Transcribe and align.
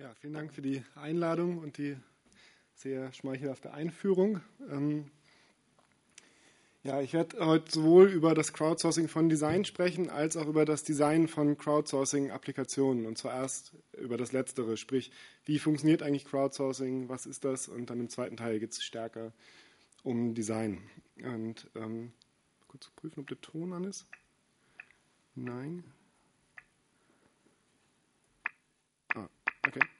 Ja, 0.00 0.14
vielen 0.14 0.32
Dank 0.32 0.54
für 0.54 0.62
die 0.62 0.82
Einladung 0.94 1.58
und 1.58 1.76
die 1.76 1.94
sehr 2.74 3.12
schmeichelhafte 3.12 3.74
Einführung. 3.74 4.40
Ähm, 4.70 5.10
ja, 6.82 7.02
ich 7.02 7.12
werde 7.12 7.44
heute 7.44 7.70
sowohl 7.70 8.08
über 8.08 8.32
das 8.32 8.54
Crowdsourcing 8.54 9.08
von 9.08 9.28
Design 9.28 9.66
sprechen, 9.66 10.08
als 10.08 10.38
auch 10.38 10.46
über 10.46 10.64
das 10.64 10.84
Design 10.84 11.28
von 11.28 11.58
Crowdsourcing-Applikationen. 11.58 13.04
Und 13.04 13.18
zuerst 13.18 13.74
über 13.92 14.16
das 14.16 14.32
Letztere, 14.32 14.78
sprich, 14.78 15.12
wie 15.44 15.58
funktioniert 15.58 16.02
eigentlich 16.02 16.24
Crowdsourcing, 16.24 17.10
was 17.10 17.26
ist 17.26 17.44
das? 17.44 17.68
Und 17.68 17.90
dann 17.90 18.00
im 18.00 18.08
zweiten 18.08 18.38
Teil 18.38 18.58
geht 18.58 18.72
es 18.72 18.82
stärker 18.82 19.34
um 20.02 20.32
Design. 20.32 20.80
Und 21.22 21.70
ähm, 21.74 22.14
kurz 22.68 22.88
prüfen, 22.96 23.20
ob 23.20 23.28
der 23.28 23.42
Ton 23.42 23.74
an 23.74 23.84
ist. 23.84 24.06
Nein. 25.34 25.84
Okay. 29.68 29.99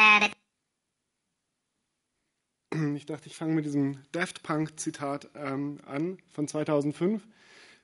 Ich 2.95 3.05
dachte, 3.05 3.27
ich 3.27 3.35
fange 3.35 3.53
mit 3.53 3.65
diesem 3.65 3.97
Daft 4.11 4.43
Punk-Zitat 4.43 5.29
ähm, 5.35 5.79
an 5.85 6.17
von 6.31 6.47
2005, 6.47 7.27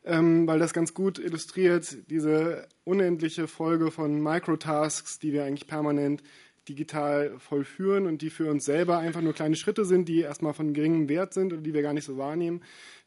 ähm, 0.06 0.48
weil 0.48 0.60
das 0.60 0.74
ganz 0.74 0.94
gut 0.94 1.20
illustriert 1.20 2.10
diese 2.10 2.68
unendliche 2.86 3.48
Folge 3.48 3.92
von 3.92 4.22
Microtasks, 4.22 5.20
die 5.20 5.34
wir 5.34 5.44
eigentlich 5.44 5.68
permanent 5.68 6.24
digital 6.68 7.38
vollführen 7.40 8.06
und 8.06 8.22
die 8.22 8.30
für 8.30 8.50
uns 8.50 8.66
selber 8.66 8.98
einfach 8.98 9.22
nur 9.22 9.34
kleine 9.34 9.56
Schritte 9.56 9.86
sind, 9.86 10.08
die 10.10 10.22
erstmal 10.22 10.54
von 10.54 10.74
geringem 10.74 11.10
Wert 11.10 11.34
sind 11.34 11.54
und 11.54 11.64
die 11.64 11.74
wir 11.74 11.82
gar 11.82 11.94
nicht 11.94 12.06
so 12.06 12.18
wahrnehmen, 12.18 12.62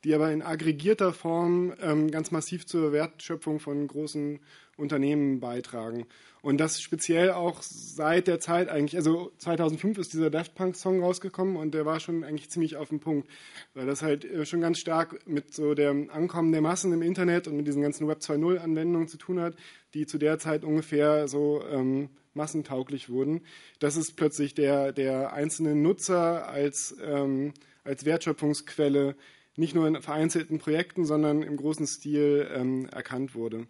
die 0.05 0.14
aber 0.14 0.33
in 0.33 0.42
aggregierter 0.42 1.12
Form 1.12 1.75
ähm, 1.81 2.11
ganz 2.11 2.31
massiv 2.31 2.66
zur 2.66 2.92
Wertschöpfung 2.92 3.61
von 3.61 3.86
großen 3.86 4.41
Unternehmen 4.81 5.41
beitragen. 5.41 6.06
Und 6.42 6.59
das 6.59 6.81
speziell 6.81 7.33
auch 7.33 7.61
seit 7.62 8.27
der 8.27 8.41
Zeit 8.41 8.70
eigentlich, 8.70 8.97
also 8.97 9.31
2005 9.39 9.98
ist 9.98 10.14
dieser 10.14 10.31
Daft 10.31 10.55
Punk 10.55 10.75
Song 10.75 11.03
rausgekommen 11.03 11.56
und 11.56 11.75
der 11.75 11.84
war 11.84 12.00
schon 12.00 12.25
eigentlich 12.25 12.50
ziemlich 12.50 12.77
auf 12.77 12.89
den 12.89 13.00
Punkt, 13.00 13.28
weil 13.75 13.87
das 13.87 14.03
halt 14.03 14.25
äh, 14.25 14.47
schon 14.47 14.62
ganz 14.62 14.78
stark 14.78 15.27
mit 15.27 15.53
so 15.53 15.75
dem 15.75 16.09
Ankommen 16.11 16.53
der 16.53 16.62
Massen 16.62 16.92
im 16.92 17.03
Internet 17.03 17.47
und 17.47 17.56
mit 17.56 17.67
diesen 17.67 17.83
ganzen 17.83 18.09
Web 18.09 18.19
2.0 18.20 18.56
Anwendungen 18.56 19.09
zu 19.09 19.19
tun 19.19 19.39
hat, 19.39 19.55
die 19.92 20.06
zu 20.06 20.19
der 20.19 20.39
Zeit 20.39 20.64
ungefähr 20.64 21.28
so 21.28 21.62
ähm, 21.70 22.09
massentauglich 22.33 23.11
wurden. 23.11 23.42
Das 23.78 23.97
ist 23.97 24.17
plötzlich 24.17 24.55
der, 24.55 24.92
der 24.92 25.33
einzelne 25.34 25.75
Nutzer 25.75 26.48
als, 26.48 26.97
ähm, 27.05 27.53
als 27.84 28.05
Wertschöpfungsquelle 28.06 29.15
nicht 29.56 29.75
nur 29.75 29.87
in 29.87 30.00
vereinzelten 30.00 30.59
Projekten, 30.59 31.05
sondern 31.05 31.42
im 31.42 31.56
großen 31.56 31.87
Stil 31.87 32.48
ähm, 32.55 32.87
erkannt 32.87 33.34
wurde. 33.34 33.67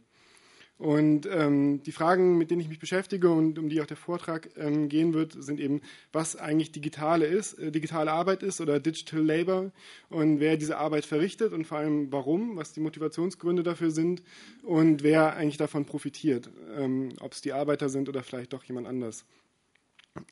Und 0.81 1.29
ähm, 1.31 1.83
die 1.83 1.93
Fragen, 1.93 2.39
mit 2.39 2.51
denen 2.51 2.63
ich 2.63 2.71
mich 2.71 2.79
beschäftige 2.79 3.29
und 3.29 3.59
um 3.59 3.69
die 3.69 3.83
auch 3.83 3.87
der 3.87 3.99
Vortrag 3.99 4.49
ähm, 4.57 4.89
gehen 4.89 5.13
wird, 5.13 5.33
sind 5.33 5.61
eben, 5.61 5.83
was 6.11 6.37
eigentlich 6.37 6.73
digitale 6.73 7.27
ist, 7.27 7.59
äh, 7.59 7.71
digitale 7.71 8.11
Arbeit 8.11 8.43
ist 8.43 8.63
oder 8.63 8.81
Digital 8.81 9.21
Labor 9.21 9.73
und 10.09 10.41
wer 10.41 10.57
diese 10.57 10.79
Arbeit 10.79 11.05
verrichtet 11.05 11.53
und 11.53 11.67
vor 11.67 11.77
allem 11.77 12.11
warum, 12.11 12.57
was 12.57 12.73
die 12.73 12.81
Motivationsgründe 12.81 13.63
dafür 13.63 13.91
sind 13.91 14.23
und 14.63 15.03
wer 15.03 15.37
eigentlich 15.37 15.59
davon 15.59 15.85
profitiert, 15.85 16.49
ähm, 16.75 17.11
ob 17.21 17.35
es 17.35 17.43
die 17.43 17.53
Arbeiter 17.53 17.91
sind 17.91 18.09
oder 18.09 18.23
vielleicht 18.23 18.55
doch 18.55 18.65
jemand 18.65 18.87
anders. 18.87 19.27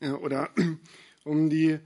Äh, 0.01 0.09
oder 0.09 0.49
um 1.25 1.51
die 1.51 1.77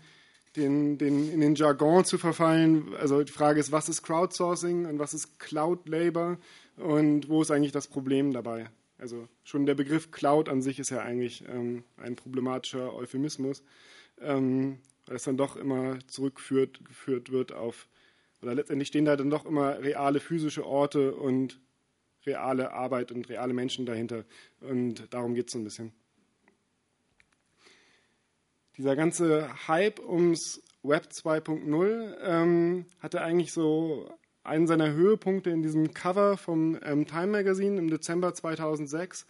den, 0.56 0.98
den, 0.98 1.32
in 1.32 1.42
den 1.42 1.56
Jargon 1.56 2.06
zu 2.06 2.18
verfallen. 2.18 2.96
Also 2.96 3.24
die 3.24 3.32
Frage 3.32 3.60
ist, 3.60 3.72
was 3.72 3.90
ist 3.90 4.04
Crowdsourcing 4.04 4.86
und 4.86 5.00
was 5.00 5.14
ist 5.14 5.40
Cloud 5.40 5.90
Labor 5.90 6.38
und 6.78 7.30
wo 7.30 7.42
ist 7.42 7.52
eigentlich 7.52 7.72
das 7.72 7.88
Problem 7.88 8.34
dabei? 8.34 8.70
Also 8.98 9.28
schon 9.44 9.66
der 9.66 9.76
Begriff 9.76 10.12
Cloud 10.12 10.50
an 10.50 10.62
sich 10.62 10.80
ist 10.80 10.90
ja 10.90 11.00
eigentlich 11.00 11.44
ähm, 11.48 11.84
ein 11.98 12.16
problematischer 12.16 12.94
Euphemismus, 12.94 13.64
ähm, 14.22 14.80
weil 15.06 15.18
es 15.18 15.24
dann 15.24 15.38
doch 15.38 15.56
immer 15.56 16.00
zurückgeführt 16.08 16.86
geführt 16.86 17.32
wird 17.32 17.52
auf, 17.52 17.88
oder 18.42 18.56
letztendlich 18.56 18.90
stehen 18.90 19.06
da 19.06 19.16
dann 19.16 19.30
doch 19.30 19.46
immer 19.46 19.80
reale 19.80 20.20
physische 20.20 20.66
Orte 20.66 21.16
und 21.16 21.60
reale 22.26 22.72
Arbeit 22.72 23.12
und 23.12 23.28
reale 23.30 23.54
Menschen 23.54 23.86
dahinter. 23.86 24.26
Und 24.62 25.14
darum 25.14 25.34
geht 25.34 25.48
es 25.48 25.54
so 25.54 25.60
ein 25.60 25.64
bisschen 25.64 25.94
dieser 28.78 28.96
ganze 28.96 29.68
Hype 29.68 30.00
ums 30.00 30.62
Web 30.82 31.08
2.0 31.12 32.18
ähm, 32.22 32.86
hatte 33.00 33.22
eigentlich 33.22 33.54
so 33.54 34.12
einen 34.44 34.68
seiner 34.68 34.94
Höhepunkte 34.94 35.50
in 35.50 35.62
diesem 35.62 35.94
Cover 35.94 36.38
vom 36.38 36.78
ähm, 36.84 37.06
Time 37.08 37.28
Magazine 37.28 37.78
im 37.78 37.90
Dezember 37.90 38.34
2006, 38.34 39.26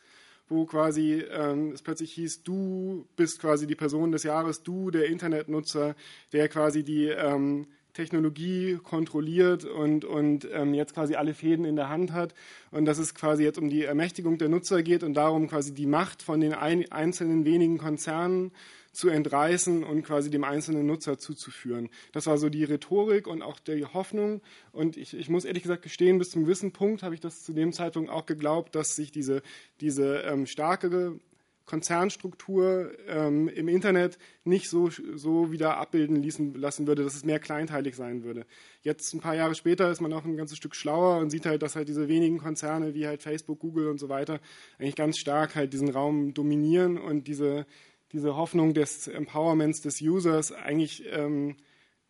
wo 0.50 0.66
quasi 0.66 1.24
ähm, 1.32 1.72
es 1.72 1.82
plötzlich 1.82 2.14
hieß, 2.14 2.44
du 2.44 3.08
bist 3.16 3.40
quasi 3.40 3.68
die 3.68 3.76
Person 3.76 4.12
des 4.12 4.24
Jahres, 4.24 4.64
du 4.64 4.92
der 4.92 5.06
Internetnutzer, 5.06 5.96
der 6.32 6.50
quasi 6.50 6.84
die 6.84 7.08
ähm, 7.08 7.68
Technologie 7.94 8.80
kontrolliert 8.82 9.66
und, 9.66 10.04
und 10.04 10.48
ähm, 10.52 10.74
jetzt 10.74 10.96
quasi 10.96 11.16
alle 11.16 11.36
Fäden 11.36 11.64
in 11.64 11.76
der 11.76 11.90
Hand 11.90 12.12
hat 12.12 12.34
und 12.72 12.86
dass 12.86 12.98
es 12.98 13.14
quasi 13.14 13.44
jetzt 13.44 13.60
um 13.60 13.70
die 13.70 13.84
Ermächtigung 13.84 14.40
der 14.40 14.50
Nutzer 14.50 14.82
geht 14.82 15.04
und 15.04 15.14
darum 15.14 15.48
quasi 15.48 15.74
die 15.74 15.86
Macht 15.86 16.24
von 16.24 16.42
den 16.42 16.54
ein, 16.54 16.92
einzelnen 16.92 17.46
wenigen 17.46 17.78
Konzernen 17.78 18.52
zu 18.94 19.10
entreißen 19.10 19.84
und 19.84 20.04
quasi 20.04 20.30
dem 20.30 20.44
einzelnen 20.44 20.86
Nutzer 20.86 21.18
zuzuführen. 21.18 21.90
Das 22.14 22.28
war 22.28 22.38
so 22.38 22.50
die 22.50 22.64
Rhetorik 22.64 23.28
und 23.28 23.42
auch 23.42 23.60
die 23.60 23.86
Hoffnung. 23.86 24.42
Und 24.72 24.96
ich, 24.98 25.16
ich 25.16 25.30
muss 25.30 25.46
ehrlich 25.46 25.64
gesagt 25.64 25.82
gestehen, 25.82 26.20
bis 26.20 26.30
zum 26.30 26.44
gewissen 26.44 26.72
Punkt 26.72 27.04
habe 27.04 27.16
ich 27.16 27.20
das 27.22 27.44
zu 27.44 27.54
dem 27.54 27.74
Zeitpunkt 27.74 28.10
auch 28.10 28.26
geglaubt, 28.26 28.76
dass 28.76 28.96
sich 28.96 29.12
diese, 29.12 29.42
diese 29.82 30.20
ähm, 30.20 30.46
starke 30.46 31.20
Konzernstruktur 31.66 32.92
ähm, 33.08 33.48
im 33.48 33.68
Internet 33.68 34.18
nicht 34.44 34.70
so, 34.70 34.90
so 34.90 35.52
wieder 35.52 35.78
abbilden 35.78 36.18
ließen, 36.18 36.56
lassen 36.56 36.88
würde, 36.88 37.04
dass 37.04 37.16
es 37.16 37.24
mehr 37.24 37.40
kleinteilig 37.40 37.96
sein 37.96 38.24
würde. 38.24 38.46
Jetzt, 38.82 39.14
ein 39.14 39.22
paar 39.22 39.36
Jahre 39.36 39.56
später, 39.56 39.90
ist 39.90 40.02
man 40.02 40.12
auch 40.12 40.26
ein 40.26 40.36
ganzes 40.36 40.58
Stück 40.58 40.76
schlauer 40.76 41.20
und 41.20 41.30
sieht 41.30 41.46
halt, 41.46 41.62
dass 41.62 41.76
halt 41.76 41.88
diese 41.88 42.10
wenigen 42.10 42.38
Konzerne 42.38 42.94
wie 42.94 43.08
halt 43.08 43.24
Facebook, 43.24 43.60
Google 43.60 43.88
und 43.88 43.98
so 43.98 44.10
weiter 44.10 44.40
eigentlich 44.78 44.96
ganz 44.96 45.18
stark 45.18 45.56
halt 45.56 45.72
diesen 45.72 45.90
Raum 45.90 46.34
dominieren 46.34 46.98
und 46.98 47.28
diese, 47.28 47.66
diese 48.14 48.38
Hoffnung 48.38 48.74
des 48.74 49.08
Empowerments 49.08 49.82
des 49.82 50.00
Users 50.02 50.52
eigentlich 50.52 51.04
ähm, 51.08 51.58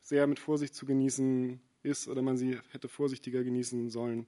sehr 0.01 0.27
mit 0.27 0.37
Vorsicht 0.37 0.75
zu 0.75 0.85
genießen 0.85 1.61
ist 1.81 2.07
oder 2.09 2.21
man 2.21 2.37
sie 2.37 2.59
hätte 2.71 2.89
vorsichtiger 2.89 3.43
genießen 3.43 3.89
sollen. 3.89 4.27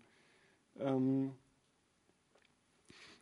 Ähm 0.80 1.36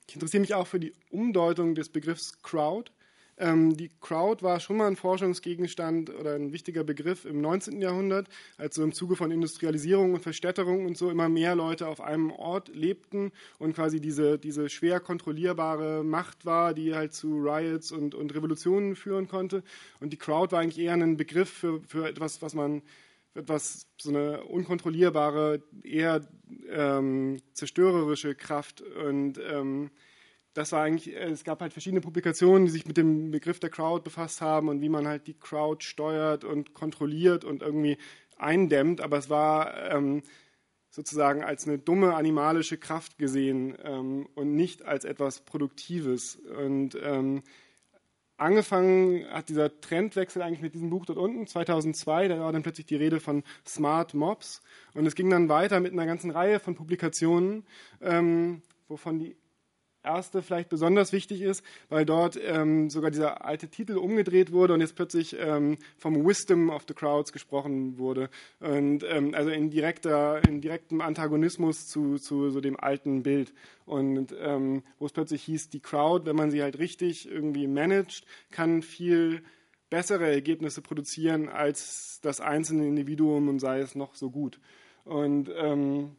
ich 0.07 0.15
interessiere 0.15 0.41
mich 0.41 0.53
auch 0.53 0.67
für 0.67 0.79
die 0.79 0.93
Umdeutung 1.09 1.75
des 1.75 1.89
Begriffs 1.89 2.41
Crowd. 2.43 2.91
Ähm, 3.37 3.75
die 3.75 3.89
Crowd 3.99 4.43
war 4.43 4.59
schon 4.59 4.77
mal 4.77 4.87
ein 4.87 4.95
Forschungsgegenstand 4.95 6.09
oder 6.11 6.35
ein 6.35 6.53
wichtiger 6.53 6.83
Begriff 6.83 7.25
im 7.25 7.41
19. 7.41 7.81
Jahrhundert, 7.81 8.27
als 8.57 8.75
so 8.75 8.83
im 8.83 8.93
Zuge 8.93 9.15
von 9.15 9.31
Industrialisierung 9.31 10.13
und 10.13 10.21
Verstädterung 10.21 10.85
und 10.85 10.97
so 10.97 11.09
immer 11.09 11.29
mehr 11.29 11.55
Leute 11.55 11.87
auf 11.87 12.01
einem 12.01 12.31
Ort 12.31 12.69
lebten 12.69 13.31
und 13.57 13.73
quasi 13.73 13.99
diese, 13.99 14.37
diese 14.37 14.69
schwer 14.69 14.99
kontrollierbare 14.99 16.03
Macht 16.03 16.45
war, 16.45 16.73
die 16.73 16.93
halt 16.93 17.13
zu 17.13 17.37
Riots 17.37 17.91
und, 17.91 18.13
und 18.13 18.35
Revolutionen 18.35 18.95
führen 18.95 19.27
konnte. 19.27 19.63
Und 19.99 20.13
die 20.13 20.17
Crowd 20.17 20.51
war 20.51 20.61
eigentlich 20.61 20.79
eher 20.79 20.93
ein 20.93 21.17
Begriff 21.17 21.49
für, 21.49 21.81
für 21.87 22.07
etwas, 22.07 22.41
was 22.41 22.53
man 22.53 22.83
etwas, 23.35 23.87
so 23.97 24.09
eine 24.09 24.43
unkontrollierbare, 24.43 25.63
eher 25.83 26.21
ähm, 26.69 27.41
zerstörerische 27.53 28.35
Kraft 28.35 28.81
und 28.81 29.39
ähm, 29.39 29.89
das 30.53 30.71
war 30.71 30.83
eigentlich, 30.83 31.13
äh, 31.15 31.29
es 31.29 31.43
gab 31.43 31.61
halt 31.61 31.73
verschiedene 31.73 32.01
Publikationen, 32.01 32.65
die 32.65 32.71
sich 32.71 32.85
mit 32.85 32.97
dem 32.97 33.31
Begriff 33.31 33.59
der 33.59 33.69
Crowd 33.69 34.03
befasst 34.03 34.41
haben 34.41 34.69
und 34.69 34.81
wie 34.81 34.89
man 34.89 35.07
halt 35.07 35.27
die 35.27 35.33
Crowd 35.33 35.83
steuert 35.83 36.43
und 36.43 36.73
kontrolliert 36.73 37.43
und 37.43 37.61
irgendwie 37.61 37.97
eindämmt, 38.37 39.01
aber 39.01 39.17
es 39.17 39.29
war 39.29 39.91
ähm, 39.91 40.23
sozusagen 40.89 41.43
als 41.43 41.67
eine 41.67 41.79
dumme 41.79 42.15
animalische 42.15 42.77
Kraft 42.77 43.17
gesehen 43.17 43.75
ähm, 43.83 44.27
und 44.35 44.55
nicht 44.55 44.85
als 44.85 45.05
etwas 45.05 45.39
Produktives. 45.41 46.35
Und 46.35 46.95
ähm, 47.01 47.41
angefangen 48.37 49.25
hat 49.31 49.49
dieser 49.49 49.79
Trendwechsel 49.81 50.43
eigentlich 50.43 50.61
mit 50.61 50.75
diesem 50.75 50.91
Buch 50.91 51.05
dort 51.07 51.17
unten, 51.17 51.47
2002, 51.47 52.27
da 52.27 52.39
war 52.39 52.51
dann 52.51 52.61
plötzlich 52.61 52.85
die 52.85 52.95
Rede 52.95 53.19
von 53.19 53.43
Smart 53.65 54.13
Mobs. 54.13 54.61
Und 54.93 55.07
es 55.07 55.15
ging 55.15 55.31
dann 55.31 55.49
weiter 55.49 55.79
mit 55.79 55.93
einer 55.93 56.05
ganzen 56.05 56.29
Reihe 56.29 56.59
von 56.59 56.75
Publikationen, 56.75 57.65
ähm, 57.99 58.61
wovon 58.87 59.17
die 59.17 59.35
erste 60.03 60.41
vielleicht 60.41 60.69
besonders 60.69 61.13
wichtig 61.13 61.41
ist, 61.41 61.63
weil 61.89 62.05
dort 62.05 62.39
ähm, 62.41 62.89
sogar 62.89 63.11
dieser 63.11 63.45
alte 63.45 63.67
Titel 63.67 63.97
umgedreht 63.97 64.51
wurde 64.51 64.73
und 64.73 64.81
jetzt 64.81 64.95
plötzlich 64.95 65.35
ähm, 65.39 65.77
vom 65.97 66.25
Wisdom 66.25 66.69
of 66.69 66.83
the 66.87 66.93
Crowds 66.93 67.31
gesprochen 67.31 67.97
wurde. 67.97 68.29
Und 68.59 69.03
ähm, 69.03 69.33
also 69.33 69.49
in, 69.49 69.69
direkter, 69.69 70.43
in 70.47 70.61
direktem 70.61 71.01
Antagonismus 71.01 71.87
zu, 71.87 72.17
zu 72.17 72.49
so 72.49 72.61
dem 72.61 72.79
alten 72.79 73.23
Bild. 73.23 73.53
Und 73.85 74.35
ähm, 74.39 74.83
wo 74.99 75.05
es 75.05 75.13
plötzlich 75.13 75.43
hieß, 75.43 75.69
die 75.69 75.79
Crowd, 75.79 76.25
wenn 76.25 76.35
man 76.35 76.51
sie 76.51 76.61
halt 76.61 76.79
richtig 76.79 77.29
irgendwie 77.29 77.67
managt, 77.67 78.25
kann 78.51 78.81
viel 78.81 79.43
bessere 79.89 80.31
Ergebnisse 80.31 80.81
produzieren 80.81 81.49
als 81.49 82.19
das 82.21 82.41
einzelne 82.41 82.87
Individuum 82.87 83.47
und 83.47 83.59
sei 83.59 83.79
es 83.79 83.93
noch 83.93 84.15
so 84.15 84.31
gut. 84.31 84.59
Und 85.05 85.51
ähm, 85.55 86.15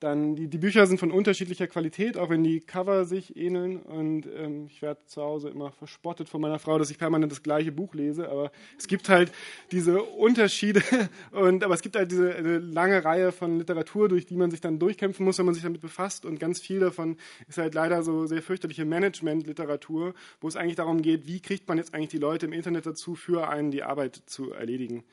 dann 0.00 0.36
die, 0.36 0.48
die, 0.48 0.58
Bücher 0.58 0.86
sind 0.86 0.98
von 0.98 1.10
unterschiedlicher 1.10 1.66
Qualität, 1.66 2.16
auch 2.16 2.30
wenn 2.30 2.44
die 2.44 2.60
Cover 2.60 3.04
sich 3.04 3.36
ähneln. 3.36 3.78
Und 3.78 4.26
ähm, 4.26 4.66
ich 4.66 4.80
werde 4.80 5.00
zu 5.06 5.22
Hause 5.22 5.48
immer 5.48 5.72
verspottet 5.72 6.28
von 6.28 6.40
meiner 6.40 6.58
Frau, 6.58 6.78
dass 6.78 6.90
ich 6.90 6.98
permanent 6.98 7.32
das 7.32 7.42
gleiche 7.42 7.72
Buch 7.72 7.94
lese. 7.94 8.28
Aber 8.28 8.52
es 8.78 8.86
gibt 8.86 9.08
halt 9.08 9.32
diese 9.72 10.02
Unterschiede. 10.02 10.82
Und, 11.32 11.64
aber 11.64 11.74
es 11.74 11.82
gibt 11.82 11.96
halt 11.96 12.12
diese 12.12 12.58
lange 12.58 13.04
Reihe 13.04 13.32
von 13.32 13.58
Literatur, 13.58 14.08
durch 14.08 14.26
die 14.26 14.36
man 14.36 14.50
sich 14.50 14.60
dann 14.60 14.78
durchkämpfen 14.78 15.24
muss, 15.24 15.38
wenn 15.38 15.46
man 15.46 15.54
sich 15.54 15.64
damit 15.64 15.80
befasst. 15.80 16.24
Und 16.24 16.38
ganz 16.38 16.60
viel 16.60 16.78
davon 16.78 17.16
ist 17.48 17.58
halt 17.58 17.74
leider 17.74 18.02
so 18.02 18.26
sehr 18.26 18.42
fürchterliche 18.42 18.84
Management-Literatur, 18.84 20.14
wo 20.40 20.48
es 20.48 20.56
eigentlich 20.56 20.76
darum 20.76 21.02
geht, 21.02 21.26
wie 21.26 21.40
kriegt 21.40 21.68
man 21.68 21.78
jetzt 21.78 21.94
eigentlich 21.94 22.10
die 22.10 22.18
Leute 22.18 22.46
im 22.46 22.52
Internet 22.52 22.86
dazu, 22.86 23.16
für 23.16 23.48
einen 23.48 23.72
die 23.72 23.82
Arbeit 23.82 24.22
zu 24.26 24.52
erledigen. 24.52 25.04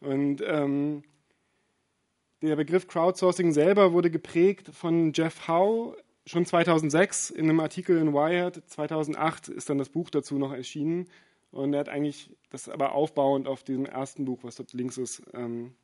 Und 0.00 0.42
ähm, 0.46 1.02
der 2.44 2.56
Begriff 2.56 2.86
Crowdsourcing 2.86 3.52
selber 3.52 3.92
wurde 3.92 4.10
geprägt 4.10 4.70
von 4.72 5.12
Jeff 5.12 5.48
Howe 5.48 5.96
schon 6.26 6.46
2006 6.46 7.30
in 7.30 7.44
einem 7.44 7.60
Artikel 7.60 7.98
in 7.98 8.12
Wired. 8.12 8.62
2008 8.66 9.48
ist 9.48 9.68
dann 9.68 9.78
das 9.78 9.90
Buch 9.90 10.10
dazu 10.10 10.38
noch 10.38 10.52
erschienen. 10.52 11.08
Und 11.50 11.72
er 11.72 11.80
hat 11.80 11.88
eigentlich 11.88 12.30
das 12.50 12.68
aber 12.68 12.92
aufbauend 12.92 13.46
auf 13.46 13.62
diesem 13.62 13.86
ersten 13.86 14.24
Buch, 14.24 14.40
was 14.42 14.56
dort 14.56 14.72
links 14.72 14.98
ist. 14.98 15.22
Ähm, 15.34 15.74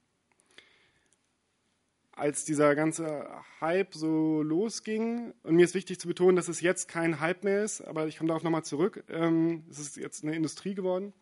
als 2.12 2.44
dieser 2.44 2.74
ganze 2.74 3.26
Hype 3.60 3.94
so 3.94 4.42
losging, 4.42 5.32
und 5.42 5.54
mir 5.54 5.64
ist 5.64 5.74
wichtig 5.74 6.00
zu 6.00 6.08
betonen, 6.08 6.36
dass 6.36 6.48
es 6.48 6.60
jetzt 6.60 6.88
kein 6.88 7.20
Hype 7.20 7.44
mehr 7.44 7.62
ist, 7.62 7.80
aber 7.82 8.08
ich 8.08 8.18
komme 8.18 8.28
darauf 8.28 8.42
nochmal 8.42 8.64
zurück, 8.64 9.04
ähm, 9.08 9.64
es 9.70 9.78
ist 9.78 9.96
jetzt 9.96 10.24
eine 10.24 10.34
Industrie 10.34 10.74
geworden. 10.74 11.14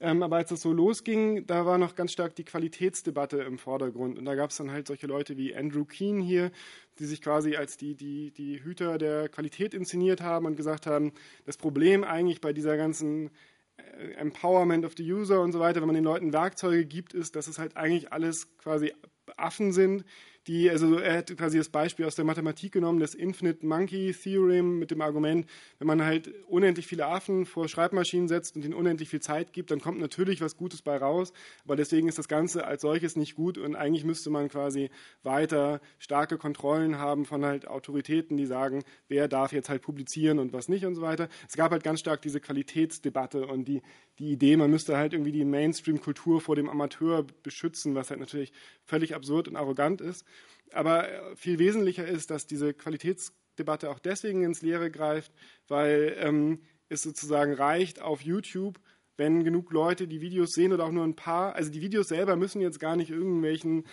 Ähm, 0.00 0.22
aber 0.22 0.36
als 0.36 0.50
es 0.50 0.60
so 0.60 0.72
losging, 0.72 1.46
da 1.46 1.66
war 1.66 1.78
noch 1.78 1.94
ganz 1.94 2.12
stark 2.12 2.34
die 2.34 2.44
Qualitätsdebatte 2.44 3.38
im 3.38 3.58
Vordergrund. 3.58 4.18
Und 4.18 4.24
da 4.24 4.34
gab 4.34 4.50
es 4.50 4.56
dann 4.56 4.70
halt 4.70 4.86
solche 4.86 5.06
Leute 5.06 5.36
wie 5.36 5.54
Andrew 5.54 5.84
Keen 5.84 6.20
hier, 6.20 6.50
die 6.98 7.06
sich 7.06 7.22
quasi 7.22 7.56
als 7.56 7.76
die, 7.76 7.94
die, 7.94 8.32
die 8.32 8.62
Hüter 8.62 8.98
der 8.98 9.28
Qualität 9.28 9.72
inszeniert 9.72 10.20
haben 10.20 10.46
und 10.46 10.56
gesagt 10.56 10.86
haben, 10.86 11.12
das 11.46 11.56
Problem 11.56 12.04
eigentlich 12.04 12.40
bei 12.40 12.52
dieser 12.52 12.76
ganzen 12.76 13.30
äh, 13.76 14.12
Empowerment 14.14 14.84
of 14.84 14.94
the 14.96 15.12
User 15.12 15.40
und 15.40 15.52
so 15.52 15.60
weiter, 15.60 15.80
wenn 15.80 15.88
man 15.88 15.94
den 15.94 16.04
Leuten 16.04 16.32
Werkzeuge 16.32 16.84
gibt, 16.84 17.14
ist, 17.14 17.36
dass 17.36 17.46
es 17.46 17.58
halt 17.58 17.76
eigentlich 17.76 18.12
alles 18.12 18.56
quasi 18.58 18.92
Affen 19.36 19.72
sind, 19.72 20.04
die, 20.46 20.68
also 20.70 20.98
er 20.98 21.18
hat 21.18 21.36
quasi 21.36 21.58
das 21.58 21.68
Beispiel 21.68 22.04
aus 22.04 22.16
der 22.16 22.24
Mathematik 22.24 22.72
genommen, 22.72 23.00
das 23.00 23.14
Infinite 23.14 23.66
Monkey 23.66 24.12
Theorem 24.12 24.78
mit 24.78 24.90
dem 24.90 25.00
Argument, 25.00 25.46
wenn 25.78 25.86
man 25.86 26.04
halt 26.04 26.32
unendlich 26.46 26.86
viele 26.86 27.06
Affen 27.06 27.46
vor 27.46 27.68
Schreibmaschinen 27.68 28.28
setzt 28.28 28.56
und 28.56 28.64
ihnen 28.64 28.74
unendlich 28.74 29.08
viel 29.08 29.20
Zeit 29.20 29.52
gibt, 29.52 29.70
dann 29.70 29.80
kommt 29.80 30.00
natürlich 30.00 30.40
was 30.40 30.56
Gutes 30.56 30.82
bei 30.82 30.96
raus, 30.96 31.32
aber 31.64 31.76
deswegen 31.76 32.08
ist 32.08 32.18
das 32.18 32.28
Ganze 32.28 32.66
als 32.66 32.82
solches 32.82 33.16
nicht 33.16 33.34
gut 33.34 33.56
und 33.58 33.74
eigentlich 33.74 34.04
müsste 34.04 34.30
man 34.30 34.48
quasi 34.48 34.90
weiter 35.22 35.80
starke 35.98 36.36
Kontrollen 36.36 36.98
haben 36.98 37.24
von 37.24 37.44
halt 37.44 37.66
Autoritäten, 37.66 38.36
die 38.36 38.46
sagen, 38.46 38.84
wer 39.08 39.28
darf 39.28 39.52
jetzt 39.52 39.68
halt 39.68 39.82
publizieren 39.82 40.38
und 40.38 40.52
was 40.52 40.68
nicht 40.68 40.84
und 40.84 40.94
so 40.94 41.02
weiter. 41.02 41.28
Es 41.48 41.56
gab 41.56 41.72
halt 41.72 41.82
ganz 41.84 42.00
stark 42.00 42.20
diese 42.22 42.40
Qualitätsdebatte 42.40 43.46
und 43.46 43.66
die, 43.66 43.82
die 44.18 44.32
Idee, 44.32 44.56
man 44.56 44.70
müsste 44.70 44.96
halt 44.96 45.12
irgendwie 45.12 45.32
die 45.32 45.44
Mainstream-Kultur 45.44 46.40
vor 46.40 46.56
dem 46.56 46.68
Amateur 46.68 47.24
beschützen, 47.42 47.94
was 47.94 48.10
halt 48.10 48.20
natürlich 48.20 48.52
völlig 48.84 49.14
absurd 49.14 49.48
und 49.48 49.56
arrogant 49.56 50.00
ist. 50.00 50.24
Aber 50.72 51.08
äh, 51.08 51.36
viel 51.36 51.58
wesentlicher 51.58 52.06
ist, 52.06 52.30
dass 52.30 52.46
diese 52.46 52.74
Qualitätsdebatte 52.74 53.90
auch 53.90 53.98
deswegen 53.98 54.42
ins 54.42 54.62
Leere 54.62 54.90
greift, 54.90 55.32
weil 55.68 56.16
ähm, 56.18 56.62
es 56.88 57.02
sozusagen 57.02 57.54
reicht 57.54 58.00
auf 58.00 58.22
YouTube, 58.22 58.80
wenn 59.16 59.44
genug 59.44 59.72
Leute 59.72 60.08
die 60.08 60.20
Videos 60.20 60.50
sehen 60.50 60.72
oder 60.72 60.84
auch 60.84 60.92
nur 60.92 61.04
ein 61.04 61.16
paar. 61.16 61.54
Also 61.54 61.70
die 61.70 61.80
Videos 61.80 62.08
selber 62.08 62.36
müssen 62.36 62.60
jetzt 62.60 62.80
gar 62.80 62.96
nicht 62.96 63.10
irgendwelchen 63.10 63.84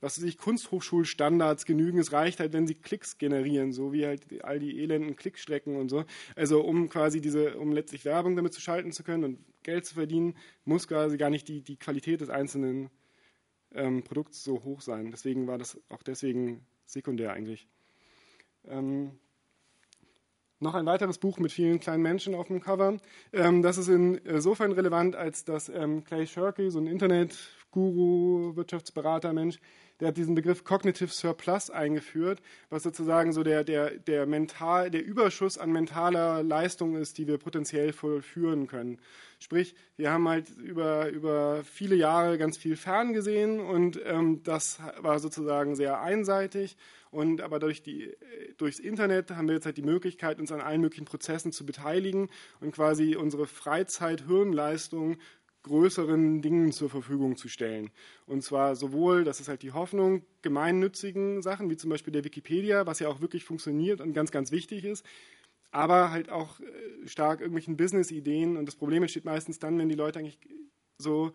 was 0.00 0.16
weiß 0.16 0.24
ich, 0.24 0.38
Kunsthochschulstandards 0.38 1.64
genügen. 1.66 1.98
Es 1.98 2.12
reicht 2.12 2.40
halt, 2.40 2.52
wenn 2.52 2.66
sie 2.66 2.74
Klicks 2.74 3.18
generieren, 3.18 3.72
so 3.72 3.92
wie 3.92 4.06
halt 4.06 4.22
all 4.42 4.58
die 4.58 4.80
elenden 4.80 5.16
Klickstrecken 5.16 5.76
und 5.76 5.88
so. 5.88 6.04
Also 6.36 6.62
um 6.62 6.88
quasi 6.88 7.20
diese, 7.20 7.58
um 7.58 7.72
letztlich 7.72 8.04
Werbung 8.04 8.36
damit 8.36 8.54
zu 8.54 8.60
schalten 8.60 8.92
zu 8.92 9.04
können 9.04 9.24
und 9.24 9.38
Geld 9.62 9.84
zu 9.84 9.94
verdienen, 9.94 10.36
muss 10.64 10.88
quasi 10.88 11.18
gar 11.18 11.30
nicht 11.30 11.48
die, 11.48 11.62
die 11.62 11.76
Qualität 11.76 12.20
des 12.20 12.30
einzelnen 12.30 12.90
ähm, 13.74 14.02
Produkts 14.02 14.44
so 14.44 14.62
hoch 14.64 14.80
sein. 14.80 15.10
Deswegen 15.10 15.46
war 15.46 15.58
das 15.58 15.80
auch 15.88 16.02
deswegen 16.02 16.66
sekundär 16.86 17.32
eigentlich. 17.32 17.68
Ähm, 18.66 19.18
noch 20.58 20.74
ein 20.74 20.86
weiteres 20.86 21.18
Buch 21.18 21.38
mit 21.38 21.52
vielen 21.52 21.80
kleinen 21.80 22.02
Menschen 22.02 22.34
auf 22.34 22.48
dem 22.48 22.60
Cover. 22.60 22.98
Ähm, 23.32 23.62
das 23.62 23.78
ist 23.78 23.88
insofern 23.88 24.72
relevant, 24.72 25.16
als 25.16 25.44
dass 25.44 25.68
ähm, 25.70 26.04
Clay 26.04 26.26
Shirky, 26.26 26.70
so 26.70 26.78
ein 26.78 26.86
Internetguru, 26.86 28.56
Wirtschaftsberater, 28.56 29.32
Mensch, 29.32 29.58
der 30.00 30.08
hat 30.08 30.16
diesen 30.16 30.34
Begriff 30.34 30.64
Cognitive 30.64 31.10
Surplus 31.10 31.70
eingeführt, 31.70 32.40
was 32.70 32.82
sozusagen 32.82 33.32
so 33.32 33.42
der, 33.42 33.64
der, 33.64 33.90
der, 33.90 34.26
mental, 34.26 34.90
der 34.90 35.04
Überschuss 35.04 35.58
an 35.58 35.72
mentaler 35.72 36.42
Leistung 36.42 36.96
ist, 36.96 37.18
die 37.18 37.26
wir 37.26 37.38
potenziell 37.38 37.92
vollführen 37.92 38.66
können. 38.66 38.98
Sprich, 39.38 39.74
wir 39.96 40.10
haben 40.10 40.28
halt 40.28 40.50
über, 40.58 41.08
über 41.08 41.62
viele 41.64 41.96
Jahre 41.96 42.36
ganz 42.36 42.56
viel 42.58 42.76
ferngesehen 42.76 43.60
und 43.60 44.00
ähm, 44.04 44.42
das 44.42 44.80
war 44.98 45.18
sozusagen 45.18 45.76
sehr 45.76 46.00
einseitig. 46.00 46.76
Und 47.10 47.40
aber 47.40 47.58
durch 47.58 47.82
die, 47.82 48.16
durchs 48.56 48.78
Internet 48.78 49.32
haben 49.32 49.48
wir 49.48 49.54
jetzt 49.54 49.66
halt 49.66 49.76
die 49.76 49.82
Möglichkeit, 49.82 50.38
uns 50.38 50.52
an 50.52 50.60
allen 50.60 50.80
möglichen 50.80 51.06
Prozessen 51.06 51.50
zu 51.50 51.66
beteiligen 51.66 52.28
und 52.60 52.72
quasi 52.72 53.16
unsere 53.16 53.46
Freizeit-Hirnleistung 53.46 55.16
größeren 55.62 56.42
Dingen 56.42 56.72
zur 56.72 56.88
Verfügung 56.88 57.36
zu 57.36 57.48
stellen. 57.48 57.90
Und 58.26 58.42
zwar 58.42 58.76
sowohl, 58.76 59.24
das 59.24 59.40
ist 59.40 59.48
halt 59.48 59.62
die 59.62 59.72
Hoffnung, 59.72 60.22
gemeinnützigen 60.42 61.42
Sachen, 61.42 61.68
wie 61.70 61.76
zum 61.76 61.90
Beispiel 61.90 62.12
der 62.12 62.24
Wikipedia, 62.24 62.86
was 62.86 62.98
ja 62.98 63.08
auch 63.08 63.20
wirklich 63.20 63.44
funktioniert 63.44 64.00
und 64.00 64.12
ganz, 64.12 64.30
ganz 64.30 64.52
wichtig 64.52 64.84
ist, 64.84 65.04
aber 65.70 66.10
halt 66.10 66.30
auch 66.30 66.60
äh, 66.60 67.06
stark 67.06 67.40
irgendwelchen 67.40 67.76
Business-Ideen. 67.76 68.56
Und 68.56 68.66
das 68.66 68.76
Problem 68.76 69.02
entsteht 69.02 69.24
meistens 69.24 69.58
dann, 69.58 69.78
wenn 69.78 69.88
die 69.88 69.94
Leute 69.94 70.18
eigentlich 70.18 70.38
so 70.98 71.32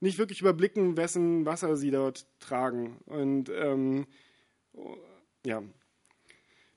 nicht 0.00 0.18
wirklich 0.18 0.40
überblicken, 0.40 0.96
wessen 0.96 1.46
Wasser 1.46 1.76
sie 1.76 1.90
dort 1.90 2.26
tragen. 2.40 2.96
Und 3.06 3.50
ähm, 3.50 4.06
ja, 5.44 5.62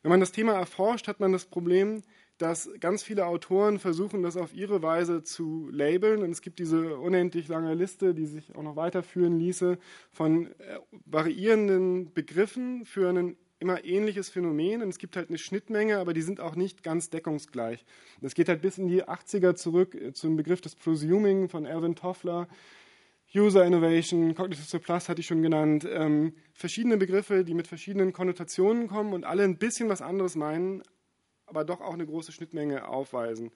wenn 0.01 0.09
man 0.09 0.19
das 0.19 0.31
Thema 0.31 0.53
erforscht, 0.53 1.07
hat 1.07 1.19
man 1.19 1.31
das 1.31 1.45
Problem, 1.45 2.03
dass 2.39 2.69
ganz 2.79 3.03
viele 3.03 3.27
Autoren 3.27 3.79
versuchen, 3.79 4.23
das 4.23 4.37
auf 4.37 4.53
ihre 4.53 4.81
Weise 4.81 5.23
zu 5.23 5.69
labeln. 5.71 6.23
Und 6.23 6.31
es 6.31 6.41
gibt 6.41 6.57
diese 6.57 6.97
unendlich 6.97 7.47
lange 7.49 7.75
Liste, 7.75 8.15
die 8.15 8.25
sich 8.25 8.55
auch 8.55 8.63
noch 8.63 8.77
weiterführen 8.77 9.37
ließe, 9.37 9.77
von 10.11 10.47
äh, 10.47 10.79
variierenden 11.05 12.13
Begriffen 12.13 12.85
für 12.85 13.09
ein 13.09 13.37
immer 13.59 13.83
ähnliches 13.83 14.29
Phänomen. 14.29 14.81
Und 14.81 14.89
es 14.89 14.99
gibt 14.99 15.17
halt 15.17 15.29
eine 15.29 15.37
Schnittmenge, 15.37 15.99
aber 15.99 16.13
die 16.13 16.21
sind 16.21 16.39
auch 16.39 16.55
nicht 16.55 16.81
ganz 16.81 17.09
deckungsgleich. 17.09 17.85
Das 18.21 18.33
geht 18.35 18.47
halt 18.47 18.61
bis 18.61 18.77
in 18.77 18.87
die 18.87 19.03
80er 19.03 19.55
zurück 19.55 19.93
äh, 19.95 20.13
zum 20.13 20.37
Begriff 20.37 20.61
des 20.61 20.75
Prosuming 20.75 21.49
von 21.49 21.65
Alvin 21.65 21.95
Toffler. 21.95 22.47
User 23.35 23.63
Innovation, 23.63 24.33
Cognitive 24.33 24.65
Surplus 24.65 25.07
hatte 25.07 25.21
ich 25.21 25.27
schon 25.27 25.43
genannt, 25.43 25.87
ähm, 25.87 26.33
verschiedene 26.51 26.97
Begriffe, 26.97 27.43
die 27.43 27.53
mit 27.53 27.67
verschiedenen 27.67 28.11
Konnotationen 28.11 28.87
kommen 28.87 29.13
und 29.13 29.23
alle 29.23 29.43
ein 29.43 29.59
bisschen 29.59 29.87
was 29.87 30.01
anderes 30.01 30.35
meinen, 30.35 30.81
aber 31.49 31.65
doch 31.65 31.81
auch 31.81 31.93
eine 31.93 32.05
große 32.05 32.31
Schnittmenge 32.31 32.87
aufweisen. 32.87 33.51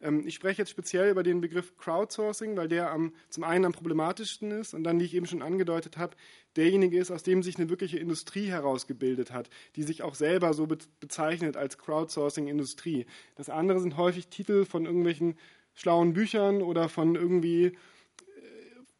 Ähm, 0.00 0.26
ich 0.26 0.34
spreche 0.34 0.62
jetzt 0.62 0.70
speziell 0.70 1.10
über 1.10 1.22
den 1.22 1.40
Begriff 1.40 1.76
Crowdsourcing, 1.76 2.56
weil 2.56 2.68
der 2.68 2.90
am, 2.90 3.12
zum 3.28 3.44
einen 3.44 3.64
am 3.64 3.72
problematischsten 3.72 4.50
ist 4.50 4.74
und 4.74 4.84
dann, 4.84 4.98
wie 5.00 5.04
ich 5.04 5.14
eben 5.14 5.26
schon 5.26 5.42
angedeutet 5.42 5.98
habe, 5.98 6.16
derjenige 6.56 6.98
ist, 6.98 7.10
aus 7.10 7.22
dem 7.22 7.42
sich 7.42 7.56
eine 7.56 7.68
wirkliche 7.68 7.98
Industrie 7.98 8.46
herausgebildet 8.46 9.32
hat, 9.32 9.50
die 9.76 9.82
sich 9.82 10.02
auch 10.02 10.14
selber 10.14 10.54
so 10.54 10.66
bezeichnet 10.66 11.56
als 11.56 11.78
Crowdsourcing-Industrie. 11.78 13.06
Das 13.36 13.48
andere 13.48 13.80
sind 13.80 13.96
häufig 13.96 14.28
Titel 14.28 14.64
von 14.64 14.86
irgendwelchen 14.86 15.36
schlauen 15.74 16.12
Büchern 16.12 16.62
oder 16.62 16.88
von 16.88 17.14
irgendwie 17.14 17.66
äh, 17.66 17.72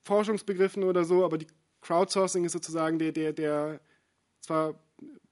Forschungsbegriffen 0.05 0.85
oder 0.85 1.05
so, 1.05 1.25
aber 1.25 1.39
die 1.39 1.47
Crowdsourcing 1.81 2.45
ist 2.45 2.53
sozusagen 2.53 2.99
der, 2.99 3.13
der, 3.13 3.33
der 3.33 3.81
zwar 4.41 4.75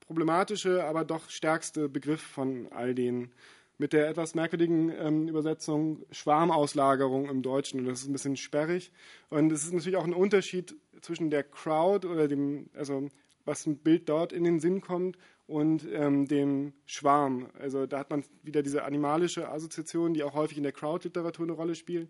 problematische, 0.09 0.83
aber 0.83 1.05
doch 1.05 1.29
stärkste 1.29 1.87
Begriff 1.87 2.21
von 2.21 2.67
all 2.71 2.95
denen. 2.95 3.31
Mit 3.77 3.93
der 3.93 4.09
etwas 4.09 4.33
merkwürdigen 4.33 4.89
ähm, 4.89 5.27
Übersetzung 5.27 6.03
Schwarmauslagerung 6.09 7.29
im 7.29 7.43
Deutschen. 7.43 7.85
Das 7.85 8.01
ist 8.01 8.07
ein 8.07 8.13
bisschen 8.13 8.35
sperrig. 8.35 8.91
Und 9.29 9.51
es 9.51 9.63
ist 9.63 9.71
natürlich 9.71 9.97
auch 9.97 10.03
ein 10.03 10.15
Unterschied 10.15 10.75
zwischen 11.01 11.29
der 11.29 11.43
Crowd 11.43 12.07
oder 12.07 12.27
dem, 12.27 12.71
also 12.73 13.07
was 13.45 13.67
ein 13.67 13.77
Bild 13.77 14.09
dort 14.09 14.33
in 14.33 14.43
den 14.43 14.59
Sinn 14.59 14.81
kommt, 14.81 15.15
und 15.49 15.87
ähm, 15.91 16.27
dem 16.27 16.73
Schwarm. 16.85 17.49
Also 17.57 17.87
da 17.87 17.99
hat 17.99 18.11
man 18.11 18.23
wieder 18.43 18.61
diese 18.61 18.83
animalische 18.83 19.49
Assoziation, 19.49 20.13
die 20.13 20.23
auch 20.23 20.35
häufig 20.35 20.57
in 20.57 20.63
der 20.63 20.71
Crowd-Literatur 20.71 21.45
eine 21.45 21.53
Rolle 21.53 21.73
spielt. 21.73 22.09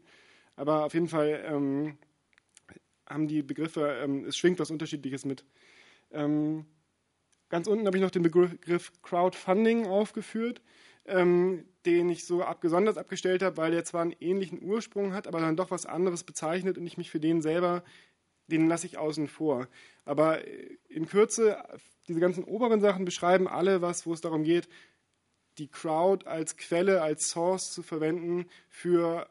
Aber 0.58 0.84
auf 0.86 0.94
jeden 0.94 1.08
Fall 1.08 1.42
ähm, 1.46 1.98
haben 3.08 3.28
die 3.28 3.42
Begriffe, 3.42 3.98
ähm, 4.04 4.26
es 4.26 4.36
schwingt 4.36 4.60
was 4.60 4.72
Unterschiedliches 4.72 5.24
mit. 5.24 5.46
Ähm, 6.12 6.66
ganz 7.50 7.68
unten 7.68 7.86
habe 7.86 7.98
ich 7.98 8.04
noch 8.04 8.12
den 8.12 8.24
Begriff 8.24 8.92
Crowdfunding 9.02 9.88
aufgeführt, 9.88 10.62
ähm, 11.06 11.66
den 11.86 12.10
ich 12.10 12.26
so 12.26 12.44
abgesondert 12.44 12.98
abgestellt 12.98 13.42
habe, 13.42 13.58
weil 13.58 13.72
der 13.72 13.86
zwar 13.86 14.02
einen 14.02 14.16
ähnlichen 14.20 14.62
Ursprung 14.62 15.14
hat, 15.14 15.28
aber 15.28 15.40
dann 15.40 15.56
doch 15.58 15.72
was 15.72 15.86
anderes 15.86 16.24
bezeichnet 16.24 16.78
und 16.78 16.86
ich 16.86 16.98
mich 16.98 17.10
für 17.10 17.20
den 17.20 17.42
selber, 17.42 17.84
den 18.48 18.68
lasse 18.68 18.86
ich 18.86 18.98
außen 18.98 19.28
vor. 19.28 19.68
Aber 20.06 20.46
äh, 20.48 20.78
in 20.88 21.08
Kürze, 21.08 21.58
diese 22.08 22.20
ganzen 22.20 22.44
oberen 22.44 22.82
Sachen 22.82 23.06
beschreiben 23.06 23.48
alle 23.48 23.82
was, 23.82 24.06
wo 24.06 24.14
es 24.14 24.22
darum 24.22 24.44
geht, 24.44 24.68
die 25.58 25.68
Crowd 25.68 26.26
als 26.28 26.58
Quelle, 26.58 27.02
als 27.02 27.30
Source 27.30 27.72
zu 27.72 27.84
verwenden 27.84 28.46
für 28.70 29.28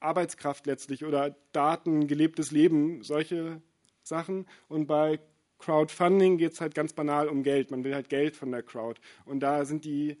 Arbeitskraft 0.00 0.66
letztlich 0.66 1.04
oder 1.04 1.36
Daten, 1.52 2.06
gelebtes 2.06 2.50
Leben, 2.50 3.02
solche 3.02 3.60
Sachen. 4.02 4.46
Und 4.68 4.86
bei 4.86 5.20
Crowdfunding 5.58 6.38
geht 6.38 6.52
es 6.52 6.60
halt 6.60 6.74
ganz 6.74 6.92
banal 6.92 7.28
um 7.28 7.42
Geld. 7.42 7.70
Man 7.70 7.84
will 7.84 7.94
halt 7.94 8.08
Geld 8.08 8.36
von 8.36 8.50
der 8.50 8.62
Crowd. 8.62 9.00
Und 9.24 9.40
da 9.40 9.64
sind 9.64 9.84
die, 9.84 10.16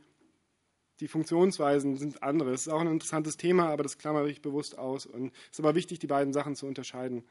die 1.00 1.08
Funktionsweisen 1.08 1.96
sind 1.96 2.22
andere. 2.22 2.52
Es 2.52 2.62
ist 2.66 2.72
auch 2.72 2.80
ein 2.80 2.86
interessantes 2.86 3.36
Thema, 3.36 3.68
aber 3.68 3.82
das 3.82 3.98
klammere 3.98 4.30
ich 4.30 4.42
bewusst 4.42 4.78
aus. 4.78 5.06
Und 5.06 5.32
es 5.50 5.58
ist 5.58 5.60
aber 5.60 5.74
wichtig, 5.74 5.98
die 5.98 6.06
beiden 6.06 6.32
Sachen 6.32 6.56
zu 6.56 6.66
unterscheiden. 6.66 7.24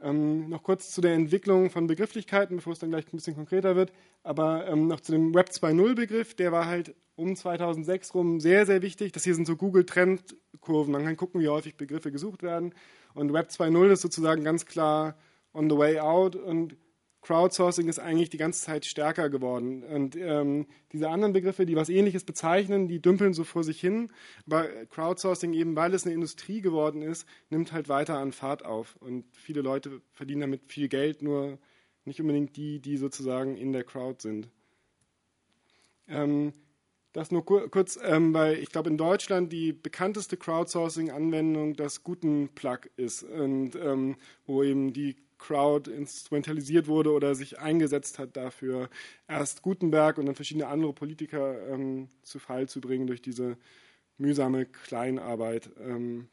Ähm, 0.00 0.48
noch 0.48 0.62
kurz 0.62 0.90
zu 0.92 1.00
der 1.00 1.14
Entwicklung 1.14 1.70
von 1.70 1.86
Begrifflichkeiten, 1.86 2.56
bevor 2.56 2.72
es 2.72 2.78
dann 2.78 2.90
gleich 2.90 3.06
ein 3.06 3.16
bisschen 3.16 3.34
konkreter 3.34 3.76
wird. 3.76 3.92
Aber 4.22 4.66
ähm, 4.66 4.86
noch 4.86 5.00
zu 5.00 5.12
dem 5.12 5.34
Web 5.34 5.48
2.0-Begriff, 5.50 6.34
der 6.34 6.52
war 6.52 6.66
halt 6.66 6.94
um 7.16 7.34
2006 7.34 8.14
rum 8.14 8.40
sehr, 8.40 8.64
sehr 8.64 8.80
wichtig. 8.80 9.12
Das 9.12 9.24
hier 9.24 9.34
sind 9.34 9.46
so 9.46 9.56
Google-Trendkurven. 9.56 10.92
Man 10.92 11.04
kann 11.04 11.16
gucken, 11.16 11.40
wie 11.40 11.48
häufig 11.48 11.76
Begriffe 11.76 12.12
gesucht 12.12 12.42
werden. 12.42 12.74
Und 13.14 13.32
Web 13.32 13.48
2.0 13.48 13.92
ist 13.92 14.02
sozusagen 14.02 14.44
ganz 14.44 14.66
klar 14.66 15.16
on 15.58 15.68
the 15.68 15.76
way 15.76 15.98
out 15.98 16.36
und 16.36 16.76
Crowdsourcing 17.20 17.88
ist 17.88 17.98
eigentlich 17.98 18.30
die 18.30 18.38
ganze 18.38 18.64
Zeit 18.64 18.86
stärker 18.86 19.28
geworden. 19.28 19.82
Und 19.82 20.16
ähm, 20.16 20.66
diese 20.92 21.10
anderen 21.10 21.32
Begriffe, 21.32 21.66
die 21.66 21.76
was 21.76 21.88
Ähnliches 21.88 22.24
bezeichnen, 22.24 22.88
die 22.88 23.02
dümpeln 23.02 23.34
so 23.34 23.44
vor 23.44 23.64
sich 23.64 23.80
hin. 23.80 24.10
Aber 24.46 24.64
Crowdsourcing, 24.86 25.52
eben 25.52 25.74
weil 25.76 25.92
es 25.92 26.04
eine 26.04 26.14
Industrie 26.14 26.60
geworden 26.60 27.02
ist, 27.02 27.26
nimmt 27.50 27.72
halt 27.72 27.88
weiter 27.88 28.18
an 28.18 28.32
Fahrt 28.32 28.64
auf. 28.64 28.96
Und 29.00 29.24
viele 29.32 29.62
Leute 29.62 30.00
verdienen 30.14 30.42
damit 30.42 30.62
viel 30.66 30.88
Geld, 30.88 31.20
nur 31.20 31.58
nicht 32.04 32.20
unbedingt 32.20 32.56
die, 32.56 32.80
die 32.80 32.96
sozusagen 32.96 33.56
in 33.56 33.72
der 33.72 33.84
Crowd 33.84 34.22
sind. 34.22 34.48
Ähm, 36.06 36.52
das 37.12 37.30
nur 37.30 37.44
kurz, 37.44 37.98
ähm, 38.02 38.32
weil 38.32 38.58
ich 38.58 38.70
glaube, 38.70 38.90
in 38.90 38.96
Deutschland 38.96 39.52
die 39.52 39.72
bekannteste 39.72 40.36
Crowdsourcing-Anwendung 40.36 41.74
das 41.74 42.04
Gutenplug 42.04 42.90
ist, 42.96 43.24
und, 43.24 43.74
ähm, 43.76 44.16
wo 44.46 44.62
eben 44.62 44.92
die 44.92 45.16
Crowd 45.38 45.90
instrumentalisiert 45.90 46.86
wurde 46.86 47.12
oder 47.12 47.34
sich 47.34 47.58
eingesetzt 47.58 48.18
hat 48.18 48.36
dafür, 48.36 48.90
erst 49.26 49.62
Gutenberg 49.62 50.18
und 50.18 50.26
dann 50.26 50.34
verschiedene 50.34 50.66
andere 50.66 50.92
Politiker 50.92 51.68
ähm, 51.68 52.08
zu 52.22 52.38
Fall 52.38 52.68
zu 52.68 52.80
bringen 52.80 53.06
durch 53.06 53.22
diese 53.22 53.56
mühsame 54.18 54.66
Kleinarbeit. 54.66 55.70
Ähm 55.80 56.28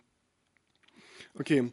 okay, 1.37 1.71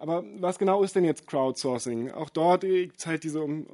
aber 0.00 0.24
was 0.38 0.58
genau 0.58 0.82
ist 0.82 0.96
denn 0.96 1.04
jetzt 1.04 1.26
Crowdsourcing? 1.26 2.10
Auch 2.12 2.30
dort 2.30 2.62
gibt 2.62 2.98
es 2.98 3.06
halt 3.06 3.22
diese, 3.22 3.42
um, 3.42 3.66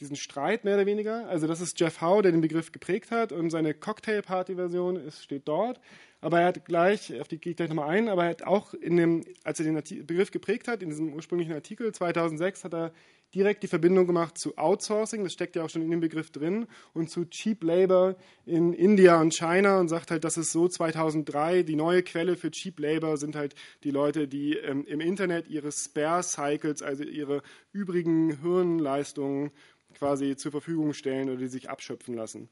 diesen 0.00 0.16
Streit 0.16 0.64
mehr 0.64 0.74
oder 0.74 0.86
weniger. 0.86 1.28
Also 1.28 1.46
das 1.46 1.60
ist 1.60 1.78
Jeff 1.78 2.00
Howe, 2.00 2.22
der 2.22 2.32
den 2.32 2.40
Begriff 2.40 2.72
geprägt 2.72 3.12
hat 3.12 3.30
und 3.30 3.50
seine 3.50 3.72
Cocktail-Party-Version 3.72 5.12
steht 5.12 5.46
dort. 5.46 5.80
Aber 6.20 6.40
er 6.40 6.48
hat 6.48 6.64
gleich, 6.66 7.18
auf 7.20 7.28
die 7.28 7.38
gehe 7.38 7.52
ich 7.52 7.56
gleich 7.56 7.70
nochmal 7.70 7.88
ein, 7.88 8.08
aber 8.08 8.24
er 8.24 8.30
hat 8.30 8.42
auch 8.42 8.74
in 8.74 8.96
dem, 8.96 9.24
als 9.42 9.58
er 9.58 9.64
den 9.64 10.06
Begriff 10.06 10.30
geprägt 10.30 10.68
hat, 10.68 10.82
in 10.82 10.90
diesem 10.90 11.14
ursprünglichen 11.14 11.54
Artikel 11.54 11.92
2006, 11.92 12.64
hat 12.64 12.74
er 12.74 12.92
direkt 13.34 13.62
die 13.62 13.68
Verbindung 13.68 14.06
gemacht 14.06 14.36
zu 14.36 14.58
Outsourcing, 14.58 15.22
das 15.24 15.32
steckt 15.32 15.56
ja 15.56 15.64
auch 15.64 15.70
schon 15.70 15.82
in 15.82 15.90
dem 15.90 16.00
Begriff 16.00 16.30
drin, 16.30 16.66
und 16.92 17.10
zu 17.10 17.24
Cheap 17.24 17.62
Labor 17.62 18.16
in 18.44 18.72
India 18.72 19.20
und 19.20 19.32
China 19.32 19.80
und 19.80 19.88
sagt 19.88 20.10
halt, 20.10 20.24
das 20.24 20.36
ist 20.36 20.52
so 20.52 20.68
2003, 20.68 21.62
die 21.62 21.76
neue 21.76 22.02
Quelle 22.02 22.36
für 22.36 22.50
Cheap 22.50 22.78
Labor 22.80 23.16
sind 23.16 23.36
halt 23.36 23.54
die 23.84 23.90
Leute, 23.90 24.28
die 24.28 24.56
ähm, 24.56 24.84
im 24.84 25.00
Internet 25.00 25.48
ihre 25.48 25.72
Spare 25.72 26.22
Cycles, 26.22 26.82
also 26.82 27.04
ihre 27.04 27.42
übrigen 27.72 28.40
Hirnleistungen 28.42 29.52
quasi 29.94 30.36
zur 30.36 30.50
Verfügung 30.50 30.92
stellen 30.92 31.30
oder 31.30 31.38
die 31.38 31.48
sich 31.48 31.70
abschöpfen 31.70 32.14
lassen. 32.14 32.50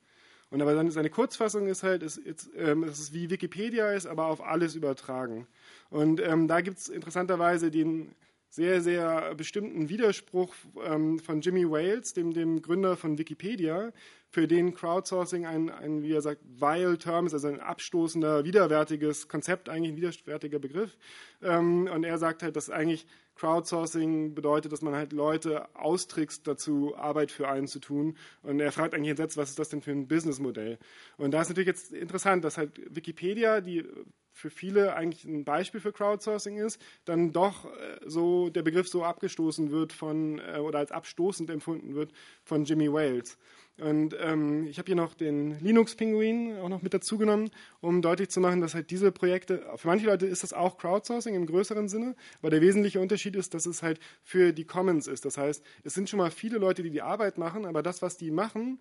Und 0.51 0.63
aber 0.63 0.75
dann 0.75 0.91
seine 0.91 1.11
Kurzfassung 1.11 1.67
ist 1.67 1.83
halt, 1.83 2.03
ist, 2.03 2.17
ist, 2.17 2.51
ähm, 2.57 2.85
es 2.85 2.99
ist 2.99 3.13
wie 3.13 3.31
Wikipedia 3.31 3.93
ist, 3.93 4.07
aber 4.07 4.27
auf 4.27 4.41
alles 4.41 4.75
übertragen. 4.75 5.47
Und 5.91 6.21
ähm, 6.21 6.49
da 6.49 6.61
gibt 6.61 6.79
es 6.79 6.89
interessanterweise 6.89 7.71
den 7.71 8.15
sehr, 8.51 8.81
sehr 8.81 9.35
bestimmten 9.35 9.89
Widerspruch 9.91 10.55
ähm, 10.85 11.19
von 11.19 11.43
Jimmy 11.43 11.71
Wales, 11.71 12.15
dem, 12.15 12.33
dem 12.33 12.63
Gründer 12.63 12.97
von 12.97 13.19
Wikipedia, 13.19 13.93
für 14.31 14.47
den 14.47 14.75
Crowdsourcing 14.75 15.47
ein, 15.47 15.71
ein, 15.71 16.03
wie 16.03 16.13
er 16.13 16.23
sagt, 16.23 16.43
vile 16.45 16.99
Term 16.99 17.27
ist, 17.27 17.35
also 17.35 17.49
ein 17.49 17.61
abstoßender, 17.61 18.45
widerwärtiges 18.45 19.29
Konzept, 19.29 19.69
eigentlich 19.69 19.93
ein 19.93 19.97
widerwärtiger 19.97 20.59
Begriff. 20.59 20.97
Ähm, 21.43 21.89
und 21.93 22.05
er 22.05 22.19
sagt 22.19 22.43
halt, 22.43 22.57
dass 22.57 22.71
eigentlich 22.71 23.07
Crowdsourcing 23.39 24.35
bedeutet, 24.35 24.73
dass 24.73 24.83
man 24.83 24.95
halt 24.95 25.13
Leute 25.13 25.75
austrickst 25.75 26.47
dazu, 26.47 26.95
Arbeit 26.97 27.31
für 27.31 27.49
einen 27.49 27.69
zu 27.69 27.79
tun. 27.79 28.17
Und 28.43 28.61
er 28.61 28.73
fragt 28.73 28.95
eigentlich 28.95 29.17
jetzt, 29.17 29.37
was 29.37 29.51
ist 29.51 29.59
das 29.59 29.69
denn 29.69 29.81
für 29.81 29.93
ein 29.93 30.09
Businessmodell? 30.09 30.79
Und 31.17 31.31
da 31.33 31.41
ist 31.41 31.49
natürlich 31.49 31.69
jetzt 31.69 31.93
interessant, 31.93 32.45
dass 32.45 32.59
halt 32.59 32.81
Wikipedia, 32.95 33.61
die 33.61 33.85
für 34.33 34.51
viele 34.51 34.95
eigentlich 34.95 35.25
ein 35.25 35.45
Beispiel 35.45 35.81
für 35.81 35.93
Crowdsourcing 35.93 36.59
ist, 36.59 36.81
dann 37.05 37.33
doch 37.33 37.65
äh, 37.65 37.99
so 38.07 38.51
der 38.51 38.63
Begriff 38.63 38.89
so 38.89 39.03
abgestoßen 39.03 39.71
wird 39.71 39.93
von 39.93 40.39
äh, 40.39 40.59
oder 40.59 40.79
als 40.79 40.93
abstoßend 40.93 41.51
empfunden 41.51 41.95
wird 41.95 42.13
von 42.45 42.65
Jimmy 42.65 42.93
Wales. 42.93 43.37
Und 43.81 44.17
ähm, 44.21 44.67
ich 44.67 44.79
habe 44.79 44.87
hier 44.87 44.97
noch 44.97 45.15
den 45.15 45.61
Linux-Pinguin 45.61 46.59
auch 46.59 46.69
noch 46.69 46.83
mit 46.83 46.95
dazu 46.95 47.17
genommen, 47.17 47.51
um 47.81 48.03
deutlich 48.03 48.29
zu 48.29 48.41
machen, 48.41 48.61
dass 48.61 48.75
halt 48.75 48.91
diese 48.91 49.13
Projekte, 49.13 49.65
für 49.77 49.87
manche 49.87 50.07
Leute 50.07 50.27
ist 50.27 50.43
das 50.43 50.53
auch 50.53 50.79
Crowdsourcing 50.79 51.35
im 51.35 51.47
größeren 51.47 51.89
Sinne, 51.89 52.17
aber 52.41 52.51
der 52.51 52.61
wesentliche 52.61 53.01
Unterschied 53.01 53.37
ist, 53.37 53.55
dass 53.55 53.67
es 53.67 53.83
halt 53.83 54.01
für 54.23 54.53
die 54.53 54.65
Commons 54.65 55.07
ist. 55.07 55.25
Das 55.25 55.39
heißt, 55.39 55.65
es 55.85 55.95
sind 55.95 56.11
schon 56.11 56.19
mal 56.19 56.33
viele 56.33 56.59
Leute, 56.59 56.83
die 56.83 56.91
die 56.91 57.03
Arbeit 57.03 57.39
machen, 57.39 57.67
aber 57.67 57.83
das, 57.83 58.03
was 58.03 58.17
die 58.17 58.33
machen, 58.33 58.81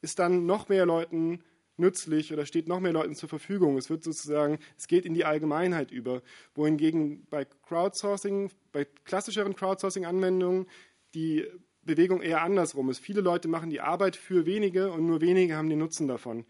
ist 0.00 0.18
dann 0.18 0.46
noch 0.46 0.70
mehr 0.70 0.86
Leuten 0.86 1.42
nützlich 1.76 2.32
oder 2.32 2.46
steht 2.46 2.68
noch 2.68 2.80
mehr 2.80 2.92
Leuten 2.92 3.14
zur 3.14 3.28
Verfügung. 3.28 3.76
Es 3.76 3.90
wird 3.90 4.02
sozusagen, 4.02 4.58
es 4.76 4.88
geht 4.88 5.04
in 5.04 5.14
die 5.14 5.24
Allgemeinheit 5.24 5.90
über. 5.90 6.22
Wohingegen 6.54 7.26
bei 7.30 7.44
Crowdsourcing, 7.44 8.50
bei 8.72 8.86
klassischeren 9.04 9.54
Crowdsourcing-Anwendungen 9.54 10.66
die 11.14 11.46
Bewegung 11.88 12.22
eher 12.22 12.42
andersrum 12.42 12.90
ist. 12.90 13.00
Viele 13.00 13.20
Leute 13.20 13.48
machen 13.48 13.70
die 13.70 13.80
Arbeit 13.80 14.14
für 14.14 14.46
wenige 14.46 14.92
und 14.92 15.06
nur 15.06 15.20
wenige 15.20 15.56
haben 15.56 15.68
den 15.68 15.80
Nutzen 15.80 16.06
davon. 16.06 16.44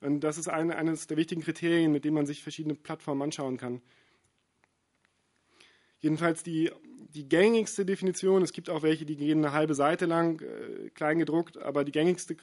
Und 0.00 0.20
das 0.20 0.38
ist 0.38 0.48
eine, 0.48 0.76
eines 0.76 1.06
der 1.06 1.16
wichtigen 1.16 1.42
Kriterien, 1.42 1.92
mit 1.92 2.04
denen 2.04 2.14
man 2.14 2.26
sich 2.26 2.42
verschiedene 2.42 2.74
Plattformen 2.74 3.22
anschauen 3.22 3.56
kann. 3.56 3.80
Jedenfalls 6.00 6.42
die, 6.42 6.70
die 7.14 7.28
gängigste 7.28 7.84
Definition, 7.86 8.42
es 8.42 8.52
gibt 8.52 8.68
auch 8.68 8.82
welche, 8.82 9.06
die 9.06 9.16
gehen 9.16 9.38
eine 9.38 9.52
halbe 9.52 9.74
Seite 9.74 10.06
lang, 10.06 10.40
äh, 10.40 10.90
klein 10.90 11.18
gedruckt, 11.18 11.56
aber 11.56 11.84
die 11.84 11.92
gängigste 11.92 12.36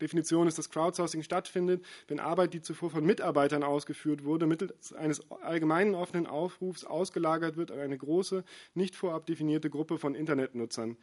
Definition 0.00 0.46
ist, 0.46 0.56
dass 0.56 0.70
Crowdsourcing 0.70 1.22
stattfindet, 1.22 1.84
wenn 2.08 2.20
Arbeit, 2.20 2.54
die 2.54 2.62
zuvor 2.62 2.90
von 2.90 3.04
Mitarbeitern 3.04 3.62
ausgeführt 3.62 4.24
wurde, 4.24 4.46
mittels 4.46 4.92
eines 4.92 5.30
allgemeinen 5.30 5.94
offenen 5.94 6.26
Aufrufs 6.26 6.84
ausgelagert 6.84 7.56
wird 7.56 7.70
an 7.70 7.80
eine 7.80 7.98
große, 7.98 8.44
nicht 8.74 8.96
vorab 8.96 9.26
definierte 9.26 9.68
Gruppe 9.68 9.98
von 9.98 10.14
Internetnutzern. 10.14 10.96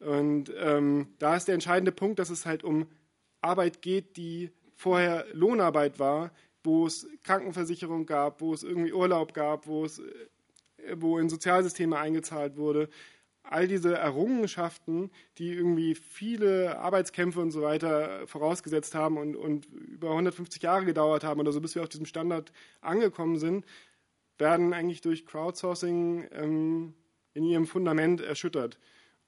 Und 0.00 0.52
ähm, 0.58 1.14
da 1.18 1.36
ist 1.36 1.48
der 1.48 1.54
entscheidende 1.54 1.92
Punkt, 1.92 2.18
dass 2.18 2.30
es 2.30 2.46
halt 2.46 2.64
um 2.64 2.86
Arbeit 3.40 3.82
geht, 3.82 4.16
die 4.16 4.50
vorher 4.74 5.26
Lohnarbeit 5.32 5.98
war, 5.98 6.32
wo 6.62 6.86
es 6.86 7.08
Krankenversicherung 7.22 8.06
gab, 8.06 8.40
wo 8.40 8.52
es 8.52 8.62
irgendwie 8.62 8.92
Urlaub 8.92 9.32
gab, 9.32 9.66
wo 9.66 9.84
es 9.84 10.00
äh, 10.00 10.02
wo 10.94 11.18
in 11.18 11.28
Sozialsysteme 11.28 11.98
eingezahlt 11.98 12.56
wurde. 12.56 12.88
All 13.42 13.68
diese 13.68 13.96
Errungenschaften, 13.96 15.10
die 15.38 15.52
irgendwie 15.52 15.94
viele 15.94 16.78
Arbeitskämpfe 16.78 17.40
und 17.40 17.52
so 17.52 17.62
weiter 17.62 18.26
vorausgesetzt 18.26 18.94
haben 18.94 19.18
und, 19.18 19.36
und 19.36 19.66
über 19.66 20.10
150 20.10 20.62
Jahre 20.62 20.84
gedauert 20.84 21.22
haben 21.22 21.40
oder 21.40 21.52
so, 21.52 21.60
bis 21.60 21.74
wir 21.76 21.82
auf 21.82 21.88
diesem 21.88 22.06
Standard 22.06 22.52
angekommen 22.80 23.38
sind, 23.38 23.64
werden 24.38 24.72
eigentlich 24.72 25.00
durch 25.00 25.26
Crowdsourcing 25.26 26.26
ähm, 26.32 26.94
in 27.34 27.44
ihrem 27.44 27.66
Fundament 27.66 28.20
erschüttert. 28.20 28.78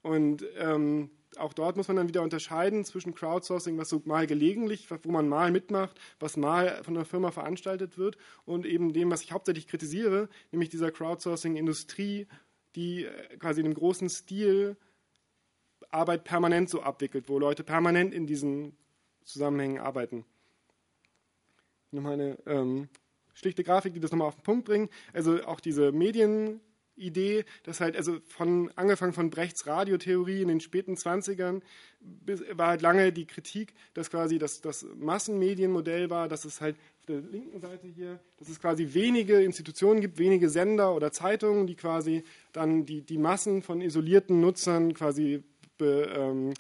Und 0.03 0.45
ähm, 0.59 1.11
auch 1.37 1.53
dort 1.53 1.77
muss 1.77 1.89
man 1.89 1.97
dann 1.97 2.09
wieder 2.09 2.23
unterscheiden 2.23 2.85
zwischen 2.85 3.15
Crowdsourcing, 3.15 3.77
was 3.79 3.89
so 3.89 4.01
mal 4.05 4.27
gelegentlich, 4.27 4.89
wo 4.91 5.11
man 5.11 5.29
mal 5.29 5.51
mitmacht, 5.51 5.99
was 6.21 6.37
mal 6.37 6.83
von 6.85 6.97
einer 6.97 7.05
Firma 7.05 7.31
veranstaltet 7.31 7.99
wird, 7.99 8.17
und 8.45 8.67
eben 8.67 8.93
dem, 8.93 9.11
was 9.11 9.23
ich 9.23 9.33
hauptsächlich 9.33 9.69
kritisiere, 9.69 10.29
nämlich 10.53 10.71
dieser 10.71 10.91
Crowdsourcing-Industrie, 10.91 12.27
die 12.75 13.05
äh, 13.05 13.37
quasi 13.39 13.61
in 13.61 13.67
einem 13.67 13.75
großen 13.75 14.09
Stil 14.09 14.77
Arbeit 15.91 16.25
permanent 16.25 16.69
so 16.69 16.83
abwickelt, 16.83 17.29
wo 17.29 17.39
Leute 17.39 17.65
permanent 17.65 18.13
in 18.13 18.27
diesen 18.27 18.77
Zusammenhängen 19.25 19.79
arbeiten. 19.79 20.25
Nochmal 21.91 22.15
eine 22.15 22.39
ähm, 22.47 22.89
schlichte 23.33 23.65
Grafik, 23.65 23.95
die 23.95 24.01
das 24.01 24.11
nochmal 24.11 24.29
auf 24.29 24.37
den 24.37 24.43
Punkt 24.43 24.67
bringt. 24.67 24.91
Also 25.15 25.43
auch 25.45 25.61
diese 25.61 25.93
Medien, 25.93 26.61
Idee, 26.99 27.45
dass 27.63 27.81
halt, 27.81 27.97
also 27.97 28.19
von, 28.27 28.71
angefangen 28.77 29.13
von 29.13 29.31
Brechts 29.31 29.67
Radiotheorie 29.67 30.43
in 30.43 30.49
den 30.49 30.61
späten 30.61 30.95
20ern, 30.95 31.63
bis, 32.01 32.43
war 32.53 32.69
halt 32.69 32.83
lange 32.83 33.13
die 33.13 33.27
Kritik, 33.27 33.75
dass 33.95 34.11
quasi 34.11 34.39
das, 34.39 34.61
das 34.61 34.87
Massenmedienmodell 34.97 36.11
war, 36.11 36.29
dass 36.29 36.45
es 36.45 36.61
halt 36.61 36.77
auf 37.01 37.07
der 37.07 37.21
linken 37.21 37.61
Seite 37.61 37.87
hier, 37.87 38.21
dass 38.39 38.49
es 38.49 38.61
quasi 38.61 38.89
wenige 38.93 39.41
Institutionen 39.41 40.01
gibt, 40.01 40.19
wenige 40.19 40.49
Sender 40.49 40.95
oder 40.95 41.13
Zeitungen, 41.13 41.67
die 41.67 41.75
quasi 41.75 42.25
dann 42.53 42.85
die, 42.85 43.03
die 43.03 43.19
Massen 43.19 43.63
von 43.63 43.81
isolierten 43.81 44.41
Nutzern 44.41 44.95
quasi 44.95 45.43
be, 45.79 46.13
ähm, 46.15 46.55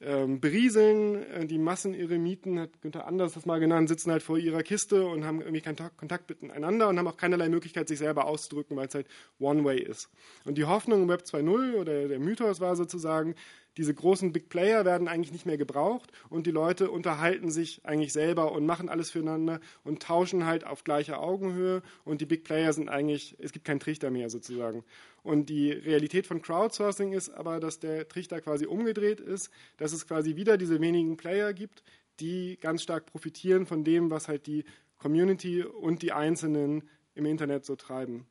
ähm, 0.00 0.40
berieseln. 0.40 1.22
Äh, 1.30 1.46
die 1.46 1.58
Masseneremiten, 1.58 2.60
hat 2.60 2.80
Günther 2.82 3.06
Anders 3.06 3.34
das 3.34 3.46
mal 3.46 3.60
genannt, 3.60 3.88
sitzen 3.88 4.10
halt 4.10 4.22
vor 4.22 4.38
ihrer 4.38 4.62
Kiste 4.62 5.06
und 5.06 5.24
haben 5.24 5.40
irgendwie 5.40 5.60
keinen 5.60 5.76
Kontakt 5.96 6.28
miteinander 6.28 6.88
und 6.88 6.98
haben 6.98 7.08
auch 7.08 7.16
keinerlei 7.16 7.48
Möglichkeit, 7.48 7.88
sich 7.88 7.98
selber 7.98 8.26
auszudrücken, 8.26 8.76
weil 8.76 8.88
es 8.88 8.94
halt 8.94 9.06
One-Way 9.38 9.80
ist. 9.80 10.10
Und 10.44 10.58
die 10.58 10.64
Hoffnung 10.64 11.02
im 11.02 11.08
Web 11.08 11.22
2.0 11.22 11.74
oder 11.74 12.08
der 12.08 12.18
Mythos 12.18 12.60
war 12.60 12.76
sozusagen, 12.76 13.34
diese 13.76 13.94
großen 13.94 14.32
Big 14.32 14.48
Player 14.48 14.84
werden 14.84 15.08
eigentlich 15.08 15.32
nicht 15.32 15.46
mehr 15.46 15.58
gebraucht 15.58 16.10
und 16.30 16.46
die 16.46 16.50
Leute 16.50 16.90
unterhalten 16.90 17.50
sich 17.50 17.80
eigentlich 17.84 18.12
selber 18.12 18.52
und 18.52 18.64
machen 18.64 18.88
alles 18.88 19.10
füreinander 19.10 19.60
und 19.84 20.02
tauschen 20.02 20.46
halt 20.46 20.66
auf 20.66 20.84
gleicher 20.84 21.20
Augenhöhe 21.20 21.82
und 22.04 22.20
die 22.20 22.26
Big 22.26 22.44
Player 22.44 22.72
sind 22.72 22.88
eigentlich, 22.88 23.36
es 23.38 23.52
gibt 23.52 23.66
keinen 23.66 23.80
Trichter 23.80 24.10
mehr 24.10 24.30
sozusagen. 24.30 24.84
Und 25.22 25.48
die 25.48 25.72
Realität 25.72 26.26
von 26.26 26.40
Crowdsourcing 26.40 27.12
ist 27.12 27.30
aber, 27.30 27.60
dass 27.60 27.78
der 27.78 28.08
Trichter 28.08 28.40
quasi 28.40 28.66
umgedreht 28.66 29.20
ist, 29.20 29.50
dass 29.76 29.92
es 29.92 30.06
quasi 30.06 30.36
wieder 30.36 30.56
diese 30.56 30.80
wenigen 30.80 31.16
Player 31.16 31.52
gibt, 31.52 31.82
die 32.20 32.56
ganz 32.60 32.82
stark 32.82 33.06
profitieren 33.06 33.66
von 33.66 33.84
dem, 33.84 34.10
was 34.10 34.28
halt 34.28 34.46
die 34.46 34.64
Community 34.98 35.62
und 35.62 36.02
die 36.02 36.12
Einzelnen 36.12 36.88
im 37.14 37.26
Internet 37.26 37.64
so 37.64 37.76
treiben 37.76 38.26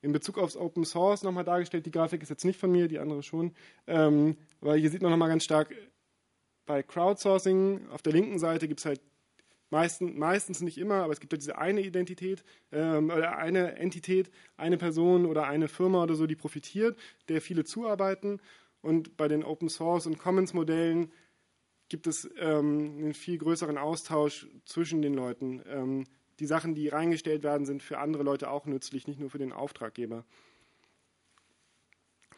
in 0.00 0.12
Bezug 0.12 0.38
aufs 0.38 0.56
Open 0.56 0.84
Source 0.84 1.22
nochmal 1.22 1.44
dargestellt. 1.44 1.86
Die 1.86 1.90
Grafik 1.90 2.22
ist 2.22 2.28
jetzt 2.28 2.44
nicht 2.44 2.58
von 2.58 2.70
mir, 2.70 2.88
die 2.88 2.98
andere 2.98 3.22
schon. 3.22 3.54
Ähm, 3.86 4.36
weil 4.60 4.78
hier 4.78 4.90
sieht 4.90 5.02
man 5.02 5.10
nochmal 5.10 5.28
ganz 5.28 5.44
stark 5.44 5.74
bei 6.68 6.82
Crowdsourcing 6.82 7.88
auf 7.88 8.02
der 8.02 8.12
linken 8.12 8.38
Seite 8.38 8.68
gibt 8.68 8.80
es 8.80 8.86
halt 8.86 9.00
meistens, 9.70 10.14
meistens 10.16 10.60
nicht 10.60 10.78
immer, 10.78 11.02
aber 11.02 11.12
es 11.12 11.20
gibt 11.20 11.32
halt 11.32 11.42
diese 11.42 11.58
eine 11.58 11.80
Identität 11.80 12.44
ähm, 12.70 13.10
oder 13.10 13.38
eine 13.38 13.76
Entität, 13.76 14.30
eine 14.56 14.76
Person 14.76 15.26
oder 15.26 15.44
eine 15.44 15.68
Firma 15.68 16.02
oder 16.02 16.14
so, 16.14 16.26
die 16.26 16.36
profitiert, 16.36 16.96
der 17.28 17.40
viele 17.40 17.64
zuarbeiten. 17.64 18.40
Und 18.80 19.16
bei 19.16 19.28
den 19.28 19.44
Open 19.44 19.68
Source 19.68 20.06
und 20.06 20.18
Commons 20.18 20.54
Modellen 20.54 21.10
gibt 21.88 22.06
es 22.06 22.28
ähm, 22.38 22.98
einen 22.98 23.14
viel 23.14 23.38
größeren 23.38 23.78
Austausch 23.78 24.46
zwischen 24.64 25.02
den 25.02 25.14
Leuten. 25.14 25.62
Ähm, 25.66 26.04
die 26.40 26.46
Sachen, 26.46 26.74
die 26.74 26.88
reingestellt 26.88 27.42
werden, 27.42 27.66
sind 27.66 27.82
für 27.82 27.98
andere 27.98 28.22
Leute 28.22 28.50
auch 28.50 28.66
nützlich, 28.66 29.06
nicht 29.06 29.20
nur 29.20 29.30
für 29.30 29.38
den 29.38 29.52
Auftraggeber. 29.52 30.24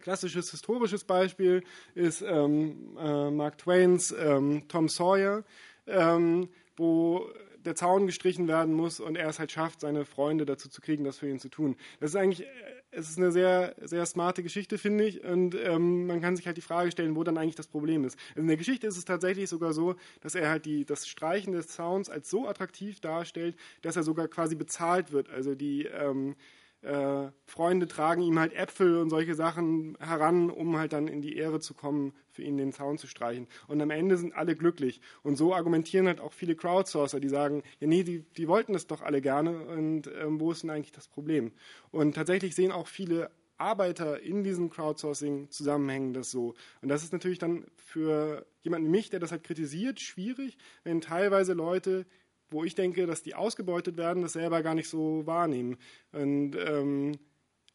Klassisches 0.01 0.51
historisches 0.51 1.05
Beispiel 1.05 1.63
ist 1.95 2.23
ähm, 2.23 2.97
äh, 2.99 3.31
Mark 3.31 3.59
Twains 3.59 4.13
ähm, 4.13 4.67
Tom 4.69 4.89
Sawyer, 4.89 5.45
ähm, 5.87 6.49
wo 6.77 7.29
der 7.65 7.75
Zaun 7.75 8.07
gestrichen 8.07 8.49
werden 8.49 8.73
muss 8.75 9.01
und 9.01 9.17
er 9.17 9.29
es 9.29 9.39
halt 9.39 9.53
schafft, 9.53 9.81
seine 9.81 10.07
Freunde 10.07 10.47
dazu 10.47 10.71
zu 10.71 10.81
kriegen, 10.81 11.05
das 11.05 11.19
für 11.19 11.29
ihn 11.29 11.39
zu 11.39 11.51
tun. 11.51 11.77
Das 12.01 12.11
ist 12.11 12.17
eigentlich 12.17 12.47
es 12.93 13.09
ist 13.09 13.19
eine 13.19 13.31
sehr, 13.31 13.75
sehr 13.81 14.05
smarte 14.07 14.43
Geschichte, 14.43 14.79
finde 14.79 15.05
ich. 15.05 15.25
Und 15.25 15.55
ähm, 15.55 16.07
man 16.07 16.21
kann 16.21 16.37
sich 16.37 16.47
halt 16.47 16.57
die 16.57 16.63
Frage 16.63 16.91
stellen, 16.91 17.17
wo 17.17 17.25
dann 17.25 17.39
eigentlich 17.39 17.55
das 17.55 17.69
Problem 17.69 18.05
ist. 18.05 18.19
Also 18.31 18.41
in 18.41 18.49
der 18.49 18.57
Geschichte 18.57 18.87
ist 18.87 18.97
es 18.97 19.05
tatsächlich 19.05 19.49
sogar 19.49 19.73
so, 19.73 19.95
dass 20.21 20.35
er 20.35 20.49
halt 20.49 20.65
die, 20.65 20.85
das 20.85 21.07
Streichen 21.07 21.53
des 21.53 21.73
Sounds 21.75 22.11
als 22.11 22.31
so 22.31 22.49
attraktiv 22.49 23.01
darstellt, 23.01 23.57
dass 23.83 23.97
er 23.97 24.03
sogar 24.03 24.29
quasi 24.29 24.57
bezahlt 24.57 25.13
wird. 25.13 25.31
Also 25.31 25.55
die 25.55 25.85
ähm, 25.85 26.35
äh, 26.83 27.31
Freunde 27.45 27.87
tragen 27.89 28.23
ihm 28.23 28.39
halt 28.39 28.55
Äpfel 28.55 28.99
und 28.99 29.11
solche 29.11 29.35
Sachen 29.35 29.97
heran, 30.01 30.51
um 30.51 30.77
halt 30.79 30.93
dann 30.93 31.09
in 31.09 31.21
die 31.21 31.37
Ehre 31.37 31.61
zu 31.61 31.75
kommen, 31.75 32.15
für 32.31 32.43
ihn 32.43 32.57
den 32.57 32.73
Zaun 32.73 32.97
zu 32.97 33.07
streichen. 33.07 33.49
Und 33.69 33.81
am 33.83 33.91
Ende 33.91 34.17
sind 34.17 34.35
alle 34.35 34.57
glücklich. 34.57 35.01
Und 35.23 35.37
so 35.37 35.55
argumentieren 35.55 36.07
halt 36.07 36.21
auch 36.21 36.33
viele 36.33 36.57
Crowdsourcer, 36.57 37.21
die 37.21 37.29
sagen, 37.29 37.63
ja 37.81 37.87
nee, 37.87 38.03
die, 38.03 38.21
die 38.37 38.49
wollten 38.49 38.73
das 38.73 38.87
doch 38.87 39.03
alle 39.03 39.21
gerne 39.21 39.67
und 39.67 40.11
ähm, 40.21 40.41
wo 40.41 40.53
ist 40.53 40.63
denn 40.63 40.71
eigentlich 40.71 40.93
das 40.93 41.09
Problem? 41.09 41.53
Und 41.91 42.15
tatsächlich 42.15 42.55
sehen 42.55 42.73
auch 42.73 42.87
viele 42.87 43.31
Arbeiter 43.61 44.21
in 44.21 44.43
diesen 44.43 44.71
Crowdsourcing-Zusammenhängen 44.71 46.15
das 46.15 46.31
so. 46.31 46.55
Und 46.81 46.89
das 46.89 47.05
ist 47.05 47.13
natürlich 47.13 47.39
dann 47.39 47.67
für 47.77 48.47
jemanden 48.63 48.89
wie 48.89 48.93
mich, 48.93 49.11
der 49.11 49.21
das 49.21 49.33
halt 49.33 49.45
kritisiert, 49.45 50.01
schwierig, 50.01 50.57
wenn 50.83 51.01
teilweise 51.01 51.53
Leute 51.53 52.07
wo 52.51 52.65
ich 52.65 52.75
denke, 52.75 53.07
dass 53.07 53.23
die 53.23 53.35
ausgebeutet 53.35 53.97
werden, 53.97 54.23
das 54.23 54.33
selber 54.33 54.63
gar 54.63 54.75
nicht 54.75 54.89
so 54.89 55.27
wahrnehmen. 55.27 55.79
Und, 56.13 56.57
ähm, 56.57 57.19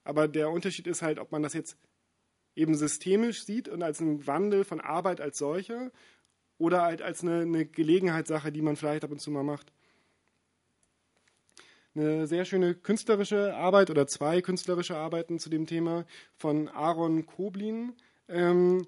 aber 0.04 0.28
der 0.28 0.50
Unterschied 0.50 0.88
ist 0.88 1.02
halt, 1.02 1.20
ob 1.20 1.32
man 1.32 1.44
das 1.44 1.54
jetzt 1.54 1.78
eben 2.56 2.76
systemisch 2.76 3.44
sieht 3.44 3.68
und 3.68 3.84
als 3.84 4.02
einen 4.02 4.26
Wandel 4.28 4.64
von 4.64 4.82
Arbeit 4.82 5.22
als 5.22 5.38
solcher 5.38 5.92
oder 6.58 6.84
halt 6.84 7.02
als 7.02 7.22
eine, 7.22 7.42
eine 7.42 7.66
Gelegenheitssache, 7.66 8.52
die 8.52 8.62
man 8.62 8.76
vielleicht 8.76 9.04
ab 9.04 9.12
und 9.12 9.20
zu 9.20 9.32
mal 9.32 9.44
macht. 9.44 9.74
Eine 11.96 12.28
sehr 12.28 12.44
schöne 12.44 12.76
künstlerische 12.76 13.56
Arbeit 13.56 13.90
oder 13.90 14.06
zwei 14.06 14.42
künstlerische 14.42 14.98
Arbeiten 14.98 15.40
zu 15.40 15.50
dem 15.50 15.66
Thema 15.66 16.06
von 16.36 16.68
Aaron 16.68 17.26
Koblin. 17.26 17.94
Ähm, 18.28 18.86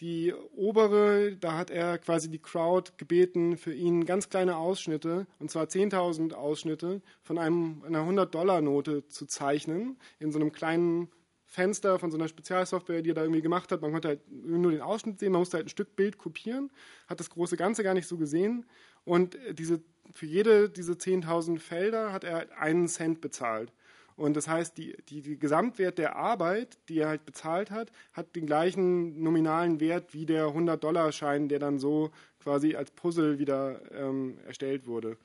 die 0.00 0.34
obere, 0.56 1.36
da 1.36 1.56
hat 1.56 1.70
er 1.70 1.98
quasi 1.98 2.30
die 2.30 2.38
Crowd 2.38 2.92
gebeten, 2.96 3.56
für 3.56 3.74
ihn 3.74 4.06
ganz 4.06 4.28
kleine 4.28 4.56
Ausschnitte, 4.56 5.26
und 5.38 5.50
zwar 5.50 5.64
10.000 5.64 6.32
Ausschnitte 6.32 7.02
von 7.22 7.38
einem, 7.38 7.82
einer 7.84 8.00
100-Dollar-Note 8.00 9.06
zu 9.08 9.26
zeichnen, 9.26 9.98
in 10.18 10.32
so 10.32 10.38
einem 10.38 10.52
kleinen 10.52 11.10
Fenster 11.44 11.98
von 11.98 12.12
so 12.12 12.16
einer 12.16 12.28
Spezialsoftware, 12.28 13.02
die 13.02 13.10
er 13.10 13.14
da 13.14 13.22
irgendwie 13.22 13.42
gemacht 13.42 13.72
hat. 13.72 13.82
Man 13.82 13.90
konnte 13.90 14.08
halt 14.08 14.20
nur 14.30 14.70
den 14.70 14.80
Ausschnitt 14.80 15.18
sehen, 15.18 15.32
man 15.32 15.40
musste 15.40 15.56
halt 15.56 15.66
ein 15.66 15.70
Stück 15.70 15.96
Bild 15.96 16.16
kopieren, 16.16 16.70
hat 17.08 17.18
das 17.18 17.28
große 17.28 17.56
Ganze 17.56 17.82
gar 17.82 17.94
nicht 17.94 18.06
so 18.06 18.16
gesehen. 18.16 18.66
Und 19.04 19.36
diese, 19.52 19.82
für 20.14 20.26
jede 20.26 20.70
diese 20.70 20.92
10.000 20.92 21.58
Felder 21.58 22.12
hat 22.12 22.22
er 22.22 22.56
einen 22.58 22.86
Cent 22.86 23.20
bezahlt. 23.20 23.72
Und 24.20 24.36
das 24.36 24.48
heißt, 24.48 24.76
die, 24.76 24.94
die, 25.08 25.22
die, 25.22 25.38
Gesamtwert 25.38 25.96
der 25.96 26.14
Arbeit, 26.14 26.76
die 26.90 26.98
er 26.98 27.08
halt 27.08 27.24
bezahlt 27.24 27.70
hat, 27.70 27.90
hat 28.12 28.36
den 28.36 28.44
gleichen 28.44 29.22
nominalen 29.22 29.80
Wert 29.80 30.12
wie 30.12 30.26
der 30.26 30.48
100-Dollar-Schein, 30.48 31.48
der 31.48 31.58
dann 31.58 31.78
so 31.78 32.10
quasi 32.38 32.76
als 32.76 32.90
Puzzle 32.90 33.38
wieder 33.38 33.80
ähm, 33.92 34.38
erstellt 34.46 34.86
wurde. 34.86 35.16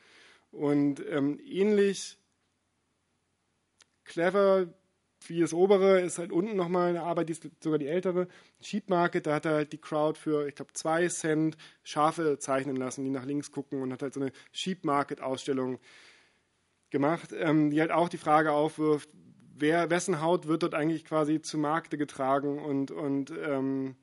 Und 0.49 1.05
ähm, 1.09 1.41
ähnlich 1.45 2.17
clever 4.05 4.67
wie 5.27 5.41
das 5.41 5.53
obere 5.53 5.99
ist 5.99 6.17
halt 6.17 6.31
unten 6.31 6.55
nochmal 6.55 6.91
eine 6.91 7.03
Arbeit, 7.03 7.27
die 7.27 7.33
ist 7.33 7.49
sogar 7.61 7.79
die 7.79 7.87
ältere. 7.87 8.29
Cheap 8.61 8.89
Market, 8.89 9.27
da 9.27 9.35
hat 9.35 9.45
er 9.45 9.55
halt 9.55 9.73
die 9.73 9.77
Crowd 9.77 10.17
für, 10.17 10.47
ich 10.47 10.55
glaube, 10.55 10.71
zwei 10.71 11.09
Cent 11.09 11.57
Schafe 11.83 12.39
zeichnen 12.39 12.77
lassen, 12.77 13.03
die 13.03 13.09
nach 13.09 13.25
links 13.25 13.51
gucken 13.51 13.81
und 13.81 13.91
hat 13.91 14.03
halt 14.03 14.13
so 14.13 14.21
eine 14.21 14.31
Cheap 14.53 14.85
Market 14.85 15.19
Ausstellung 15.19 15.79
gemacht, 16.95 17.33
ähm, 17.37 17.71
die 17.71 17.81
halt 17.81 17.91
auch 17.91 18.07
die 18.07 18.17
Frage 18.17 18.53
aufwirft, 18.53 19.09
wer, 19.53 19.89
wessen 19.89 20.21
Haut 20.21 20.47
wird 20.47 20.63
dort 20.63 20.73
eigentlich 20.73 21.03
quasi 21.03 21.41
zu 21.41 21.57
Markte 21.57 21.97
getragen 21.97 22.57
und, 22.57 22.89
und 22.89 23.31
ähm, 23.31 23.97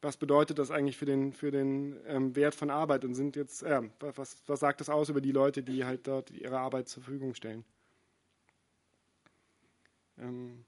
was 0.00 0.16
bedeutet 0.16 0.60
das 0.60 0.70
eigentlich 0.70 0.96
für 0.96 1.04
den, 1.04 1.32
für 1.32 1.50
den 1.50 1.96
ähm, 2.06 2.36
Wert 2.36 2.54
von 2.54 2.70
Arbeit 2.70 3.04
und 3.04 3.16
sind 3.16 3.34
jetzt, 3.34 3.64
äh, 3.64 3.82
was, 3.98 4.40
was 4.46 4.60
sagt 4.60 4.80
das 4.80 4.88
aus 4.88 5.08
über 5.08 5.20
die 5.20 5.32
Leute, 5.32 5.64
die 5.64 5.84
halt 5.84 6.06
dort 6.06 6.30
ihre 6.30 6.60
Arbeit 6.60 6.88
zur 6.88 7.02
Verfügung 7.02 7.34
stellen? 7.34 7.64
Ähm, 10.18 10.64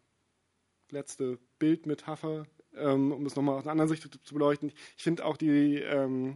letzte 0.90 1.38
Bildmetapher, 1.60 2.46
ähm, 2.74 3.12
um 3.12 3.24
es 3.26 3.36
nochmal 3.36 3.58
aus 3.58 3.62
einer 3.62 3.72
anderen 3.72 3.88
Sicht 3.88 4.02
zu 4.02 4.34
beleuchten. 4.34 4.72
Ich 4.96 5.04
finde 5.04 5.24
auch 5.24 5.36
die, 5.36 5.76
ähm, 5.76 6.34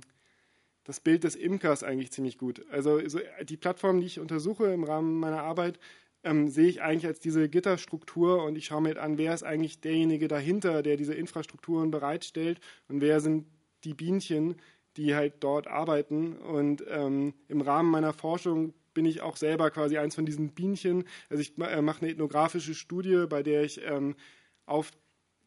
das 0.89 1.01
Bild 1.01 1.23
des 1.23 1.37
Imkers 1.37 1.83
eigentlich 1.83 2.11
ziemlich 2.13 2.39
gut. 2.39 2.65
Also 2.71 3.07
so 3.09 3.21
die 3.43 3.59
Plattform, 3.59 4.01
die 4.01 4.07
ich 4.07 4.21
untersuche 4.21 4.73
im 4.73 4.85
Rahmen 4.85 5.21
meiner 5.21 5.43
Arbeit, 5.43 5.79
ähm, 6.25 6.49
sehe 6.49 6.67
ich 6.67 6.81
eigentlich 6.81 7.05
als 7.05 7.21
diese 7.21 7.47
Gitterstruktur 7.51 8.43
und 8.43 8.57
ich 8.57 8.65
schaue 8.65 8.81
mir 8.81 8.99
an, 8.99 9.19
wer 9.19 9.35
ist 9.35 9.43
eigentlich 9.43 9.83
derjenige 9.83 10.29
dahinter, 10.29 10.83
der 10.83 10.97
diese 10.97 11.13
Infrastrukturen 11.13 11.91
bereitstellt 11.91 12.59
und 12.89 13.03
wer 13.03 13.21
sind 13.21 13.45
die 13.85 13.93
Bienchen, 13.93 14.57
die 14.97 15.15
halt 15.15 15.35
dort 15.41 15.67
arbeiten. 15.67 16.39
Und 16.39 16.83
ähm, 16.89 17.35
im 17.49 17.61
Rahmen 17.61 17.91
meiner 17.91 18.15
Forschung 18.15 18.73
bin 18.95 19.05
ich 19.05 19.21
auch 19.21 19.37
selber 19.37 19.71
quasi 19.71 19.99
eins 19.99 20.15
von 20.15 20.25
diesen 20.25 20.55
Bienchen. 20.55 21.05
Also 21.29 21.43
ich 21.43 21.59
äh, 21.59 21.83
mache 21.83 22.01
eine 22.01 22.13
ethnografische 22.13 22.75
Studie, 22.75 23.27
bei 23.29 23.43
der 23.43 23.63
ich 23.63 23.83
ähm, 23.85 24.17
auf 24.65 24.91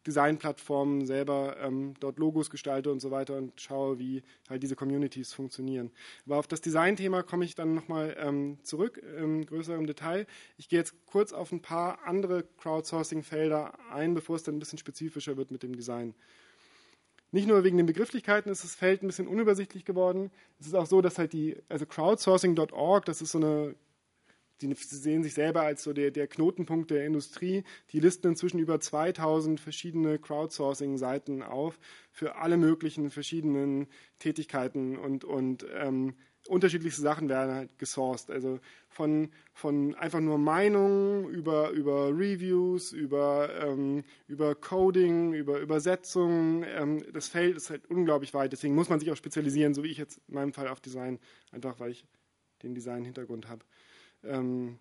Designplattformen 0.06 1.06
selber 1.06 1.56
ähm, 1.60 1.94
dort 2.00 2.18
Logos 2.18 2.50
gestalte 2.50 2.90
und 2.90 3.00
so 3.00 3.10
weiter 3.10 3.36
und 3.36 3.60
schaue, 3.60 3.98
wie 3.98 4.22
halt 4.48 4.62
diese 4.62 4.76
Communities 4.76 5.32
funktionieren. 5.32 5.90
Aber 6.26 6.38
auf 6.38 6.46
das 6.46 6.60
Designthema 6.60 7.22
komme 7.22 7.44
ich 7.44 7.54
dann 7.54 7.74
nochmal 7.74 8.16
ähm, 8.18 8.58
zurück 8.62 9.02
im 9.18 9.46
größeren 9.46 9.86
Detail. 9.86 10.26
Ich 10.56 10.68
gehe 10.68 10.78
jetzt 10.78 10.94
kurz 11.06 11.32
auf 11.32 11.52
ein 11.52 11.62
paar 11.62 12.04
andere 12.04 12.44
Crowdsourcing-Felder 12.58 13.78
ein, 13.92 14.14
bevor 14.14 14.36
es 14.36 14.42
dann 14.42 14.56
ein 14.56 14.58
bisschen 14.58 14.78
spezifischer 14.78 15.36
wird 15.36 15.50
mit 15.50 15.62
dem 15.62 15.76
Design. 15.76 16.14
Nicht 17.30 17.48
nur 17.48 17.64
wegen 17.64 17.78
den 17.78 17.86
Begrifflichkeiten 17.86 18.52
ist 18.52 18.62
das 18.62 18.74
Feld 18.74 19.02
ein 19.02 19.06
bisschen 19.06 19.26
unübersichtlich 19.26 19.86
geworden. 19.86 20.30
Es 20.60 20.66
ist 20.66 20.74
auch 20.74 20.84
so, 20.84 21.00
dass 21.00 21.16
halt 21.16 21.32
die, 21.32 21.56
also 21.70 21.86
crowdsourcing.org, 21.86 23.06
das 23.06 23.22
ist 23.22 23.32
so 23.32 23.38
eine 23.38 23.74
die 24.60 24.72
sehen 24.74 25.22
sich 25.22 25.34
selber 25.34 25.62
als 25.62 25.82
so 25.82 25.92
der, 25.92 26.10
der 26.10 26.28
Knotenpunkt 26.28 26.90
der 26.90 27.06
Industrie. 27.06 27.64
Die 27.90 28.00
listen 28.00 28.28
inzwischen 28.28 28.58
über 28.58 28.80
2000 28.80 29.58
verschiedene 29.58 30.18
Crowdsourcing-Seiten 30.18 31.42
auf 31.42 31.78
für 32.10 32.36
alle 32.36 32.56
möglichen 32.56 33.10
verschiedenen 33.10 33.88
Tätigkeiten 34.18 34.96
und, 34.96 35.24
und 35.24 35.66
ähm, 35.74 36.14
unterschiedlichste 36.48 37.02
Sachen 37.02 37.28
werden 37.28 37.54
halt 37.54 37.78
gesourced. 37.78 38.30
Also 38.30 38.58
von, 38.88 39.30
von 39.52 39.94
einfach 39.94 40.20
nur 40.20 40.38
Meinungen 40.38 41.28
über, 41.28 41.70
über 41.70 42.08
Reviews, 42.08 42.92
über, 42.92 43.50
ähm, 43.62 44.04
über 44.26 44.54
Coding, 44.54 45.34
über 45.34 45.60
Übersetzungen. 45.60 46.64
Ähm, 46.66 47.04
das 47.12 47.28
Feld 47.28 47.56
ist 47.56 47.70
halt 47.70 47.86
unglaublich 47.88 48.34
weit. 48.34 48.52
Deswegen 48.52 48.74
muss 48.74 48.88
man 48.88 49.00
sich 49.00 49.10
auch 49.10 49.16
spezialisieren, 49.16 49.74
so 49.74 49.82
wie 49.82 49.90
ich 49.90 49.98
jetzt 49.98 50.20
in 50.28 50.34
meinem 50.34 50.52
Fall 50.52 50.68
auf 50.68 50.80
Design, 50.80 51.18
einfach 51.50 51.78
weil 51.80 51.92
ich 51.92 52.04
den 52.62 52.74
Design-Hintergrund 52.74 53.48
habe. 53.48 53.64
Ähm, 54.24 54.78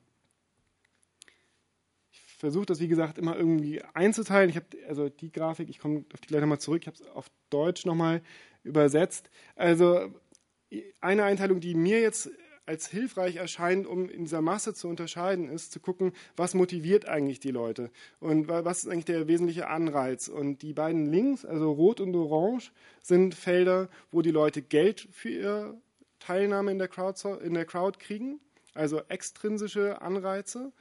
ich 2.12 2.22
versuche 2.38 2.66
das, 2.66 2.80
wie 2.80 2.88
gesagt, 2.88 3.18
immer 3.18 3.36
irgendwie 3.36 3.82
einzuteilen. 3.94 4.50
Ich 4.50 4.56
habe 4.56 4.66
also 4.88 5.10
die 5.10 5.32
Grafik, 5.32 5.70
ich 5.70 5.80
komme 5.80 6.06
auf 6.14 6.22
die 6.22 6.28
gleich 6.28 6.42
nochmal 6.42 6.60
zurück, 6.60 6.82
ich 6.82 6.88
habe 6.88 6.98
es 6.98 7.08
auf 7.16 7.28
Deutsch 7.50 7.86
nochmal 7.86 8.22
übersetzt. 8.64 9.30
Also 9.56 10.12
eine 11.00 11.24
Einteilung, 11.24 11.60
die 11.60 11.76
mir 11.76 12.02
jetzt 12.02 12.30
als 12.66 12.88
hilfreich 12.88 13.36
erscheint, 13.36 13.86
um 13.88 14.10
in 14.10 14.24
dieser 14.24 14.42
Masse 14.42 14.74
zu 14.74 14.88
unterscheiden, 14.88 15.50
ist 15.50 15.72
zu 15.72 15.80
gucken, 15.80 16.14
was 16.36 16.54
motiviert 16.54 17.08
eigentlich 17.08 17.40
die 17.40 17.52
Leute 17.52 17.92
und 18.20 18.48
was 18.48 18.84
ist 18.84 18.90
eigentlich 18.90 19.06
der 19.06 19.28
wesentliche 19.28 19.68
Anreiz. 19.68 20.28
Und 20.28 20.62
die 20.62 20.74
beiden 20.74 21.12
Links, 21.12 21.44
also 21.44 21.72
Rot 21.72 22.00
und 22.00 22.16
Orange, 22.16 22.72
sind 23.02 23.36
Felder, 23.36 23.90
wo 24.12 24.22
die 24.22 24.32
Leute 24.32 24.62
Geld 24.62 25.08
für 25.12 25.30
ihre 25.30 25.82
Teilnahme 26.20 26.72
in 26.72 26.78
der 26.78 26.88
Crowd, 26.88 27.20
in 27.44 27.56
der 27.56 27.66
Crowd 27.66 28.00
kriegen 28.00 28.40
also 28.74 29.02
extrinsische 29.10 30.02
Anreize. 30.02 30.72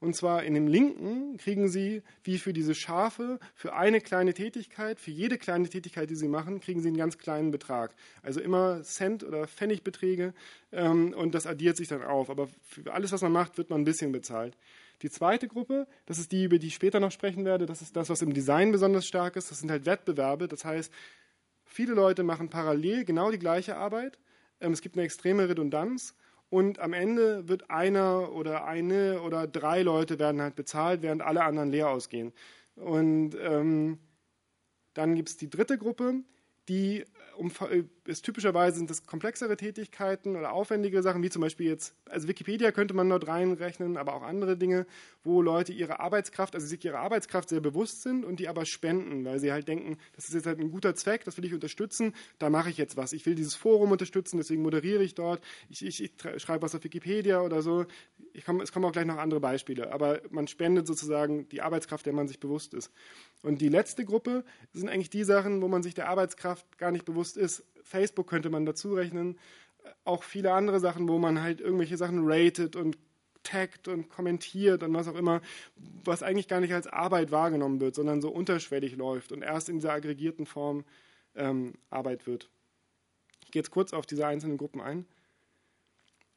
Und 0.00 0.14
zwar 0.14 0.44
in 0.44 0.54
dem 0.54 0.68
linken 0.68 1.38
kriegen 1.38 1.68
Sie, 1.68 2.02
wie 2.22 2.38
für 2.38 2.52
diese 2.52 2.76
Schafe, 2.76 3.40
für 3.54 3.74
eine 3.74 4.00
kleine 4.00 4.32
Tätigkeit, 4.32 5.00
für 5.00 5.10
jede 5.10 5.38
kleine 5.38 5.68
Tätigkeit, 5.68 6.08
die 6.08 6.14
Sie 6.14 6.28
machen, 6.28 6.60
kriegen 6.60 6.80
Sie 6.80 6.88
einen 6.88 6.96
ganz 6.96 7.18
kleinen 7.18 7.50
Betrag. 7.50 7.94
Also 8.22 8.40
immer 8.40 8.82
Cent- 8.84 9.24
oder 9.24 9.48
Pfennigbeträge 9.48 10.34
ähm, 10.70 11.12
und 11.14 11.34
das 11.34 11.48
addiert 11.48 11.76
sich 11.76 11.88
dann 11.88 12.04
auf. 12.04 12.30
Aber 12.30 12.48
für 12.62 12.92
alles, 12.92 13.10
was 13.10 13.22
man 13.22 13.32
macht, 13.32 13.58
wird 13.58 13.70
man 13.70 13.80
ein 13.80 13.84
bisschen 13.84 14.12
bezahlt. 14.12 14.56
Die 15.02 15.10
zweite 15.10 15.48
Gruppe, 15.48 15.88
das 16.06 16.18
ist 16.18 16.30
die, 16.30 16.44
über 16.44 16.58
die 16.58 16.68
ich 16.68 16.74
später 16.74 17.00
noch 17.00 17.12
sprechen 17.12 17.44
werde, 17.44 17.66
das 17.66 17.82
ist 17.82 17.96
das, 17.96 18.08
was 18.08 18.22
im 18.22 18.32
Design 18.32 18.70
besonders 18.70 19.06
stark 19.06 19.34
ist. 19.34 19.50
Das 19.50 19.60
sind 19.60 19.70
halt 19.70 19.84
Wettbewerbe. 19.84 20.46
Das 20.46 20.64
heißt, 20.64 20.92
viele 21.64 21.94
Leute 21.94 22.22
machen 22.22 22.50
parallel 22.50 23.04
genau 23.04 23.32
die 23.32 23.38
gleiche 23.38 23.76
Arbeit. 23.76 24.20
Ähm, 24.60 24.72
es 24.72 24.80
gibt 24.80 24.94
eine 24.94 25.04
extreme 25.04 25.48
Redundanz 25.48 26.14
und 26.50 26.78
am 26.78 26.92
Ende 26.92 27.48
wird 27.48 27.70
einer 27.70 28.32
oder 28.32 28.64
eine 28.64 29.22
oder 29.22 29.46
drei 29.46 29.82
Leute 29.82 30.18
werden 30.18 30.40
halt 30.40 30.54
bezahlt, 30.54 31.02
während 31.02 31.22
alle 31.22 31.44
anderen 31.44 31.70
leer 31.70 31.90
ausgehen. 31.90 32.32
Und 32.76 33.36
ähm, 33.40 33.98
dann 34.94 35.14
gibt 35.14 35.28
es 35.28 35.36
die 35.36 35.50
dritte 35.50 35.78
Gruppe, 35.78 36.22
die 36.68 37.04
um, 37.38 37.52
ist 38.04 38.24
typischerweise 38.24 38.78
sind 38.78 38.90
das 38.90 39.06
komplexere 39.06 39.56
Tätigkeiten 39.56 40.34
oder 40.34 40.52
aufwendige 40.52 41.02
Sachen, 41.02 41.22
wie 41.22 41.30
zum 41.30 41.40
Beispiel 41.40 41.68
jetzt, 41.68 41.94
also 42.10 42.26
Wikipedia 42.26 42.72
könnte 42.72 42.94
man 42.94 43.08
dort 43.08 43.28
reinrechnen, 43.28 43.96
aber 43.96 44.14
auch 44.14 44.22
andere 44.22 44.56
Dinge, 44.56 44.86
wo 45.22 45.40
Leute 45.40 45.72
ihre 45.72 46.00
Arbeitskraft, 46.00 46.56
also 46.56 46.66
sich 46.66 46.84
ihrer 46.84 46.98
Arbeitskraft 46.98 47.48
sehr 47.48 47.60
bewusst 47.60 48.02
sind 48.02 48.24
und 48.24 48.40
die 48.40 48.48
aber 48.48 48.66
spenden, 48.66 49.24
weil 49.24 49.38
sie 49.38 49.52
halt 49.52 49.68
denken, 49.68 49.98
das 50.16 50.26
ist 50.28 50.34
jetzt 50.34 50.46
halt 50.46 50.58
ein 50.58 50.72
guter 50.72 50.96
Zweck, 50.96 51.24
das 51.24 51.36
will 51.36 51.44
ich 51.44 51.54
unterstützen, 51.54 52.12
da 52.40 52.50
mache 52.50 52.70
ich 52.70 52.76
jetzt 52.76 52.96
was. 52.96 53.12
Ich 53.12 53.24
will 53.24 53.36
dieses 53.36 53.54
Forum 53.54 53.92
unterstützen, 53.92 54.38
deswegen 54.38 54.62
moderiere 54.62 55.04
ich 55.04 55.14
dort, 55.14 55.40
ich, 55.70 55.84
ich, 55.86 56.02
ich 56.02 56.12
schreibe 56.42 56.62
was 56.62 56.74
auf 56.74 56.82
Wikipedia 56.82 57.40
oder 57.40 57.62
so. 57.62 57.86
Komm, 58.44 58.60
es 58.60 58.72
kommen 58.72 58.84
auch 58.84 58.92
gleich 58.92 59.06
noch 59.06 59.18
andere 59.18 59.40
Beispiele, 59.40 59.92
aber 59.92 60.22
man 60.30 60.48
spendet 60.48 60.88
sozusagen 60.88 61.48
die 61.50 61.62
Arbeitskraft, 61.62 62.04
der 62.04 62.12
man 62.12 62.26
sich 62.26 62.40
bewusst 62.40 62.74
ist. 62.74 62.90
Und 63.42 63.60
die 63.60 63.68
letzte 63.68 64.04
Gruppe 64.04 64.44
sind 64.72 64.88
eigentlich 64.88 65.10
die 65.10 65.24
Sachen, 65.24 65.62
wo 65.62 65.68
man 65.68 65.82
sich 65.82 65.94
der 65.94 66.08
Arbeitskraft 66.08 66.78
gar 66.78 66.90
nicht 66.90 67.04
bewusst 67.04 67.36
ist. 67.36 67.64
Facebook 67.82 68.28
könnte 68.28 68.50
man 68.50 68.66
dazu 68.66 68.94
rechnen. 68.94 69.38
Auch 70.04 70.22
viele 70.22 70.52
andere 70.52 70.80
Sachen, 70.80 71.08
wo 71.08 71.18
man 71.18 71.40
halt 71.40 71.60
irgendwelche 71.60 71.96
Sachen 71.96 72.20
ratet 72.24 72.76
und 72.76 72.98
taggt 73.42 73.88
und 73.88 74.10
kommentiert 74.10 74.82
und 74.82 74.92
was 74.92 75.08
auch 75.08 75.14
immer, 75.14 75.40
was 76.04 76.22
eigentlich 76.22 76.48
gar 76.48 76.60
nicht 76.60 76.74
als 76.74 76.86
Arbeit 76.86 77.30
wahrgenommen 77.30 77.80
wird, 77.80 77.94
sondern 77.94 78.20
so 78.20 78.30
unterschwellig 78.30 78.96
läuft 78.96 79.32
und 79.32 79.42
erst 79.42 79.68
in 79.68 79.76
dieser 79.76 79.92
aggregierten 79.92 80.44
Form 80.44 80.84
ähm, 81.34 81.74
Arbeit 81.88 82.26
wird. 82.26 82.50
Ich 83.44 83.52
gehe 83.52 83.60
jetzt 83.60 83.70
kurz 83.70 83.92
auf 83.92 84.04
diese 84.04 84.26
einzelnen 84.26 84.58
Gruppen 84.58 84.80
ein. 84.80 85.06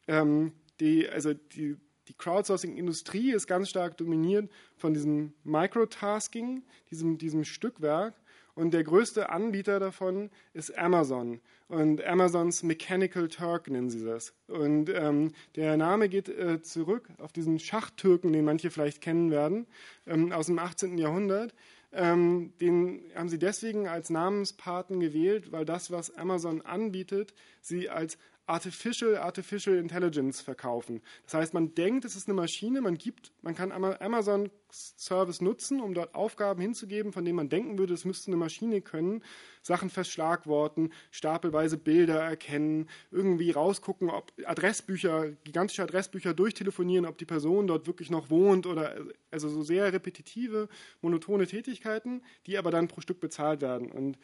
Ähm, 0.08 0.54
die, 0.80 1.10
also 1.10 1.34
die, 1.34 1.76
die 2.12 2.18
Crowdsourcing-Industrie 2.18 3.32
ist 3.32 3.48
ganz 3.48 3.70
stark 3.70 3.96
dominiert 3.96 4.52
von 4.76 4.94
diesem 4.94 5.32
Microtasking, 5.46 6.62
diesem, 6.90 7.18
diesem 7.18 7.46
Stückwerk. 7.46 8.16
Und 8.54 8.74
der 8.74 8.84
größte 8.84 9.30
Anbieter 9.30 9.80
davon 9.80 10.30
ist 10.54 10.78
Amazon. 10.78 11.40
Und 11.70 12.04
Amazons 12.04 12.64
Mechanical 12.64 13.30
Turk 13.30 13.70
nennen 13.70 13.90
sie 13.90 14.04
das. 14.04 14.34
Und 14.50 14.90
ähm, 14.90 15.32
der 15.56 15.78
Name 15.78 16.10
geht 16.10 16.28
äh, 16.28 16.62
zurück 16.62 17.08
auf 17.18 17.32
diesen 17.32 17.60
Schachtürken, 17.60 18.34
den 18.34 18.44
manche 18.44 18.72
vielleicht 18.72 19.00
kennen 19.00 19.32
werden, 19.32 19.68
ähm, 20.06 20.34
aus 20.34 20.48
dem 20.48 20.60
18. 20.60 20.98
Jahrhundert. 20.98 21.56
Ähm, 21.94 22.52
den 22.60 23.04
haben 23.16 23.30
sie 23.30 23.40
deswegen 23.40 23.88
als 23.88 24.10
Namenspaten 24.10 25.00
gewählt, 25.00 25.54
weil 25.54 25.64
das, 25.64 25.92
was 25.92 26.14
Amazon 26.18 26.62
anbietet, 26.62 27.34
sie 27.62 27.90
als 27.90 28.18
Artificial 28.52 29.18
Artificial 29.18 29.78
Intelligence 29.78 30.42
verkaufen. 30.42 31.02
Das 31.24 31.36
heißt, 31.36 31.54
man 31.54 31.74
denkt, 31.74 32.04
es 32.04 32.16
ist 32.16 32.28
eine 32.28 32.36
Maschine, 32.36 32.82
man 32.82 32.98
gibt, 32.98 33.32
man 33.42 33.56
kann 33.56 33.72
Amazon 33.72 34.52
Service 34.70 35.42
nutzen, 35.42 35.82
um 35.82 35.94
dort 35.94 36.16
Aufgaben 36.16 36.62
hinzugeben, 36.62 37.14
von 37.14 37.24
denen 37.24 37.38
man 37.38 37.50
denken 37.50 37.78
würde, 37.78 37.94
es 37.94 38.06
müsste 38.06 38.28
eine 38.28 38.38
Maschine 38.38 38.82
können, 38.82 39.24
Sachen 39.62 39.90
verschlagworten, 39.90 40.92
stapelweise 41.12 41.78
Bilder 41.78 42.22
erkennen, 42.22 42.90
irgendwie 43.10 43.52
rausgucken, 43.52 44.10
ob 44.10 44.32
Adressbücher, 44.46 45.32
gigantische 45.44 45.84
Adressbücher 45.84 46.34
durchtelefonieren, 46.34 47.06
ob 47.06 47.18
die 47.18 47.26
Person 47.26 47.68
dort 47.68 47.88
wirklich 47.88 48.10
noch 48.10 48.30
wohnt 48.30 48.66
oder 48.66 48.96
also 49.30 49.50
so 49.50 49.62
sehr 49.62 49.92
repetitive, 49.94 50.68
monotone 51.02 51.48
Tätigkeiten, 51.48 52.22
die 52.46 52.58
aber 52.58 52.72
dann 52.72 52.88
pro 52.88 53.02
Stück 53.02 53.20
bezahlt 53.20 53.62
werden. 53.62 53.92
Und 53.92 54.18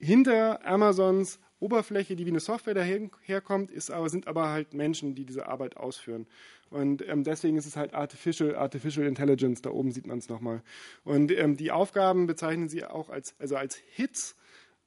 hinter 0.00 0.66
Amazons 0.66 1.38
Oberfläche, 1.60 2.16
die 2.16 2.24
wie 2.24 2.30
eine 2.30 2.40
Software 2.40 2.74
daherkommt, 2.74 3.70
ist 3.70 3.90
aber, 3.90 4.08
sind 4.08 4.26
aber 4.26 4.48
halt 4.48 4.72
Menschen, 4.72 5.14
die 5.14 5.26
diese 5.26 5.46
Arbeit 5.46 5.76
ausführen. 5.76 6.26
Und 6.70 7.06
ähm, 7.06 7.22
deswegen 7.22 7.58
ist 7.58 7.66
es 7.66 7.76
halt 7.76 7.92
Artificial, 7.92 8.56
Artificial 8.56 9.06
Intelligence, 9.06 9.60
da 9.60 9.70
oben 9.70 9.92
sieht 9.92 10.06
man 10.06 10.18
es 10.18 10.30
nochmal. 10.30 10.62
Und 11.04 11.30
ähm, 11.32 11.56
die 11.56 11.70
Aufgaben 11.70 12.26
bezeichnen 12.26 12.70
sie 12.70 12.84
auch 12.84 13.10
als, 13.10 13.34
also 13.38 13.56
als 13.56 13.76
Hits, 13.76 14.36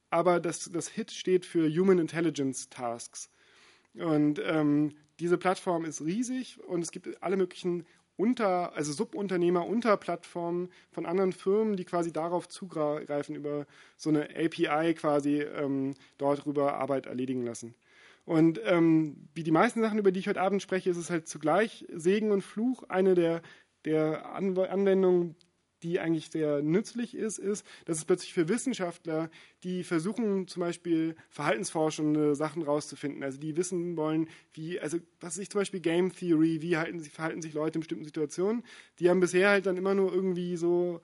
aber 0.10 0.39
das, 0.39 0.71
das 0.71 0.88
Hit 0.88 1.12
steht 1.12 1.45
für 1.45 1.69
Human 1.69 1.99
Intelligence 1.99 2.69
Tasks. 2.69 3.30
Und 3.93 4.41
ähm, 4.43 4.95
diese 5.19 5.38
Plattform 5.38 5.86
ist 5.86 6.02
riesig 6.02 6.60
und 6.63 6.82
es 6.82 6.91
gibt 6.91 7.21
alle 7.21 7.38
möglichen 7.38 7.86
unter, 8.15 8.73
also 8.76 8.93
Subunternehmer, 8.93 9.65
Unterplattformen 9.65 10.69
von 10.91 11.06
anderen 11.06 11.34
Firmen, 11.34 11.76
die 11.76 11.86
quasi 11.86 12.12
darauf 12.12 12.47
zugreifen, 12.47 13.36
über 13.36 13.65
so 13.97 14.10
eine 14.10 14.30
API 14.36 14.93
quasi 14.93 15.41
ähm, 15.41 15.95
dort 16.17 16.45
rüber 16.45 16.76
Arbeit 16.76 17.08
erledigen 17.08 17.43
lassen. 17.43 17.76
Und 18.26 18.62
ähm, 18.65 19.28
wie 19.34 19.43
die 19.43 19.52
meisten 19.52 19.82
Sachen, 19.82 19.99
über 19.99 20.12
die 20.12 20.19
ich 20.19 20.28
heute 20.28 20.41
Abend 20.41 20.62
spreche, 20.62 20.89
ist 20.89 20.97
es 20.97 21.10
halt 21.10 21.28
zugleich 21.28 21.86
Segen 21.93 22.32
und 22.32 22.41
Fluch. 22.41 22.84
Eine 22.88 23.15
der, 23.15 23.41
der 23.84 24.34
Anwendungen, 24.34 25.36
die 25.83 25.99
eigentlich 25.99 26.29
sehr 26.31 26.61
nützlich 26.61 27.15
ist, 27.15 27.37
ist, 27.37 27.65
dass 27.85 27.97
es 27.97 28.05
plötzlich 28.05 28.33
für 28.33 28.49
Wissenschaftler, 28.49 29.29
die 29.63 29.83
versuchen 29.83 30.47
zum 30.47 30.61
Beispiel 30.61 31.15
verhaltensforschende 31.29 32.35
Sachen 32.35 32.63
rauszufinden, 32.63 33.23
also 33.23 33.39
die 33.39 33.57
wissen 33.57 33.95
wollen, 33.97 34.27
wie, 34.53 34.79
also 34.79 34.97
was 35.19 35.37
ist 35.37 35.51
zum 35.51 35.61
Beispiel 35.61 35.81
Game 35.81 36.13
Theory, 36.13 36.61
wie 36.61 36.77
halten 36.77 36.99
sich, 36.99 37.11
verhalten 37.11 37.41
sich 37.41 37.53
Leute 37.53 37.77
in 37.77 37.81
bestimmten 37.81 38.05
Situationen, 38.05 38.63
die 38.99 39.09
haben 39.09 39.19
bisher 39.19 39.49
halt 39.49 39.65
dann 39.65 39.77
immer 39.77 39.93
nur 39.93 40.13
irgendwie 40.13 40.55
so 40.57 41.01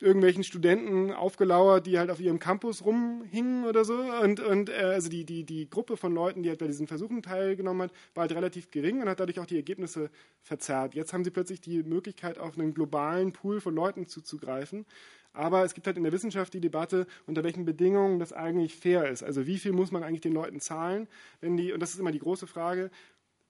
irgendwelchen 0.00 0.44
Studenten 0.44 1.12
aufgelauert, 1.12 1.86
die 1.86 1.98
halt 1.98 2.10
auf 2.10 2.20
ihrem 2.20 2.38
Campus 2.38 2.84
rumhingen 2.84 3.64
oder 3.64 3.84
so. 3.84 3.94
Und, 4.22 4.40
und 4.40 4.68
äh, 4.68 4.74
also 4.74 5.08
die, 5.08 5.24
die, 5.24 5.44
die 5.44 5.68
Gruppe 5.70 5.96
von 5.96 6.14
Leuten, 6.14 6.42
die 6.42 6.50
halt 6.50 6.58
bei 6.58 6.66
diesen 6.66 6.86
Versuchen 6.86 7.22
teilgenommen 7.22 7.82
hat, 7.82 7.92
war 8.14 8.22
halt 8.22 8.32
relativ 8.32 8.70
gering 8.70 9.00
und 9.00 9.08
hat 9.08 9.20
dadurch 9.20 9.40
auch 9.40 9.46
die 9.46 9.56
Ergebnisse 9.56 10.10
verzerrt. 10.42 10.94
Jetzt 10.94 11.12
haben 11.12 11.24
sie 11.24 11.30
plötzlich 11.30 11.60
die 11.60 11.82
Möglichkeit, 11.82 12.38
auf 12.38 12.58
einen 12.58 12.74
globalen 12.74 13.32
Pool 13.32 13.60
von 13.60 13.74
Leuten 13.74 14.06
zuzugreifen. 14.06 14.84
Aber 15.32 15.64
es 15.64 15.74
gibt 15.74 15.86
halt 15.86 15.98
in 15.98 16.02
der 16.02 16.12
Wissenschaft 16.12 16.54
die 16.54 16.60
Debatte, 16.60 17.06
unter 17.26 17.44
welchen 17.44 17.66
Bedingungen 17.66 18.18
das 18.18 18.32
eigentlich 18.32 18.74
fair 18.74 19.10
ist. 19.10 19.22
Also 19.22 19.46
wie 19.46 19.58
viel 19.58 19.72
muss 19.72 19.92
man 19.92 20.02
eigentlich 20.02 20.22
den 20.22 20.32
Leuten 20.32 20.60
zahlen, 20.60 21.08
wenn 21.40 21.58
die, 21.58 21.72
und 21.72 21.80
das 21.80 21.92
ist 21.92 22.00
immer 22.00 22.10
die 22.10 22.18
große 22.18 22.46
Frage, 22.46 22.90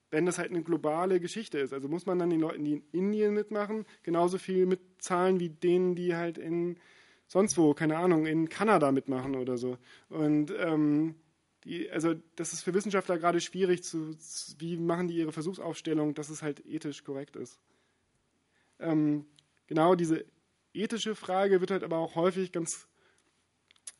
wenn 0.09 0.25
das 0.25 0.37
halt 0.37 0.51
eine 0.51 0.63
globale 0.63 1.19
Geschichte 1.19 1.59
ist. 1.59 1.73
Also 1.73 1.87
muss 1.87 2.05
man 2.05 2.19
dann 2.19 2.29
den 2.29 2.39
Leuten, 2.39 2.63
die 2.63 2.73
in 2.73 2.83
Indien 2.91 3.33
mitmachen, 3.33 3.85
genauso 4.03 4.37
viel 4.37 4.65
mitzahlen 4.65 5.39
wie 5.39 5.49
denen, 5.49 5.95
die 5.95 6.15
halt 6.15 6.37
in 6.37 6.77
sonst 7.27 7.57
wo, 7.57 7.73
keine 7.73 7.97
Ahnung, 7.97 8.25
in 8.25 8.49
Kanada 8.49 8.91
mitmachen 8.91 9.35
oder 9.35 9.57
so. 9.57 9.77
Und 10.09 10.53
ähm, 10.57 11.15
die, 11.65 11.89
also 11.91 12.15
das 12.35 12.53
ist 12.53 12.61
für 12.61 12.73
Wissenschaftler 12.73 13.17
gerade 13.17 13.41
schwierig, 13.41 13.83
zu, 13.83 14.15
wie 14.59 14.77
machen 14.77 15.07
die 15.07 15.17
ihre 15.17 15.33
Versuchsaufstellung, 15.33 16.13
dass 16.13 16.29
es 16.29 16.41
halt 16.41 16.65
ethisch 16.65 17.03
korrekt 17.03 17.35
ist. 17.35 17.59
Ähm, 18.79 19.25
genau 19.67 19.95
diese 19.95 20.25
ethische 20.73 21.15
Frage 21.15 21.59
wird 21.59 21.71
halt 21.71 21.83
aber 21.83 21.97
auch 21.97 22.15
häufig 22.15 22.51
ganz 22.51 22.86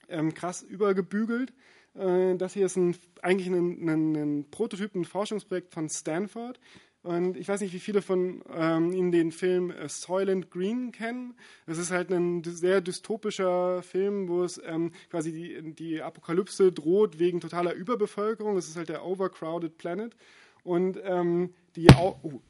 ähm, 0.10 0.34
krass 0.34 0.64
übergebügelt. 0.64 1.54
Äh, 1.96 2.36
das 2.36 2.54
hier 2.54 2.66
ist 2.66 2.78
ein, 2.78 2.96
eigentlich 3.22 3.48
ein, 3.48 3.90
ein, 3.90 4.16
ein 4.16 4.46
Prototyp, 4.50 4.96
ein 4.96 5.06
Forschungsprojekt 5.06 5.74
von 5.74 5.90
Stanford. 5.90 6.60
Und 7.04 7.38
ich 7.38 7.48
weiß 7.48 7.62
nicht, 7.62 7.74
wie 7.74 7.80
viele 7.80 8.02
von 8.02 8.44
ähm, 8.54 8.92
Ihnen 8.92 9.12
den 9.12 9.32
Film 9.32 9.72
äh, 9.72 9.88
Soylent 9.88 10.52
Green 10.52 10.92
kennen. 10.92 11.36
Das 11.66 11.78
ist 11.78 11.90
halt 11.90 12.12
ein 12.12 12.44
sehr 12.44 12.82
dystopischer 12.82 13.82
Film, 13.82 14.28
wo 14.28 14.44
es 14.44 14.60
ähm, 14.66 14.92
quasi 15.10 15.32
die, 15.32 15.74
die 15.74 16.02
Apokalypse 16.02 16.72
droht 16.72 17.18
wegen 17.18 17.40
totaler 17.40 17.74
Überbevölkerung. 17.74 18.58
Es 18.58 18.68
ist 18.68 18.76
halt 18.76 18.90
der 18.90 19.06
Overcrowded 19.06 19.78
Planet. 19.78 20.18
Und 20.64 21.00
ähm, 21.02 21.54
die, 21.78 21.90
Au 21.94 22.20
oh, 22.24 22.42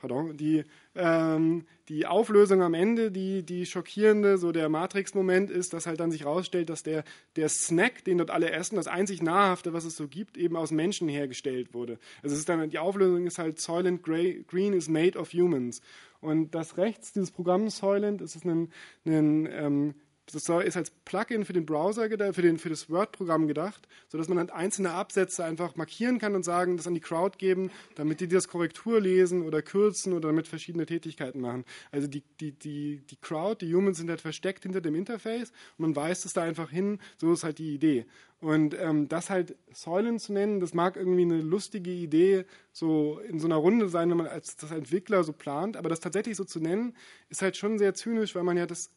pardon, 0.00 0.36
die, 0.36 0.64
ähm, 0.94 1.66
die 1.88 2.06
Auflösung 2.06 2.62
am 2.62 2.74
Ende, 2.74 3.10
die, 3.10 3.42
die 3.44 3.66
schockierende, 3.66 4.38
so 4.38 4.52
der 4.52 4.68
Matrix-Moment 4.68 5.50
ist, 5.50 5.72
dass 5.72 5.86
halt 5.86 6.00
dann 6.00 6.10
sich 6.10 6.24
rausstellt, 6.24 6.70
dass 6.70 6.82
der, 6.82 7.04
der 7.36 7.48
Snack, 7.48 8.04
den 8.04 8.18
dort 8.18 8.30
alle 8.30 8.50
essen, 8.50 8.76
das 8.76 8.86
einzig 8.86 9.22
Nahrhafte, 9.22 9.72
was 9.72 9.84
es 9.84 9.96
so 9.96 10.08
gibt, 10.08 10.36
eben 10.36 10.56
aus 10.56 10.70
Menschen 10.70 11.08
hergestellt 11.08 11.74
wurde. 11.74 11.98
Also 12.22 12.34
es 12.34 12.40
ist 12.40 12.48
dann, 12.48 12.68
die 12.70 12.78
Auflösung 12.78 13.26
ist 13.26 13.38
halt 13.38 13.60
Soylent 13.60 14.02
Green 14.02 14.72
is 14.72 14.88
made 14.88 15.18
of 15.18 15.32
humans. 15.32 15.80
Und 16.20 16.54
das 16.54 16.76
rechts, 16.76 17.12
dieses 17.12 17.30
Programm 17.30 17.70
Soylent, 17.70 18.20
ist 18.20 18.44
ein, 18.44 18.70
ein 19.04 19.48
ähm, 19.50 19.94
das 20.32 20.48
ist 20.48 20.76
als 20.76 20.90
Plugin 20.90 21.44
für 21.44 21.52
den 21.52 21.66
Browser, 21.66 22.08
für, 22.08 22.42
den, 22.42 22.58
für 22.58 22.68
das 22.68 22.90
Word-Programm 22.90 23.48
gedacht, 23.48 23.88
sodass 24.08 24.28
man 24.28 24.38
dann 24.38 24.50
einzelne 24.50 24.92
Absätze 24.92 25.44
einfach 25.44 25.76
markieren 25.76 26.18
kann 26.18 26.34
und 26.34 26.44
sagen, 26.44 26.76
das 26.76 26.86
an 26.86 26.94
die 26.94 27.00
Crowd 27.00 27.38
geben, 27.38 27.70
damit 27.94 28.20
die 28.20 28.28
das 28.28 28.48
Korrektur 28.48 29.00
lesen 29.00 29.42
oder 29.42 29.62
kürzen 29.62 30.12
oder 30.12 30.28
damit 30.28 30.46
verschiedene 30.48 30.86
Tätigkeiten 30.86 31.40
machen. 31.40 31.64
Also 31.90 32.06
die, 32.06 32.22
die, 32.40 32.52
die, 32.52 33.02
die 33.08 33.16
Crowd, 33.16 33.64
die 33.64 33.74
Humans 33.74 33.98
sind 33.98 34.10
halt 34.10 34.20
versteckt 34.20 34.62
hinter 34.62 34.80
dem 34.80 34.94
Interface 34.94 35.52
und 35.78 35.94
man 35.94 35.96
weist 35.96 36.24
es 36.24 36.32
da 36.32 36.42
einfach 36.42 36.70
hin, 36.70 36.98
so 37.16 37.32
ist 37.32 37.44
halt 37.44 37.58
die 37.58 37.74
Idee. 37.74 38.06
Und 38.40 38.74
ähm, 38.78 39.06
das 39.08 39.28
halt 39.28 39.54
Säulen 39.72 40.18
zu 40.18 40.32
nennen, 40.32 40.60
das 40.60 40.72
mag 40.72 40.96
irgendwie 40.96 41.22
eine 41.22 41.42
lustige 41.42 41.90
Idee 41.90 42.46
so 42.72 43.18
in 43.18 43.38
so 43.38 43.46
einer 43.46 43.56
Runde 43.56 43.88
sein, 43.90 44.08
wenn 44.08 44.16
man 44.16 44.28
als 44.28 44.56
das 44.56 44.70
Entwickler 44.70 45.24
so 45.24 45.34
plant, 45.34 45.76
aber 45.76 45.90
das 45.90 46.00
tatsächlich 46.00 46.36
so 46.36 46.44
zu 46.44 46.58
nennen, 46.58 46.96
ist 47.28 47.42
halt 47.42 47.58
schon 47.58 47.78
sehr 47.78 47.92
zynisch, 47.92 48.34
weil 48.34 48.44
man 48.44 48.56
ja 48.56 48.66
das 48.66 48.90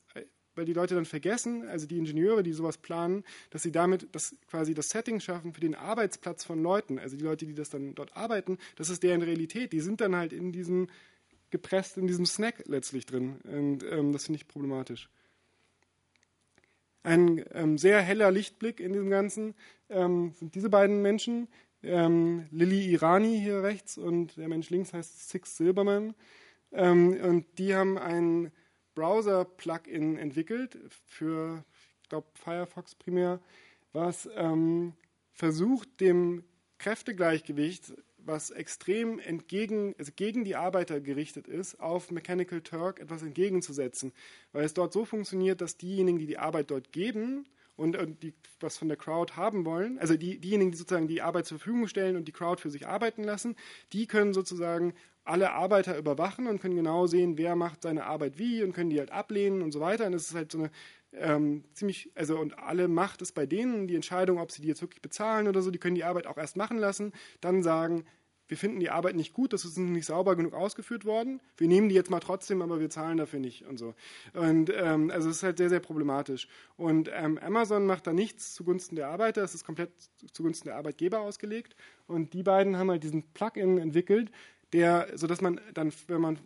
weil 0.55 0.65
die 0.65 0.73
Leute 0.73 0.95
dann 0.95 1.05
vergessen, 1.05 1.67
also 1.67 1.87
die 1.87 1.97
Ingenieure, 1.97 2.43
die 2.43 2.53
sowas 2.53 2.77
planen, 2.77 3.23
dass 3.49 3.63
sie 3.63 3.71
damit 3.71 4.07
das, 4.11 4.35
quasi 4.49 4.73
das 4.73 4.89
Setting 4.89 5.19
schaffen 5.19 5.53
für 5.53 5.61
den 5.61 5.75
Arbeitsplatz 5.75 6.43
von 6.43 6.61
Leuten. 6.61 6.99
Also 6.99 7.17
die 7.17 7.23
Leute, 7.23 7.45
die 7.45 7.55
das 7.55 7.69
dann 7.69 7.95
dort 7.95 8.15
arbeiten, 8.15 8.57
das 8.75 8.89
ist 8.89 9.03
deren 9.03 9.21
Realität. 9.21 9.73
Die 9.73 9.81
sind 9.81 10.01
dann 10.01 10.15
halt 10.15 10.33
in 10.33 10.51
diesem, 10.51 10.87
gepresst 11.49 11.97
in 11.97 12.07
diesem 12.07 12.25
Snack 12.25 12.63
letztlich 12.67 13.05
drin. 13.05 13.37
Und 13.43 13.83
ähm, 13.83 14.11
das 14.13 14.25
finde 14.25 14.37
ich 14.37 14.47
problematisch. 14.47 15.09
Ein 17.03 17.43
ähm, 17.53 17.77
sehr 17.77 18.01
heller 18.01 18.31
Lichtblick 18.31 18.79
in 18.79 18.93
diesem 18.93 19.09
Ganzen 19.09 19.55
ähm, 19.89 20.31
sind 20.39 20.55
diese 20.55 20.69
beiden 20.69 21.01
Menschen. 21.01 21.49
Ähm, 21.83 22.47
Lilly 22.51 22.93
Irani 22.93 23.39
hier 23.39 23.61
rechts 23.61 23.97
und 23.97 24.37
der 24.37 24.47
Mensch 24.47 24.69
links 24.69 24.93
heißt 24.93 25.29
Six 25.29 25.57
Silberman. 25.57 26.15
Ähm, 26.71 27.19
und 27.21 27.45
die 27.59 27.75
haben 27.75 27.97
ein 27.97 28.51
Browser-Plugin 28.95 30.17
entwickelt 30.17 30.77
für, 31.07 31.63
ich 32.01 32.09
glaube, 32.09 32.27
Firefox 32.33 32.95
primär, 32.95 33.39
was 33.91 34.29
ähm, 34.35 34.93
versucht, 35.31 36.01
dem 36.01 36.43
Kräftegleichgewicht, 36.77 37.93
was 38.17 38.51
extrem 38.51 39.19
entgegen, 39.19 39.95
also 39.97 40.11
gegen 40.15 40.43
die 40.43 40.55
Arbeiter 40.55 41.01
gerichtet 41.01 41.47
ist, 41.47 41.79
auf 41.79 42.11
Mechanical 42.11 42.61
Turk 42.61 42.99
etwas 42.99 43.21
entgegenzusetzen. 43.21 44.13
Weil 44.51 44.63
es 44.63 44.73
dort 44.73 44.93
so 44.93 45.05
funktioniert, 45.05 45.61
dass 45.61 45.77
diejenigen, 45.77 46.19
die 46.19 46.27
die 46.27 46.37
Arbeit 46.37 46.71
dort 46.71 46.91
geben 46.91 47.45
und, 47.75 47.97
und 47.97 48.23
die 48.23 48.33
was 48.59 48.77
von 48.77 48.87
der 48.87 48.97
Crowd 48.97 49.33
haben 49.35 49.65
wollen, 49.65 49.99
also 49.99 50.15
die, 50.15 50.39
diejenigen, 50.39 50.71
die 50.71 50.77
sozusagen 50.77 51.07
die 51.07 51.21
Arbeit 51.21 51.45
zur 51.45 51.59
Verfügung 51.59 51.87
stellen 51.87 52.15
und 52.15 52.27
die 52.27 52.31
Crowd 52.31 52.61
für 52.61 52.69
sich 52.69 52.87
arbeiten 52.87 53.23
lassen, 53.23 53.55
die 53.91 54.07
können 54.07 54.33
sozusagen 54.33 54.93
alle 55.25 55.53
Arbeiter 55.53 55.97
überwachen 55.97 56.47
und 56.47 56.59
können 56.61 56.75
genau 56.75 57.07
sehen, 57.07 57.37
wer 57.37 57.55
macht 57.55 57.81
seine 57.83 58.05
Arbeit 58.05 58.37
wie 58.37 58.63
und 58.63 58.73
können 58.73 58.89
die 58.89 58.99
halt 58.99 59.11
ablehnen 59.11 59.61
und 59.61 59.71
so 59.71 59.79
weiter. 59.79 60.05
Und 60.05 60.11
das 60.11 60.27
ist 60.27 60.35
halt 60.35 60.51
so 60.51 60.59
eine 60.59 60.71
ähm, 61.13 61.63
ziemlich, 61.73 62.11
also 62.15 62.37
und 62.39 62.59
alle 62.59 62.87
Macht 62.87 63.21
ist 63.21 63.33
bei 63.33 63.45
denen, 63.45 63.87
die 63.87 63.95
Entscheidung, 63.95 64.39
ob 64.39 64.51
sie 64.51 64.61
die 64.61 64.67
jetzt 64.67 64.81
wirklich 64.81 65.01
bezahlen 65.01 65.47
oder 65.47 65.61
so, 65.61 65.71
die 65.71 65.79
können 65.79 65.95
die 65.95 66.03
Arbeit 66.03 66.27
auch 66.27 66.37
erst 66.37 66.57
machen 66.57 66.77
lassen, 66.77 67.13
dann 67.39 67.63
sagen, 67.63 68.05
wir 68.47 68.57
finden 68.57 68.79
die 68.79 68.89
Arbeit 68.89 69.15
nicht 69.15 69.33
gut, 69.33 69.53
das 69.53 69.65
ist 69.65 69.77
nicht 69.77 70.05
sauber 70.05 70.35
genug 70.35 70.53
ausgeführt 70.53 71.05
worden, 71.05 71.39
wir 71.57 71.67
nehmen 71.67 71.89
die 71.89 71.95
jetzt 71.95 72.09
mal 72.09 72.19
trotzdem, 72.19 72.61
aber 72.61 72.79
wir 72.79 72.89
zahlen 72.89 73.17
dafür 73.17 73.39
nicht 73.39 73.65
und 73.65 73.77
so. 73.77 73.93
Und 74.33 74.71
ähm, 74.75 75.11
also 75.11 75.29
es 75.29 75.37
ist 75.37 75.43
halt 75.43 75.57
sehr, 75.57 75.69
sehr 75.69 75.79
problematisch. 75.79 76.47
Und 76.75 77.09
ähm, 77.13 77.37
Amazon 77.37 77.85
macht 77.85 78.07
da 78.07 78.13
nichts 78.13 78.53
zugunsten 78.53 78.95
der 78.95 79.07
Arbeiter, 79.07 79.43
es 79.43 79.55
ist 79.55 79.65
komplett 79.65 79.91
zugunsten 80.31 80.67
der 80.67 80.77
Arbeitgeber 80.77 81.21
ausgelegt. 81.21 81.75
Und 82.07 82.33
die 82.33 82.43
beiden 82.43 82.77
haben 82.77 82.89
halt 82.89 83.03
diesen 83.03 83.23
Plugin 83.33 83.77
entwickelt, 83.77 84.31
der, 84.73 85.07
sodass 85.15 85.41
man 85.41 85.61
dann, 85.73 85.93
wenn 86.07 86.21
man 86.21 86.39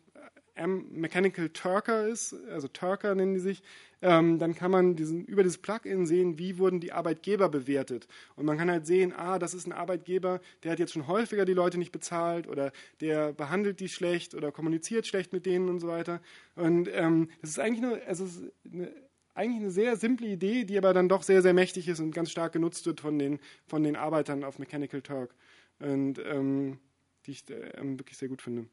Mechanical 0.66 1.50
Turker 1.50 2.08
ist, 2.08 2.36
also 2.50 2.68
Turker 2.68 3.14
nennen 3.14 3.34
die 3.34 3.40
sich, 3.40 3.62
ähm, 4.02 4.40
dann 4.40 4.56
kann 4.56 4.72
man 4.72 4.96
diesen, 4.96 5.26
über 5.26 5.44
dieses 5.44 5.58
Plugin 5.58 6.06
sehen, 6.06 6.38
wie 6.38 6.58
wurden 6.58 6.80
die 6.80 6.92
Arbeitgeber 6.92 7.50
bewertet. 7.50 8.08
Und 8.36 8.46
man 8.46 8.58
kann 8.58 8.70
halt 8.70 8.86
sehen, 8.86 9.14
ah, 9.14 9.40
das 9.40 9.54
ist 9.54 9.68
ein 9.68 9.74
Arbeitgeber, 9.74 10.40
der 10.64 10.72
hat 10.72 10.80
jetzt 10.80 10.94
schon 10.94 11.08
häufiger 11.08 11.46
die 11.46 11.54
Leute 11.54 11.78
nicht 11.78 11.92
bezahlt 11.92 12.48
oder 12.48 12.72
der 13.02 13.34
behandelt 13.34 13.80
die 13.80 13.90
schlecht 13.90 14.34
oder 14.36 14.52
kommuniziert 14.52 15.08
schlecht 15.08 15.34
mit 15.34 15.46
denen 15.46 15.70
und 15.70 15.80
so 15.80 15.88
weiter. 15.88 16.22
Und 16.56 16.90
ähm, 16.94 17.30
das 17.42 17.52
ist 17.52 17.60
eigentlich 17.60 17.82
nur, 17.82 18.00
also 18.08 18.28
eine, 18.72 18.92
eigentlich 19.34 19.62
eine 19.62 19.72
sehr 19.72 19.96
simple 19.98 20.28
Idee, 20.28 20.64
die 20.64 20.78
aber 20.78 20.94
dann 20.94 21.10
doch 21.10 21.24
sehr, 21.24 21.42
sehr 21.42 21.54
mächtig 21.54 21.88
ist 21.88 22.00
und 22.00 22.12
ganz 22.12 22.32
stark 22.32 22.54
genutzt 22.54 22.86
wird 22.86 23.02
von 23.02 23.20
den, 23.20 23.40
von 23.68 23.84
den 23.84 23.96
Arbeitern 23.96 24.44
auf 24.44 24.60
Mechanical 24.60 25.02
Turk. 25.02 25.36
Und 25.80 26.20
ähm, 26.20 26.80
die 27.28 27.32
ich 27.32 27.50
äh, 27.50 27.72
wirklich 27.98 28.18
sehr 28.18 28.30
gut 28.30 28.42
finde. 28.42 28.68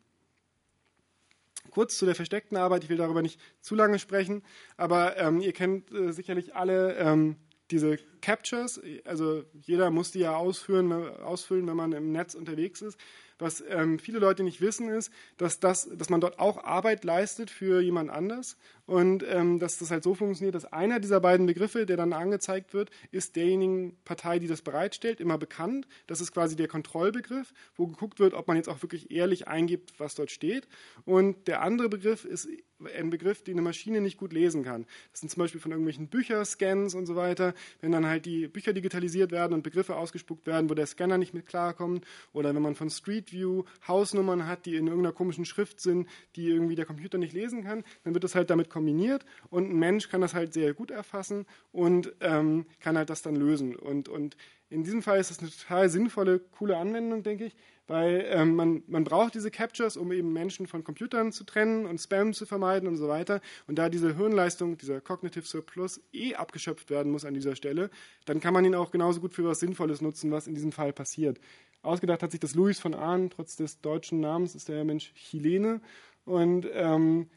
Kurz 1.71 1.99
zu 1.99 2.07
der 2.07 2.15
versteckten 2.15 2.57
Arbeit, 2.57 2.85
ich 2.85 2.91
will 2.91 2.97
darüber 2.97 3.23
nicht 3.23 3.41
zu 3.61 3.75
lange 3.75 3.99
sprechen, 3.99 4.43
aber 4.77 5.17
ähm, 5.17 5.41
ihr 5.41 5.53
kennt 5.53 5.93
äh, 5.93 6.13
sicherlich 6.13 6.55
alle 6.55 6.95
ähm, 6.97 7.37
diese 7.71 7.99
Captures, 8.21 8.81
also 9.05 9.45
jeder 9.61 9.91
muss 9.91 10.11
die 10.11 10.21
ja 10.21 10.37
ausführen, 10.37 10.93
ausfüllen, 10.93 11.67
wenn 11.67 11.77
man 11.77 11.93
im 11.93 12.13
Netz 12.13 12.35
unterwegs 12.35 12.83
ist. 12.83 12.99
Was 13.39 13.65
ähm, 13.69 13.99
viele 13.99 14.19
Leute 14.19 14.45
nicht 14.45 14.61
wissen, 14.61 14.89
ist, 14.89 15.11
dass, 15.39 15.61
das, 15.61 15.89
dass 15.93 16.09
man 16.09 16.21
dort 16.21 16.39
auch 16.39 16.63
Arbeit 16.63 17.05
leistet 17.05 17.51
für 17.51 17.81
jemand 17.81 18.11
anders 18.11 18.57
und 18.87 19.25
ähm, 19.27 19.59
dass 19.59 19.79
das 19.79 19.91
halt 19.91 20.05
so 20.05 20.15
funktioniert, 20.15 20.55
dass 20.55 20.67
einer 20.67 21.01
dieser 21.01 21.21
beiden 21.21 21.47
Begriffe, 21.47 21.87
der 21.87 21.97
dann 21.97 22.13
angezeigt 22.13 22.75
wird, 22.75 22.91
ist 23.11 23.37
derjenigen 23.37 23.97
Partei, 24.05 24.39
die 24.39 24.47
das 24.47 24.63
bereitstellt, 24.63 25.21
immer 25.21 25.39
bekannt. 25.39 25.87
Das 26.07 26.21
ist 26.21 26.33
quasi 26.33 26.55
der 26.55 26.69
Kontrollbegriff, 26.69 27.55
wo 27.77 27.87
geguckt 27.87 28.21
wird, 28.21 28.35
ob 28.35 28.47
man 28.47 28.57
jetzt 28.57 28.69
auch 28.69 28.83
wirklich 28.83 29.11
ehrlich 29.11 29.49
eingibt, 29.49 29.99
was 29.99 30.15
dort 30.15 30.31
steht. 30.31 30.69
Und 31.05 31.49
der 31.49 31.63
andere 31.63 31.89
Begriff 31.89 32.25
ist 32.25 32.49
ein 32.95 33.11
Begriff, 33.11 33.43
den 33.43 33.55
eine 33.55 33.63
Maschine 33.63 34.01
nicht 34.01 34.19
gut 34.19 34.33
lesen 34.33 34.65
kann. 34.65 34.87
Das 35.13 35.21
sind 35.21 35.31
zum 35.31 35.41
Beispiel 35.41 35.61
von 35.61 35.71
irgendwelchen 35.71 36.09
Bücherscans 36.09 36.95
und 36.95 37.07
so 37.07 37.17
weiter, 37.17 37.55
wenn 37.81 37.93
dann 37.93 38.07
halt 38.07 38.27
die 38.27 38.49
Bücher 38.49 38.73
digitalisiert 38.73 39.31
werden 39.31 39.55
und 39.55 39.63
Begriffe 39.63 39.97
ausgespuckt 39.97 40.47
werden, 40.47 40.69
wo 40.69 40.75
der 40.75 40.87
Scanner 40.87 41.19
nicht 41.19 41.35
mit 41.35 41.47
klarkommt, 41.47 42.05
oder 42.33 42.55
wenn 42.55 42.63
man 42.63 42.75
von 42.75 42.91
Street 42.91 43.33
View 43.33 43.65
Hausnummern 43.87 44.47
hat, 44.47 44.67
die 44.67 44.77
in 44.77 44.87
irgendeiner 44.87 45.15
komischen 45.15 45.45
Schrift 45.45 45.81
sind, 45.81 46.09
die 46.37 46.49
irgendwie 46.49 46.75
der 46.75 46.85
Computer 46.85 47.19
nicht 47.19 47.33
lesen 47.33 47.65
kann, 47.65 47.85
dann 48.03 48.15
wird 48.15 48.25
das 48.25 48.35
halt 48.35 48.51
damit 48.51 48.71
kombiniert 48.75 49.25
und 49.51 49.71
ein 49.71 49.79
Mensch 49.79 50.09
kann 50.09 50.21
das 50.21 50.35
halt 50.35 50.53
sehr 50.53 50.75
gut 50.75 50.91
erfassen 50.91 51.47
und 51.71 52.13
ähm, 52.21 52.67
kann 52.81 52.99
halt 52.99 53.09
das 53.09 53.23
dann 53.23 53.37
lösen. 53.37 53.77
Und, 53.77 54.09
und 54.09 54.37
in 54.69 54.83
diesem 54.83 55.03
Fall 55.03 55.21
ist 55.21 55.31
das 55.31 55.39
eine 55.39 55.51
total 55.51 55.89
sinnvolle, 55.89 56.41
coole 56.41 56.77
Anwendung, 56.77 57.23
denke 57.23 57.45
ich, 57.45 57.57
weil 57.87 58.27
ähm, 58.29 58.57
man, 58.57 58.83
man 58.89 59.05
braucht 59.05 59.35
diese 59.35 59.53
Captures, 59.53 59.97
um 59.97 60.11
eben 60.11 60.33
Menschen 60.33 60.67
von 60.67 60.83
Computern 60.83 61.31
zu 61.31 61.45
trennen 61.45 61.87
und 61.87 61.99
Spam 61.99 62.33
zu 62.33 62.47
vermeiden 62.47 62.89
und 62.89 62.97
so 62.97 63.07
weiter. 63.07 63.41
Und 63.69 63.79
da 63.79 63.89
diese 63.89 64.17
Hirnleistung, 64.17 64.77
dieser 64.77 65.01
Cognitive 65.01 65.47
Surplus 65.47 66.01
eh 66.13 66.35
abgeschöpft 66.35 66.91
werden 66.91 67.13
muss 67.13 67.25
an 67.25 67.35
dieser 67.35 67.55
Stelle, 67.55 67.91
dann 68.25 68.41
kann 68.41 68.53
man 68.53 68.65
ihn 68.65 68.75
auch 68.75 68.91
genauso 68.91 69.21
gut 69.21 69.35
für 69.35 69.45
was 69.45 69.61
Sinnvolles 69.61 70.01
nutzen, 70.01 70.33
was 70.33 70.49
in 70.49 70.55
diesem 70.55 70.73
Fall 70.73 70.93
passiert. 70.93 71.39
Ausgedacht 71.83 72.23
hat 72.23 72.33
sich 72.33 72.41
das 72.41 72.55
Louis 72.55 72.81
von 72.81 72.95
Ahn, 72.95 73.31
trotz 73.31 73.57
des 73.57 73.81
deutschen 73.81 74.19
Namens 74.19 74.55
ist 74.55 74.69
der 74.69 74.85
Mensch 74.85 75.13
Chilene 75.15 75.81
und 76.25 76.67
ähm, 76.73 77.29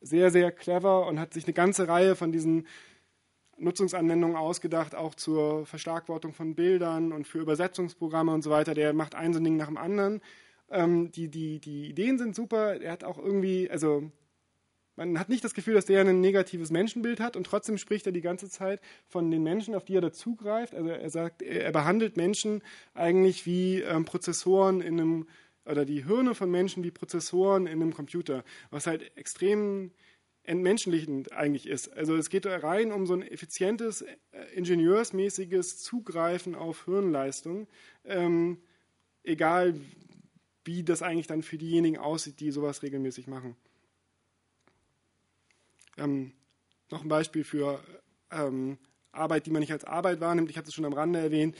sehr, 0.00 0.30
sehr 0.30 0.50
clever 0.52 1.06
und 1.06 1.20
hat 1.20 1.34
sich 1.34 1.44
eine 1.44 1.52
ganze 1.52 1.88
Reihe 1.88 2.16
von 2.16 2.32
diesen 2.32 2.66
Nutzungsanwendungen 3.58 4.36
ausgedacht, 4.36 4.94
auch 4.94 5.14
zur 5.14 5.66
Verschlagwortung 5.66 6.32
von 6.32 6.54
Bildern 6.54 7.12
und 7.12 7.26
für 7.26 7.38
Übersetzungsprogramme 7.38 8.32
und 8.32 8.42
so 8.42 8.50
weiter. 8.50 8.74
Der 8.74 8.92
macht 8.92 9.14
ein 9.14 9.32
so 9.32 9.40
ein 9.40 9.44
Ding 9.44 9.56
nach 9.56 9.66
dem 9.66 9.76
anderen. 9.76 10.20
Ähm, 10.70 11.12
die, 11.12 11.28
die, 11.28 11.60
die 11.60 11.90
Ideen 11.90 12.18
sind 12.18 12.34
super. 12.34 12.80
Er 12.80 12.92
hat 12.92 13.04
auch 13.04 13.18
irgendwie, 13.18 13.70
also 13.70 14.10
man 14.96 15.18
hat 15.18 15.28
nicht 15.28 15.44
das 15.44 15.54
Gefühl, 15.54 15.74
dass 15.74 15.86
der 15.86 16.00
ein 16.02 16.20
negatives 16.20 16.70
Menschenbild 16.70 17.20
hat 17.20 17.36
und 17.36 17.44
trotzdem 17.44 17.78
spricht 17.78 18.06
er 18.06 18.12
die 18.12 18.20
ganze 18.20 18.48
Zeit 18.48 18.80
von 19.06 19.30
den 19.30 19.42
Menschen, 19.42 19.74
auf 19.74 19.84
die 19.84 19.96
er 19.96 20.00
dazugreift. 20.00 20.74
Also 20.74 20.90
er 20.90 21.10
sagt, 21.10 21.42
er 21.42 21.72
behandelt 21.72 22.16
Menschen 22.16 22.62
eigentlich 22.94 23.46
wie 23.46 23.80
ähm, 23.80 24.04
Prozessoren 24.04 24.80
in 24.80 25.00
einem, 25.00 25.28
oder 25.64 25.84
die 25.84 26.04
Hirne 26.04 26.34
von 26.34 26.50
Menschen 26.50 26.82
wie 26.84 26.90
Prozessoren 26.90 27.66
in 27.66 27.80
einem 27.80 27.94
Computer, 27.94 28.44
was 28.70 28.86
halt 28.86 29.16
extrem 29.16 29.92
entmenschlichend 30.42 31.32
eigentlich 31.32 31.66
ist. 31.66 31.92
Also 31.92 32.16
es 32.16 32.30
geht 32.30 32.46
rein 32.46 32.92
um 32.92 33.06
so 33.06 33.14
ein 33.14 33.22
effizientes, 33.22 34.02
äh, 34.02 34.16
ingenieursmäßiges 34.54 35.78
Zugreifen 35.82 36.54
auf 36.54 36.86
Hirnleistung, 36.86 37.68
ähm, 38.04 38.58
egal 39.22 39.78
wie 40.64 40.82
das 40.82 41.02
eigentlich 41.02 41.26
dann 41.26 41.42
für 41.42 41.58
diejenigen 41.58 41.98
aussieht, 41.98 42.40
die 42.40 42.50
sowas 42.50 42.82
regelmäßig 42.82 43.26
machen. 43.26 43.56
Ähm, 45.98 46.32
noch 46.90 47.02
ein 47.02 47.08
Beispiel 47.08 47.44
für 47.44 47.82
ähm, 48.30 48.78
Arbeit, 49.12 49.46
die 49.46 49.50
man 49.50 49.60
nicht 49.60 49.72
als 49.72 49.84
Arbeit 49.84 50.20
wahrnimmt. 50.20 50.50
Ich 50.50 50.56
hatte 50.56 50.68
es 50.68 50.74
schon 50.74 50.84
am 50.84 50.92
Rande 50.92 51.18
erwähnt. 51.18 51.56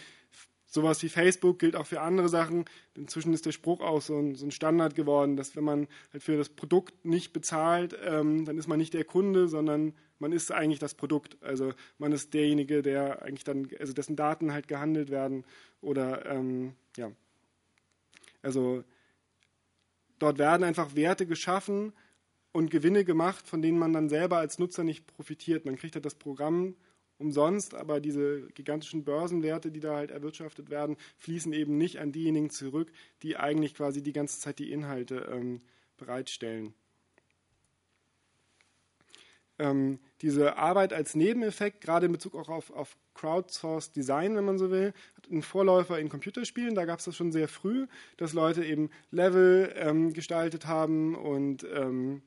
Sowas 0.73 1.03
wie 1.03 1.09
Facebook 1.09 1.59
gilt 1.59 1.75
auch 1.75 1.87
für 1.87 2.01
andere 2.01 2.29
Sachen. 2.29 2.65
Inzwischen 2.95 3.35
ist 3.35 3.45
der 3.45 3.51
Spruch 3.51 3.81
auch 3.81 4.01
so 4.01 4.17
ein, 4.17 4.37
so 4.37 4.47
ein 4.47 4.53
Standard 4.53 4.95
geworden, 4.95 5.37
dass 5.37 5.57
wenn 5.57 5.65
man 5.65 5.89
halt 6.13 6.23
für 6.23 6.37
das 6.37 6.49
Produkt 6.49 7.05
nicht 7.05 7.33
bezahlt, 7.33 7.99
ähm, 8.05 8.45
dann 8.45 8.57
ist 8.57 8.69
man 8.69 8.79
nicht 8.79 8.95
der 8.95 9.03
Kunde, 9.03 9.49
sondern 9.49 9.95
man 10.21 10.31
ist 10.31 10.53
eigentlich 10.53 10.79
das 10.79 10.95
Produkt. 10.95 11.37
Also 11.43 11.73
man 11.99 12.13
ist 12.13 12.35
derjenige, 12.35 12.83
der 12.83 13.23
eigentlich 13.23 13.43
dann, 13.43 13.69
also 13.81 13.93
dessen 13.93 14.15
Daten 14.15 14.53
halt 14.53 14.69
gehandelt 14.69 15.11
werden 15.11 15.45
oder 15.81 16.25
ähm, 16.27 16.75
ja. 16.97 17.11
Also 18.41 18.85
dort 20.21 20.39
werden 20.39 20.63
einfach 20.63 20.95
Werte 20.95 21.27
geschaffen 21.27 21.93
und 22.53 22.71
Gewinne 22.71 23.05
gemacht, 23.05 23.49
von 23.49 23.61
denen 23.61 23.79
man 23.81 23.93
dann 23.93 24.09
selber 24.09 24.39
als 24.39 24.61
Nutzer 24.61 24.85
nicht 24.85 25.05
profitiert. 25.09 25.65
Man 25.65 25.75
kriegt 25.75 25.97
halt 25.97 26.05
das 26.05 26.15
Programm 26.15 26.77
umsonst, 27.21 27.75
aber 27.75 28.01
diese 28.01 28.49
gigantischen 28.55 29.05
Börsenwerte, 29.05 29.71
die 29.71 29.81
da 29.81 29.97
halt 29.97 30.11
erwirtschaftet 30.11 30.71
werden, 30.71 30.97
fließen 31.19 31.53
eben 31.53 31.79
nicht 31.79 31.99
an 31.99 32.13
diejenigen 32.13 32.51
zurück, 32.51 32.91
die 33.23 33.37
eigentlich 33.37 33.75
quasi 33.75 34.03
die 34.03 34.13
ganze 34.13 34.41
Zeit 34.41 34.59
die 34.59 34.73
Inhalte 34.73 35.29
ähm, 35.31 35.61
bereitstellen. 35.97 36.75
Ähm, 39.61 39.99
diese 40.23 40.57
Arbeit 40.57 40.95
als 40.95 41.15
Nebeneffekt, 41.15 41.83
gerade 41.83 42.07
in 42.07 42.13
Bezug 42.13 42.35
auch 42.35 42.49
auf, 42.49 42.71
auf 42.71 42.97
Crowdsourced 43.13 43.95
Design, 43.95 44.35
wenn 44.35 44.47
man 44.47 44.59
so 44.59 44.71
will, 44.71 44.95
hat 45.17 45.31
einen 45.31 45.43
Vorläufer 45.43 45.99
in 45.99 46.09
Computerspielen. 46.09 46.75
Da 46.75 46.87
gab 46.87 47.01
es 47.01 47.05
das 47.05 47.15
schon 47.15 47.31
sehr 47.31 47.47
früh, 47.47 47.87
dass 48.17 48.33
Leute 48.33 48.65
eben 48.65 48.89
Level 49.11 49.71
ähm, 49.77 50.15
gestaltet 50.15 50.67
haben 50.67 51.15
und 51.15 51.67
ähm, 51.75 52.23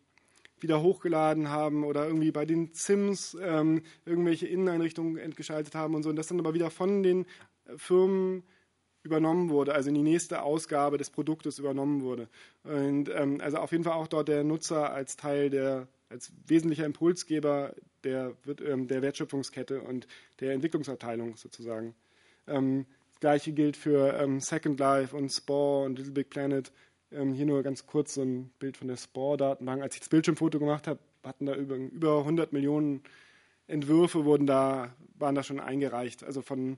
wieder 0.64 0.82
hochgeladen 0.82 1.50
haben 1.50 1.84
oder 1.84 2.08
irgendwie 2.08 2.32
bei 2.32 2.46
den 2.46 2.72
Sims 2.74 3.38
ähm, 3.42 3.84
irgendwelche 4.06 4.48
Inneneinrichtungen 4.48 5.18
entgeschaltet 5.18 5.76
haben 5.76 5.94
und 5.94 6.04
so 6.04 6.10
und 6.10 6.16
das 6.16 6.28
dann 6.28 6.40
aber 6.40 6.54
wieder 6.54 6.72
von 6.72 7.04
den 7.04 7.26
äh, 7.66 7.78
Firmen 7.78 8.44
übernommen 9.04 9.50
wurde, 9.50 9.76
also 9.76 9.90
in 9.90 9.96
die 9.96 10.02
nächste 10.02 10.44
Ausgabe 10.44 10.98
des 10.98 11.10
Produktes 11.10 11.60
übernommen 11.60 12.02
wurde. 12.02 12.30
Und 12.64 13.10
ähm, 13.14 13.40
also 13.42 13.58
auf 13.58 13.72
jeden 13.72 13.84
Fall 13.84 13.94
auch 13.94 14.08
dort 14.08 14.30
der 14.30 14.44
Nutzer 14.44 14.94
als 14.94 15.18
Teil 15.18 15.50
der, 15.50 15.88
als 16.10 16.32
wesentlicher 16.48 16.86
Impulsgeber 16.86 17.76
der, 18.04 18.34
ähm, 18.66 18.88
der 18.88 19.02
Wertschöpfungskette 19.02 19.82
und 19.82 20.08
der 20.40 20.54
Entwicklungsabteilung 20.54 21.36
sozusagen. 21.36 21.96
Ähm, 22.48 22.86
das 23.12 23.20
gleiche 23.20 23.52
gilt 23.52 23.76
für 23.78 24.14
ähm, 24.14 24.40
Second 24.40 24.80
Life 24.80 25.16
und 25.16 25.30
Spore 25.30 25.86
und 25.86 25.98
Little 25.98 26.14
Big 26.14 26.30
Planet 26.30 26.72
ähm, 27.14 27.34
hier 27.34 27.46
nur 27.46 27.64
ganz 27.64 27.86
kurz 27.86 28.16
so 28.16 28.22
ein 28.22 28.52
Bild 28.60 28.78
von 28.78 28.88
der 28.88 28.98
Spore-Datenbank. 28.98 29.82
Als 29.82 29.96
ich 29.96 30.02
das 30.02 30.10
Bildschirmfoto 30.10 30.60
gemacht 30.60 30.88
habe, 30.88 31.00
hatten 31.24 31.46
da 31.46 31.56
über, 31.56 31.76
über 31.76 32.20
100 32.20 32.54
Millionen 32.54 33.02
Entwürfe 33.68 34.26
wurden 34.26 34.46
da, 34.46 34.94
waren 35.18 35.36
da 35.36 35.44
schon 35.44 35.60
eingereicht. 35.60 36.24
Also 36.24 36.42
von, 36.42 36.78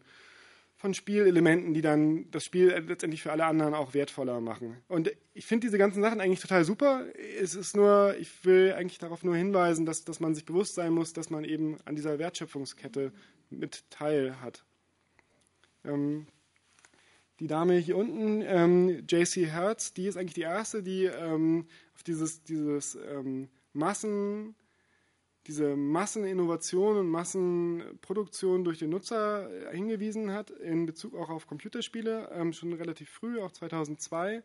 von 0.76 0.94
Spielelementen, 0.94 1.74
die 1.74 1.82
dann 1.82 2.30
das 2.32 2.46
Spiel 2.46 2.70
letztendlich 2.88 3.24
für 3.24 3.32
alle 3.32 3.46
anderen 3.46 3.74
auch 3.74 3.94
wertvoller 3.94 4.40
machen. 4.42 4.78
Und 4.88 5.12
ich 5.34 5.46
finde 5.46 5.68
diese 5.68 5.78
ganzen 5.78 6.02
Sachen 6.02 6.22
eigentlich 6.22 6.42
total 6.42 6.64
super. 6.64 7.06
Es 7.42 7.56
ist 7.56 7.76
nur, 7.76 8.16
ich 8.20 8.46
will 8.46 8.74
eigentlich 8.74 9.00
darauf 9.00 9.24
nur 9.24 9.36
hinweisen, 9.36 9.86
dass, 9.86 10.04
dass 10.04 10.20
man 10.20 10.36
sich 10.36 10.46
bewusst 10.46 10.76
sein 10.76 10.94
muss, 10.94 11.14
dass 11.14 11.30
man 11.30 11.44
eben 11.44 11.78
an 11.86 11.96
dieser 11.96 12.20
Wertschöpfungskette 12.20 13.12
mit 13.50 13.90
Teil 13.90 14.40
hat. 14.42 14.64
Ähm, 15.84 16.28
die 17.40 17.48
Dame 17.48 17.78
hier 17.78 17.98
unten, 17.98 18.42
ähm, 18.42 19.04
JC 19.10 19.46
Hertz, 19.48 19.94
die 19.94 20.08
ist 20.08 20.18
eigentlich 20.18 20.36
die 20.36 20.42
erste, 20.42 20.84
die 20.84 21.06
ähm, 21.06 21.66
auf 21.94 22.04
dieses, 22.04 22.44
dieses 22.44 22.96
ähm, 22.96 23.50
Massen, 23.74 24.56
diese 25.48 25.76
Masseninnovation 25.76 26.98
und 26.98 27.10
Massenproduktion 27.10 28.64
durch 28.64 28.80
den 28.80 28.90
Nutzer 28.90 29.50
äh, 29.52 29.76
hingewiesen 29.76 30.32
hat, 30.32 30.50
in 30.50 30.86
Bezug 30.86 31.14
auch 31.16 31.30
auf 31.30 31.46
Computerspiele, 31.46 32.30
ähm, 32.34 32.54
schon 32.54 32.74
relativ 32.74 33.10
früh, 33.10 33.40
auch 33.40 33.52
2002. 33.52 34.42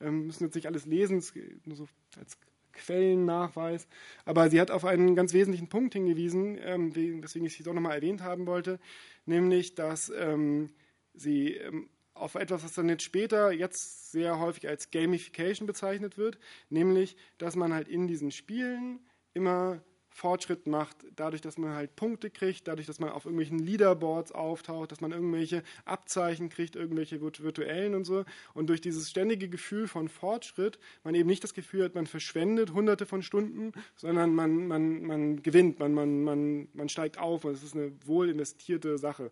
Ähm, 0.00 0.26
müssen 0.26 0.44
jetzt 0.44 0.54
nicht 0.54 0.66
alles 0.66 0.84
lesen, 0.84 1.22
nur 1.64 1.76
so 1.76 1.88
als 2.18 2.38
Quellennachweis. 2.72 3.86
Aber 4.24 4.50
sie 4.50 4.60
hat 4.60 4.70
auf 4.70 4.84
einen 4.84 5.14
ganz 5.14 5.32
wesentlichen 5.32 5.68
Punkt 5.68 5.94
hingewiesen, 5.94 6.58
ähm, 6.60 6.94
weswegen 6.94 7.46
ich 7.46 7.56
sie 7.56 7.62
doch 7.62 7.74
nochmal 7.74 7.94
erwähnt 7.94 8.22
haben 8.22 8.46
wollte, 8.46 8.80
nämlich, 9.26 9.74
dass 9.74 10.12
ähm, 10.14 10.70
sie 11.14 11.54
ähm, 11.54 11.88
auf 12.22 12.34
etwas, 12.36 12.64
was 12.64 12.74
dann 12.74 12.88
jetzt 12.88 13.02
später 13.02 13.52
jetzt 13.52 14.12
sehr 14.12 14.38
häufig 14.38 14.68
als 14.68 14.90
Gamification 14.90 15.66
bezeichnet 15.66 16.16
wird, 16.16 16.38
nämlich, 16.70 17.16
dass 17.38 17.56
man 17.56 17.74
halt 17.74 17.88
in 17.88 18.06
diesen 18.06 18.30
Spielen 18.30 19.00
immer 19.34 19.82
Fortschritt 20.14 20.66
macht, 20.66 20.96
dadurch, 21.16 21.40
dass 21.40 21.56
man 21.56 21.74
halt 21.74 21.96
Punkte 21.96 22.30
kriegt, 22.30 22.68
dadurch, 22.68 22.86
dass 22.86 23.00
man 23.00 23.10
auf 23.10 23.24
irgendwelchen 23.24 23.58
Leaderboards 23.58 24.32
auftaucht, 24.32 24.92
dass 24.92 25.00
man 25.00 25.10
irgendwelche 25.10 25.62
Abzeichen 25.84 26.50
kriegt, 26.50 26.76
irgendwelche 26.76 27.20
virtuellen 27.20 27.94
und 27.94 28.04
so. 28.04 28.24
Und 28.52 28.68
durch 28.68 28.80
dieses 28.80 29.08
ständige 29.10 29.48
Gefühl 29.48 29.88
von 29.88 30.08
Fortschritt, 30.08 30.78
man 31.02 31.14
eben 31.14 31.28
nicht 31.28 31.42
das 31.42 31.54
Gefühl 31.54 31.84
hat, 31.84 31.94
man 31.94 32.06
verschwendet 32.06 32.72
hunderte 32.72 33.06
von 33.06 33.22
Stunden, 33.22 33.72
sondern 33.96 34.34
man, 34.34 34.66
man, 34.66 35.02
man 35.02 35.42
gewinnt, 35.42 35.78
man, 35.78 35.94
man, 35.94 36.22
man, 36.22 36.68
man 36.74 36.88
steigt 36.88 37.18
auf. 37.18 37.44
Es 37.44 37.62
ist 37.62 37.74
eine 37.74 37.92
wohl 38.04 38.28
investierte 38.28 38.98
Sache. 38.98 39.30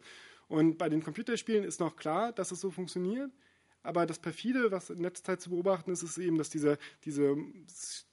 Und 0.50 0.78
bei 0.78 0.88
den 0.88 1.04
Computerspielen 1.04 1.62
ist 1.62 1.78
noch 1.78 1.94
klar, 1.94 2.32
dass 2.32 2.50
es 2.50 2.60
so 2.60 2.72
funktioniert. 2.72 3.30
Aber 3.84 4.04
das 4.04 4.18
Perfide, 4.18 4.72
was 4.72 4.90
in 4.90 5.00
letzter 5.00 5.24
Zeit 5.32 5.40
zu 5.40 5.50
beobachten 5.50 5.92
ist, 5.92 6.02
ist 6.02 6.18
eben, 6.18 6.38
dass 6.38 6.50
diese, 6.50 6.76
diese 7.04 7.36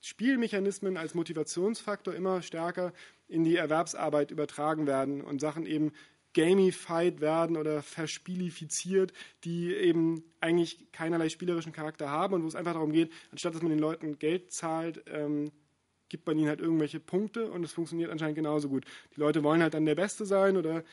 Spielmechanismen 0.01 0.97
als 0.97 1.15
Motivationsfaktor 1.15 2.13
immer 2.13 2.43
stärker 2.43 2.93
in 3.27 3.43
die 3.43 3.55
Erwerbsarbeit 3.55 4.29
übertragen 4.29 4.85
werden 4.85 5.21
und 5.21 5.41
Sachen 5.41 5.65
eben 5.65 5.93
gamified 6.35 7.21
werden 7.21 7.57
oder 7.57 7.81
verspielifiziert, 7.81 9.13
die 9.43 9.73
eben 9.73 10.23
eigentlich 10.39 10.91
keinerlei 10.91 11.29
spielerischen 11.29 11.73
Charakter 11.73 12.11
haben 12.11 12.35
und 12.35 12.43
wo 12.43 12.47
es 12.47 12.55
einfach 12.55 12.73
darum 12.73 12.91
geht, 12.91 13.11
anstatt 13.31 13.55
dass 13.55 13.63
man 13.63 13.71
den 13.71 13.79
Leuten 13.79 14.19
Geld 14.19 14.51
zahlt, 14.51 15.03
ähm, 15.07 15.51
gibt 16.07 16.27
man 16.27 16.37
ihnen 16.37 16.49
halt 16.49 16.61
irgendwelche 16.61 16.99
Punkte 16.99 17.49
und 17.49 17.63
es 17.63 17.73
funktioniert 17.73 18.11
anscheinend 18.11 18.35
genauso 18.35 18.69
gut. 18.69 18.85
Die 19.15 19.19
Leute 19.19 19.43
wollen 19.43 19.63
halt 19.63 19.73
dann 19.73 19.87
der 19.87 19.95
Beste 19.95 20.27
sein 20.27 20.55
oder 20.55 20.83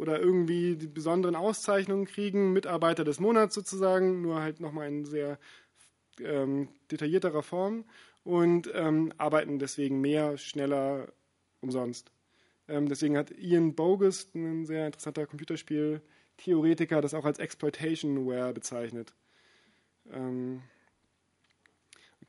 oder 0.00 0.18
irgendwie 0.18 0.76
die 0.76 0.86
besonderen 0.86 1.36
Auszeichnungen 1.36 2.06
kriegen, 2.06 2.54
Mitarbeiter 2.54 3.04
des 3.04 3.20
Monats 3.20 3.54
sozusagen, 3.54 4.22
nur 4.22 4.40
halt 4.40 4.58
nochmal 4.58 4.88
in 4.88 5.04
sehr 5.04 5.38
ähm, 6.20 6.68
detaillierterer 6.90 7.42
Form 7.42 7.84
und 8.24 8.70
ähm, 8.72 9.12
arbeiten 9.18 9.58
deswegen 9.58 10.00
mehr, 10.00 10.38
schneller, 10.38 11.12
umsonst. 11.60 12.10
Ähm, 12.66 12.88
deswegen 12.88 13.18
hat 13.18 13.30
Ian 13.30 13.74
Bogus, 13.74 14.34
ein 14.34 14.64
sehr 14.64 14.86
interessanter 14.86 15.26
Computerspiel-Theoretiker, 15.26 17.02
das 17.02 17.12
auch 17.12 17.26
als 17.26 17.38
Exploitation-Ware 17.38 18.54
bezeichnet. 18.54 19.12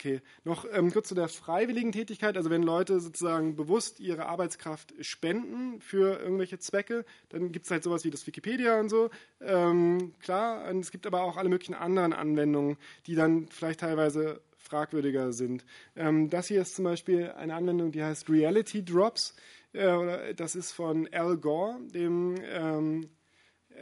Okay, 0.02 0.20
noch 0.46 0.66
ähm, 0.74 0.92
kurz 0.92 1.10
zu 1.10 1.14
der 1.14 1.28
freiwilligen 1.28 1.92
Tätigkeit. 1.92 2.36
Also 2.36 2.50
wenn 2.50 2.64
Leute 2.64 3.00
sozusagen 3.00 3.56
bewusst 3.56 4.00
ihre 4.00 4.26
Arbeitskraft 4.26 4.96
spenden 5.02 5.80
für 5.80 6.20
irgendwelche 6.20 6.58
Zwecke, 6.58 7.06
dann 7.30 7.52
gibt 7.52 7.66
es 7.66 7.72
halt 7.72 7.84
sowas 7.84 8.04
wie 8.04 8.10
das 8.10 8.26
Wikipedia 8.26 8.80
und 8.80 8.90
so. 8.90 9.12
Ähm, 9.42 10.16
klar, 10.20 10.68
und 10.72 10.80
es 10.80 10.90
gibt 10.90 11.06
aber 11.06 11.22
auch 11.22 11.38
alle 11.38 11.50
möglichen 11.50 11.76
anderen 11.76 12.14
Anwendungen, 12.14 12.78
die 13.06 13.14
dann 13.14 13.46
vielleicht 13.50 13.82
teilweise 13.82 14.42
fragwürdiger 14.58 15.34
sind. 15.34 15.66
Ähm, 15.96 16.32
das 16.32 16.48
hier 16.48 16.64
ist 16.64 16.74
zum 16.74 16.86
Beispiel 16.86 17.34
eine 17.34 17.54
Anwendung, 17.54 17.92
die 17.92 18.04
heißt 18.04 18.28
Reality 18.28 18.84
Drops. 18.84 19.36
Äh, 19.74 20.34
das 20.34 20.56
ist 20.56 20.72
von 20.72 21.08
Al 21.12 21.38
Gore, 21.38 21.78
dem 21.94 22.38
ähm, 22.44 23.04
äh, 23.04 23.08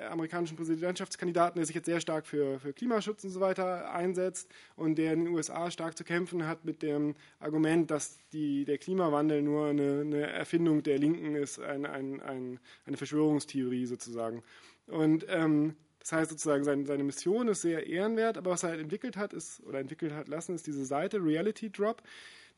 amerikanischen 0.02 0.58
Präsidentschaftskandidaten, 0.58 1.60
der 1.60 1.66
sich 1.66 1.76
jetzt 1.76 1.86
sehr 1.86 2.00
stark 2.00 2.26
für, 2.26 2.60
für 2.60 2.74
Klimaschutz 2.74 3.24
und 3.24 3.32
so 3.32 3.40
weiter 3.40 3.92
einsetzt 3.92 4.50
und 4.76 4.98
der 4.98 5.14
in 5.14 5.26
den 5.26 5.34
USA 5.34 5.70
stark 5.72 5.98
zu 5.98 6.04
kämpfen 6.04 6.48
hat 6.48 6.66
mit 6.66 6.82
dem 6.82 7.16
Argument, 7.40 7.92
dass 7.92 8.18
die, 8.34 8.66
der 8.66 8.78
Klimawandel 8.78 9.42
nur 9.42 9.68
eine, 9.68 10.02
eine 10.02 10.28
Erfindung 10.28 10.84
der 10.84 10.98
Linken 10.98 11.36
ist, 11.36 11.60
ein, 11.60 11.86
ein, 11.86 12.22
ein, 12.22 12.60
eine 12.86 12.98
Verschwörungstheorie 12.98 13.86
sozusagen. 13.86 14.44
Und 14.88 15.26
ähm, 15.30 15.76
das 16.00 16.12
heißt 16.14 16.32
sozusagen, 16.32 16.64
seine, 16.64 16.86
seine 16.86 17.04
Mission 17.04 17.48
ist 17.50 17.62
sehr 17.62 17.86
ehrenwert, 17.86 18.38
aber 18.38 18.52
was 18.52 18.64
er 18.64 18.70
halt 18.70 18.80
entwickelt 18.80 19.18
hat, 19.18 19.34
ist, 19.34 19.62
oder 19.66 19.80
entwickelt 19.80 20.14
hat 20.14 20.28
lassen, 20.28 20.56
ist 20.56 20.66
diese 20.66 20.86
Seite 20.86 21.24
Reality 21.24 21.70
Drop, 21.70 22.02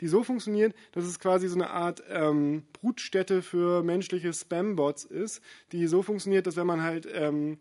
die 0.02 0.08
so 0.08 0.24
funktioniert, 0.24 0.76
dass 0.92 1.06
es 1.06 1.20
quasi 1.20 1.48
so 1.48 1.56
eine 1.56 1.70
Art 1.70 2.04
ähm, 2.10 2.64
Brutstätte 2.74 3.42
für 3.42 3.84
menschliche 3.84 4.34
Spam-Bots 4.34 5.06
ist, 5.06 5.42
die 5.72 5.88
so 5.88 6.02
funktioniert, 6.02 6.48
dass 6.48 6.58
wenn 6.58 6.68
man 6.68 6.82
halt, 6.82 7.08
ähm, 7.14 7.60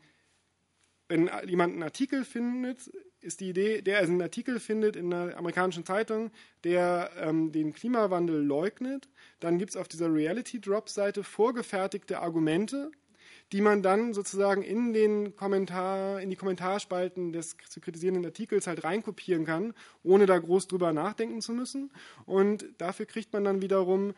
wenn 1.08 1.30
jemand 1.46 1.74
einen 1.74 1.82
Artikel 1.82 2.24
findet, 2.24 2.90
ist 3.20 3.40
die 3.40 3.50
Idee, 3.50 3.82
der 3.82 3.98
also 3.98 4.12
einen 4.12 4.22
Artikel 4.22 4.58
findet 4.58 4.96
in 4.96 5.12
einer 5.12 5.36
amerikanischen 5.36 5.84
Zeitung, 5.84 6.30
der 6.64 7.10
ähm, 7.18 7.52
den 7.52 7.74
Klimawandel 7.74 8.42
leugnet, 8.42 9.08
dann 9.40 9.58
gibt 9.58 9.70
es 9.70 9.76
auf 9.76 9.88
dieser 9.88 10.12
Reality 10.12 10.60
Drop-Seite 10.60 11.22
vorgefertigte 11.22 12.20
Argumente, 12.20 12.90
die 13.52 13.60
man 13.60 13.82
dann 13.82 14.14
sozusagen 14.14 14.62
in 14.62 14.92
den 14.92 15.34
Kommentar, 15.36 16.20
in 16.20 16.30
die 16.30 16.36
Kommentarspalten 16.36 17.32
des 17.32 17.56
zu 17.68 17.80
kritisierenden 17.80 18.24
Artikels 18.24 18.66
halt 18.66 18.84
reinkopieren 18.84 19.44
kann, 19.44 19.74
ohne 20.02 20.26
da 20.26 20.38
groß 20.38 20.68
drüber 20.68 20.92
nachdenken 20.92 21.40
zu 21.40 21.52
müssen. 21.52 21.90
Und 22.26 22.66
dafür 22.78 23.06
kriegt 23.06 23.32
man 23.32 23.44
dann 23.44 23.62
wiederum 23.62 24.14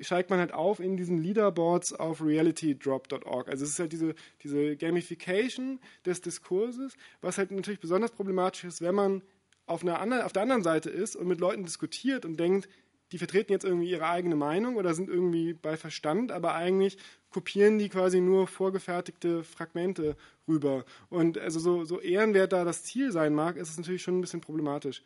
steigt 0.00 0.30
man 0.30 0.38
halt 0.38 0.52
auf 0.52 0.80
in 0.80 0.96
diesen 0.96 1.18
Leaderboards 1.18 1.92
auf 1.92 2.22
realitydrop.org. 2.22 3.48
Also 3.48 3.64
es 3.64 3.70
ist 3.70 3.78
halt 3.78 3.92
diese, 3.92 4.14
diese 4.42 4.76
Gamification 4.76 5.80
des 6.06 6.20
Diskurses, 6.20 6.94
was 7.20 7.38
halt 7.38 7.50
natürlich 7.50 7.80
besonders 7.80 8.12
problematisch 8.12 8.64
ist, 8.64 8.80
wenn 8.80 8.94
man 8.94 9.22
auf, 9.66 9.82
einer 9.82 10.00
anderen, 10.00 10.22
auf 10.22 10.32
der 10.32 10.42
anderen 10.42 10.62
Seite 10.62 10.90
ist 10.90 11.16
und 11.16 11.26
mit 11.26 11.40
Leuten 11.40 11.64
diskutiert 11.64 12.24
und 12.24 12.38
denkt, 12.38 12.68
die 13.12 13.18
vertreten 13.18 13.52
jetzt 13.52 13.64
irgendwie 13.64 13.90
ihre 13.90 14.06
eigene 14.06 14.36
Meinung 14.36 14.76
oder 14.76 14.94
sind 14.94 15.08
irgendwie 15.08 15.54
bei 15.54 15.76
Verstand, 15.76 16.30
aber 16.30 16.54
eigentlich 16.54 16.98
kopieren 17.30 17.78
die 17.78 17.88
quasi 17.88 18.20
nur 18.20 18.46
vorgefertigte 18.46 19.44
Fragmente 19.44 20.16
rüber. 20.46 20.84
Und 21.08 21.38
also 21.38 21.58
so, 21.60 21.84
so 21.84 22.00
ehrenwert 22.00 22.52
da 22.52 22.64
das 22.64 22.84
Ziel 22.84 23.12
sein 23.12 23.34
mag, 23.34 23.56
ist 23.56 23.70
es 23.70 23.78
natürlich 23.78 24.02
schon 24.02 24.18
ein 24.18 24.20
bisschen 24.20 24.40
problematisch. 24.40 25.02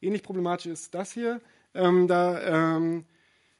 Ähnlich 0.00 0.22
problematisch 0.22 0.66
ist 0.66 0.94
das 0.94 1.12
hier. 1.12 1.40
Ähm, 1.74 2.08
da 2.08 2.76
ähm, 2.76 3.04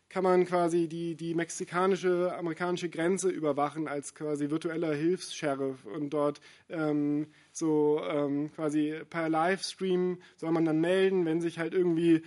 kann 0.08 0.24
man 0.24 0.46
quasi 0.46 0.88
die, 0.88 1.16
die 1.16 1.34
mexikanische, 1.34 2.34
amerikanische 2.36 2.88
Grenze 2.88 3.28
überwachen 3.28 3.88
als 3.88 4.14
quasi 4.14 4.50
virtueller 4.50 4.94
Hilfs-Sheriff 4.94 5.84
und 5.84 6.10
dort 6.10 6.40
ähm, 6.70 7.26
so 7.52 8.00
ähm, 8.08 8.50
quasi 8.54 9.00
per 9.10 9.28
Livestream 9.28 10.18
soll 10.36 10.52
man 10.52 10.64
dann 10.64 10.80
melden, 10.80 11.26
wenn 11.26 11.40
sich 11.40 11.58
halt 11.58 11.74
irgendwie 11.74 12.22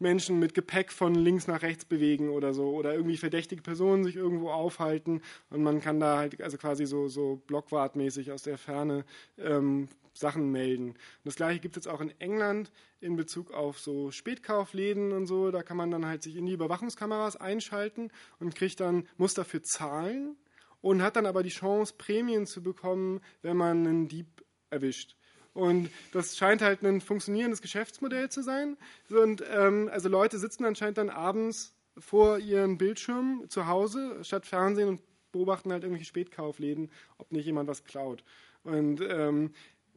Menschen 0.00 0.38
mit 0.38 0.54
Gepäck 0.54 0.90
von 0.92 1.14
links 1.14 1.46
nach 1.46 1.62
rechts 1.62 1.84
bewegen 1.84 2.30
oder 2.30 2.52
so 2.54 2.70
oder 2.70 2.94
irgendwie 2.94 3.16
verdächtige 3.16 3.62
Personen 3.62 4.04
sich 4.04 4.16
irgendwo 4.16 4.50
aufhalten 4.50 5.20
und 5.50 5.62
man 5.62 5.80
kann 5.80 6.00
da 6.00 6.18
halt 6.18 6.40
also 6.42 6.56
quasi 6.58 6.86
so, 6.86 7.08
so 7.08 7.42
blockwartmäßig 7.46 8.32
aus 8.32 8.42
der 8.42 8.58
Ferne 8.58 9.04
ähm, 9.38 9.88
Sachen 10.12 10.50
melden. 10.50 10.90
Und 10.90 10.98
das 11.24 11.36
gleiche 11.36 11.60
gibt 11.60 11.76
es 11.76 11.84
jetzt 11.84 11.92
auch 11.92 12.00
in 12.00 12.12
England 12.20 12.72
in 13.00 13.16
Bezug 13.16 13.52
auf 13.52 13.78
so 13.78 14.10
Spätkaufläden 14.10 15.12
und 15.12 15.26
so. 15.26 15.50
Da 15.50 15.62
kann 15.62 15.76
man 15.76 15.90
dann 15.90 16.06
halt 16.06 16.22
sich 16.22 16.36
in 16.36 16.46
die 16.46 16.52
Überwachungskameras 16.52 17.36
einschalten 17.36 18.10
und 18.38 18.54
kriegt 18.54 18.80
dann, 18.80 19.08
muss 19.16 19.34
dafür 19.34 19.62
zahlen 19.62 20.36
und 20.80 21.02
hat 21.02 21.16
dann 21.16 21.26
aber 21.26 21.42
die 21.42 21.50
Chance, 21.50 21.94
Prämien 21.96 22.46
zu 22.46 22.62
bekommen, 22.62 23.20
wenn 23.42 23.56
man 23.56 23.86
einen 23.86 24.08
Dieb 24.08 24.44
erwischt. 24.70 25.16
Und 25.52 25.90
das 26.12 26.36
scheint 26.36 26.62
halt 26.62 26.82
ein 26.82 27.00
funktionierendes 27.00 27.60
Geschäftsmodell 27.60 28.28
zu 28.28 28.42
sein. 28.42 28.76
Und 29.10 29.42
ähm, 29.50 29.88
also 29.92 30.08
Leute 30.08 30.38
sitzen 30.38 30.64
anscheinend 30.64 30.98
dann 30.98 31.10
abends 31.10 31.74
vor 31.98 32.38
ihren 32.38 32.78
Bildschirmen 32.78 33.48
zu 33.50 33.66
Hause 33.66 34.22
statt 34.22 34.46
Fernsehen 34.46 34.88
und 34.88 35.00
beobachten 35.32 35.72
halt 35.72 35.82
irgendwelche 35.82 36.08
Spätkaufläden, 36.08 36.90
ob 37.18 37.32
nicht 37.32 37.46
jemand 37.46 37.68
was 37.68 37.84
klaut. 37.84 38.24
Und 38.62 39.00
ähm, 39.00 39.52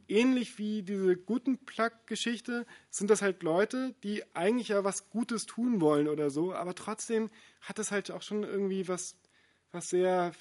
ähnlich 0.07 0.57
wie 0.57 0.83
diese 0.83 1.15
guten 1.15 1.57
Plug-Geschichte 1.57 2.65
sind 2.89 3.09
das 3.09 3.21
halt 3.21 3.43
Leute, 3.43 3.95
die 4.03 4.23
eigentlich 4.35 4.69
ja 4.69 4.83
was 4.83 5.09
Gutes 5.09 5.45
tun 5.45 5.81
wollen 5.81 6.07
oder 6.07 6.29
so, 6.29 6.53
aber 6.53 6.75
trotzdem 6.75 7.29
hat 7.61 7.79
es 7.79 7.91
halt 7.91 8.11
auch 8.11 8.21
schon 8.21 8.43
irgendwie 8.43 8.87
was, 8.87 9.15
was 9.71 9.89
sehr 9.89 10.33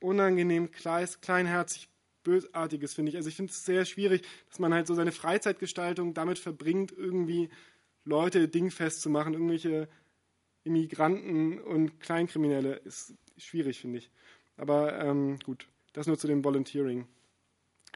unangenehm 0.00 0.70
kleinherzig 0.72 1.88
Bösartiges, 2.22 2.94
finde 2.94 3.10
ich. 3.10 3.16
Also 3.16 3.28
ich 3.28 3.36
finde 3.36 3.50
es 3.50 3.64
sehr 3.64 3.84
schwierig, 3.84 4.22
dass 4.48 4.58
man 4.58 4.72
halt 4.72 4.86
so 4.86 4.94
seine 4.94 5.12
Freizeitgestaltung 5.12 6.14
damit 6.14 6.38
verbringt, 6.38 6.92
irgendwie 6.92 7.50
Leute 8.04 8.48
dingfest 8.48 9.02
zu 9.02 9.10
machen, 9.10 9.34
irgendwelche 9.34 9.88
Immigranten 10.64 11.58
und 11.58 12.00
Kleinkriminelle. 12.00 12.76
Ist 12.76 13.14
schwierig, 13.36 13.80
finde 13.80 13.98
ich. 13.98 14.10
Aber 14.56 14.98
ähm, 15.00 15.38
gut, 15.44 15.68
das 15.92 16.06
nur 16.06 16.18
zu 16.18 16.26
dem 16.26 16.44
Volunteering. 16.44 17.06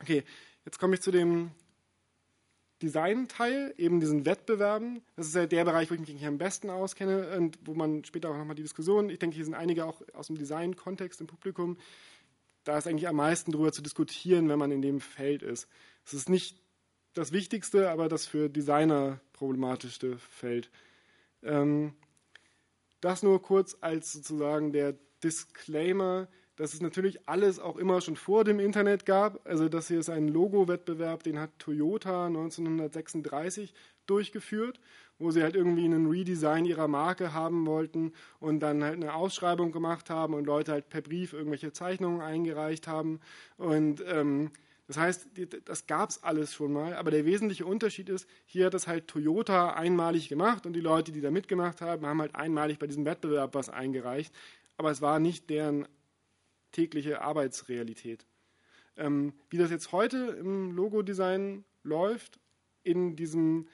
Okay, 0.00 0.24
jetzt 0.64 0.78
komme 0.78 0.94
ich 0.94 1.00
zu 1.00 1.10
dem 1.10 1.52
Design-Teil, 2.82 3.74
eben 3.78 4.00
diesen 4.00 4.26
Wettbewerben. 4.26 5.02
Das 5.16 5.28
ist 5.28 5.34
ja 5.34 5.46
der 5.46 5.64
Bereich, 5.64 5.90
wo 5.90 5.94
ich 5.94 6.00
mich 6.00 6.26
am 6.26 6.36
besten 6.36 6.68
auskenne 6.68 7.36
und 7.36 7.58
wo 7.64 7.74
man 7.74 8.04
später 8.04 8.30
auch 8.30 8.36
nochmal 8.36 8.56
die 8.56 8.62
Diskussion, 8.62 9.08
ich 9.08 9.18
denke, 9.18 9.36
hier 9.36 9.46
sind 9.46 9.54
einige 9.54 9.86
auch 9.86 10.02
aus 10.12 10.26
dem 10.26 10.36
Design-Kontext 10.36 11.20
im 11.22 11.26
Publikum, 11.26 11.78
da 12.66 12.76
ist 12.76 12.88
eigentlich 12.88 13.08
am 13.08 13.16
meisten 13.16 13.52
darüber 13.52 13.72
zu 13.72 13.80
diskutieren, 13.80 14.48
wenn 14.48 14.58
man 14.58 14.72
in 14.72 14.82
dem 14.82 15.00
Feld 15.00 15.42
ist. 15.42 15.68
Es 16.04 16.14
ist 16.14 16.28
nicht 16.28 16.60
das 17.14 17.30
Wichtigste, 17.30 17.90
aber 17.90 18.08
das 18.08 18.26
für 18.26 18.50
Designer 18.50 19.20
problematischste 19.32 20.18
Feld. 20.18 20.70
Ähm, 21.42 21.94
das 23.00 23.22
nur 23.22 23.40
kurz 23.40 23.76
als 23.80 24.12
sozusagen 24.12 24.72
der 24.72 24.96
Disclaimer, 25.22 26.26
dass 26.56 26.74
es 26.74 26.80
natürlich 26.80 27.28
alles 27.28 27.58
auch 27.58 27.76
immer 27.76 28.00
schon 28.00 28.16
vor 28.16 28.44
dem 28.44 28.58
Internet 28.60 29.06
gab. 29.06 29.46
Also 29.46 29.68
das 29.68 29.88
hier 29.88 30.00
ist 30.00 30.10
ein 30.10 30.28
Logo-Wettbewerb, 30.28 31.22
den 31.22 31.38
hat 31.38 31.50
Toyota 31.58 32.26
1936 32.26 33.74
durchgeführt 34.06 34.80
wo 35.18 35.30
sie 35.30 35.42
halt 35.42 35.56
irgendwie 35.56 35.84
einen 35.84 36.06
Redesign 36.06 36.64
ihrer 36.64 36.88
Marke 36.88 37.32
haben 37.32 37.66
wollten 37.66 38.12
und 38.38 38.60
dann 38.60 38.84
halt 38.84 38.94
eine 38.94 39.14
Ausschreibung 39.14 39.72
gemacht 39.72 40.10
haben 40.10 40.34
und 40.34 40.44
Leute 40.44 40.72
halt 40.72 40.88
per 40.88 41.00
Brief 41.00 41.32
irgendwelche 41.32 41.72
Zeichnungen 41.72 42.20
eingereicht 42.20 42.86
haben. 42.86 43.20
Und 43.56 44.04
ähm, 44.06 44.50
das 44.86 44.98
heißt, 44.98 45.28
das 45.64 45.86
gab 45.86 46.10
es 46.10 46.22
alles 46.22 46.54
schon 46.54 46.72
mal, 46.72 46.94
aber 46.94 47.10
der 47.10 47.24
wesentliche 47.24 47.66
Unterschied 47.66 48.08
ist, 48.08 48.28
hier 48.44 48.66
hat 48.66 48.74
das 48.74 48.86
halt 48.86 49.08
Toyota 49.08 49.72
einmalig 49.72 50.28
gemacht 50.28 50.64
und 50.64 50.74
die 50.74 50.80
Leute, 50.80 51.10
die 51.10 51.20
da 51.20 51.30
mitgemacht 51.30 51.80
haben, 51.80 52.06
haben 52.06 52.20
halt 52.20 52.36
einmalig 52.36 52.78
bei 52.78 52.86
diesem 52.86 53.04
Wettbewerb 53.04 53.54
was 53.54 53.68
eingereicht, 53.68 54.32
aber 54.76 54.90
es 54.90 55.00
war 55.00 55.18
nicht 55.18 55.50
deren 55.50 55.88
tägliche 56.76 57.22
Arbeitsrealität. 57.22 58.26
Ähm, 58.96 59.32
wie 59.50 59.58
das 59.58 59.70
jetzt 59.70 59.92
heute 59.92 60.36
im 60.38 60.72
Logo-Design 60.72 61.64
läuft, 61.82 62.38
in 62.82 63.16
diesem 63.16 63.68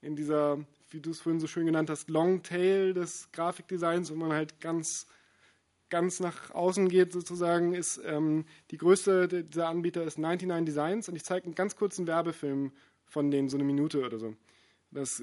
in 0.00 0.14
dieser 0.14 0.64
wie 0.90 1.00
du 1.00 1.10
es 1.10 1.20
vorhin 1.20 1.40
so 1.40 1.46
schön 1.46 1.66
genannt 1.66 1.90
hast, 1.90 2.08
Longtail 2.08 2.94
des 2.94 3.30
Grafikdesigns, 3.32 4.10
wo 4.10 4.14
man 4.14 4.32
halt 4.32 4.60
ganz, 4.60 5.06
ganz 5.90 6.20
nach 6.20 6.50
außen 6.50 6.88
geht 6.88 7.12
sozusagen, 7.12 7.74
ist 7.74 8.00
ähm, 8.04 8.46
die 8.70 8.78
größte 8.78 9.28
dieser 9.44 9.68
Anbieter 9.68 10.04
ist 10.04 10.18
99 10.18 10.64
Designs 10.64 11.08
und 11.08 11.16
ich 11.16 11.24
zeige 11.24 11.44
einen 11.44 11.54
ganz 11.54 11.76
kurzen 11.76 12.06
Werbefilm 12.06 12.72
von 13.06 13.30
denen, 13.30 13.48
so 13.48 13.56
eine 13.56 13.64
Minute 13.64 14.04
oder 14.04 14.18
so. 14.18 14.34
Das 14.90 15.22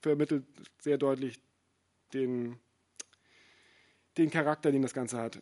vermittelt 0.00 0.44
sehr 0.80 0.98
deutlich 0.98 1.40
den, 2.12 2.58
den 4.18 4.30
Charakter, 4.30 4.72
den 4.72 4.82
das 4.82 4.94
Ganze 4.94 5.18
hat. 5.18 5.40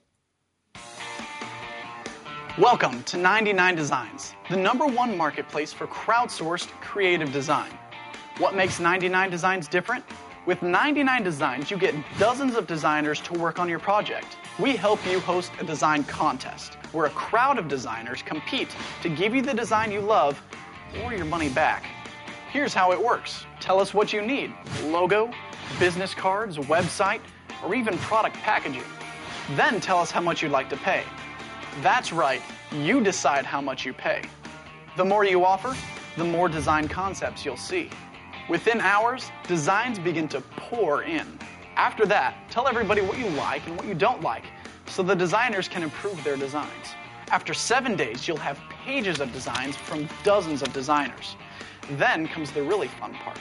Welcome 2.59 3.05
to 3.05 3.17
99 3.17 3.77
Designs, 3.77 4.35
the 4.51 4.57
number 4.57 4.85
one 4.85 5.17
marketplace 5.17 5.73
for 5.73 5.87
crowdsourced 5.87 6.67
creative 6.81 7.31
design. 7.31 7.71
What 8.39 8.57
makes 8.57 8.81
99 8.81 9.31
Designs 9.31 9.69
different? 9.69 10.05
With 10.45 10.61
99 10.61 11.23
Designs, 11.23 11.71
you 11.71 11.79
get 11.79 11.95
dozens 12.19 12.57
of 12.57 12.67
designers 12.67 13.21
to 13.21 13.35
work 13.35 13.61
on 13.61 13.69
your 13.69 13.79
project. 13.79 14.39
We 14.59 14.75
help 14.75 14.99
you 15.07 15.21
host 15.21 15.53
a 15.61 15.65
design 15.65 16.03
contest 16.03 16.75
where 16.91 17.07
a 17.07 17.11
crowd 17.11 17.59
of 17.59 17.69
designers 17.69 18.23
compete 18.23 18.75
to 19.03 19.09
give 19.09 19.37
you 19.37 19.43
the 19.43 19.55
design 19.55 19.93
you 19.93 20.01
love 20.01 20.43
or 21.05 21.15
your 21.15 21.27
money 21.27 21.51
back. 21.51 21.85
Here's 22.51 22.75
how 22.75 22.91
it 22.91 23.01
works. 23.01 23.47
Tell 23.61 23.79
us 23.79 23.95
what 23.95 24.13
you 24.13 24.21
need. 24.21 24.53
Logo, 24.83 25.31
business 25.79 26.13
cards, 26.13 26.57
website, 26.57 27.21
or 27.65 27.77
even 27.77 27.97
product 27.99 28.35
packaging. 28.39 28.83
Then 29.55 29.81
tell 29.81 29.99
us 29.99 30.11
how 30.11 30.23
much 30.23 30.43
you'd 30.43 30.51
like 30.51 30.69
to 30.71 30.77
pay. 30.79 31.05
That's 31.83 32.13
right, 32.13 32.43
you 32.73 33.03
decide 33.03 33.45
how 33.45 33.61
much 33.61 33.87
you 33.87 33.93
pay. 33.93 34.23
The 34.97 35.05
more 35.05 35.25
you 35.25 35.45
offer, 35.45 35.77
the 36.17 36.25
more 36.25 36.49
design 36.49 36.89
concepts 36.89 37.45
you'll 37.45 37.57
see. 37.57 37.91
Within 38.49 38.81
hours, 38.81 39.31
designs 39.47 39.99
begin 39.99 40.27
to 40.29 40.41
pour 40.57 41.03
in. 41.03 41.39
After 41.77 42.07
that, 42.07 42.51
tell 42.51 42.67
everybody 42.67 43.03
what 43.03 43.19
you 43.19 43.29
like 43.31 43.67
and 43.67 43.77
what 43.77 43.87
you 43.87 43.95
don't 43.95 44.23
like 44.23 44.45
so 44.87 45.03
the 45.03 45.15
designers 45.15 45.69
can 45.69 45.83
improve 45.83 46.23
their 46.25 46.37
designs. 46.37 46.95
After 47.31 47.53
seven 47.55 47.95
days, 47.95 48.27
you'll 48.27 48.39
have 48.39 48.59
pages 48.85 49.21
of 49.21 49.33
designs 49.33 49.77
from 49.77 50.09
dozens 50.25 50.63
of 50.63 50.73
designers. 50.73 51.37
Then 51.93 52.27
comes 52.27 52.51
the 52.51 52.63
really 52.63 52.89
fun 52.89 53.15
part. 53.15 53.41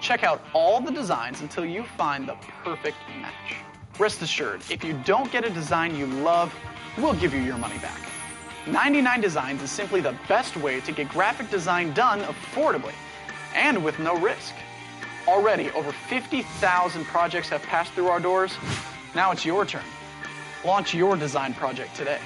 Check 0.00 0.24
out 0.24 0.42
all 0.52 0.80
the 0.80 0.90
designs 0.90 1.40
until 1.40 1.64
you 1.64 1.84
find 1.96 2.28
the 2.28 2.36
perfect 2.64 2.96
match. 3.20 3.56
Rest 3.98 4.20
assured, 4.22 4.62
if 4.70 4.82
you 4.82 4.94
don't 5.04 5.30
get 5.30 5.44
a 5.44 5.50
design 5.50 5.94
you 5.94 6.06
love, 6.06 6.54
we'll 6.98 7.14
give 7.14 7.34
you 7.34 7.40
your 7.40 7.58
money 7.58 7.78
back. 7.78 8.00
99 8.66 9.20
Designs 9.20 9.62
is 9.62 9.70
simply 9.70 10.00
the 10.00 10.14
best 10.28 10.56
way 10.56 10.80
to 10.80 10.92
get 10.92 11.08
graphic 11.08 11.50
design 11.50 11.92
done 11.92 12.20
affordably 12.20 12.92
and 13.54 13.82
with 13.84 13.98
no 13.98 14.16
risk. 14.18 14.54
Already, 15.26 15.70
over 15.72 15.92
50,000 15.92 17.04
projects 17.06 17.48
have 17.48 17.62
passed 17.62 17.92
through 17.92 18.08
our 18.08 18.20
doors. 18.20 18.52
Now 19.14 19.32
it's 19.32 19.44
your 19.44 19.64
turn. 19.64 19.84
Launch 20.64 20.94
your 20.94 21.16
design 21.16 21.54
project 21.54 21.96
today. 21.96 22.20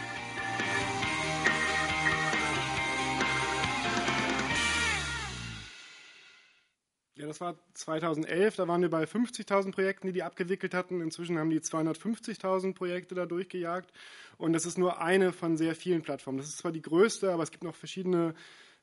Das 7.35 7.41
war 7.41 7.57
2011, 7.75 8.55
da 8.55 8.69
waren 8.69 8.83
wir 8.83 8.91
bei 8.91 9.05
50.000 9.05 9.73
Projekten, 9.73 10.07
die 10.07 10.13
die 10.13 10.23
abgewickelt 10.23 10.73
hatten. 10.73 11.01
Inzwischen 11.01 11.37
haben 11.37 11.51
die 11.51 11.59
250.000 11.59 12.75
Projekte 12.75 13.17
da 13.17 13.27
durchgejagt. 13.27 13.93
Und 14.39 14.53
das 14.53 14.67
ist 14.67 14.79
nur 14.79 15.01
eine 15.01 15.33
von 15.33 15.57
sehr 15.57 15.75
vielen 15.75 16.03
Plattformen. 16.03 16.39
Das 16.39 16.47
ist 16.47 16.59
zwar 16.59 16.71
die 16.71 16.83
größte, 16.83 17.33
aber 17.33 17.43
es 17.43 17.51
gibt 17.51 17.65
noch 17.65 17.75
verschiedene 17.75 18.35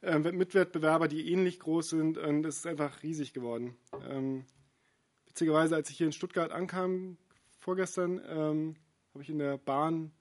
äh, 0.02 0.20
Mitwettbewerber, 0.20 1.08
die 1.08 1.32
ähnlich 1.32 1.62
groß 1.62 1.92
sind. 1.92 2.18
Und 2.18 2.46
es 2.46 2.58
ist 2.58 2.68
einfach 2.68 3.04
riesig 3.04 3.32
geworden. 3.32 3.78
Ähm, 4.10 4.44
witzigerweise, 5.28 5.76
als 5.76 5.90
ich 5.90 5.98
hier 5.98 6.08
in 6.08 6.14
Stuttgart 6.14 6.52
ankam, 6.52 7.18
vorgestern, 7.58 8.20
ähm, 8.28 8.76
habe 9.14 9.24
ich 9.24 9.30
in 9.30 9.40
der 9.40 9.58
Bahn 9.60 10.12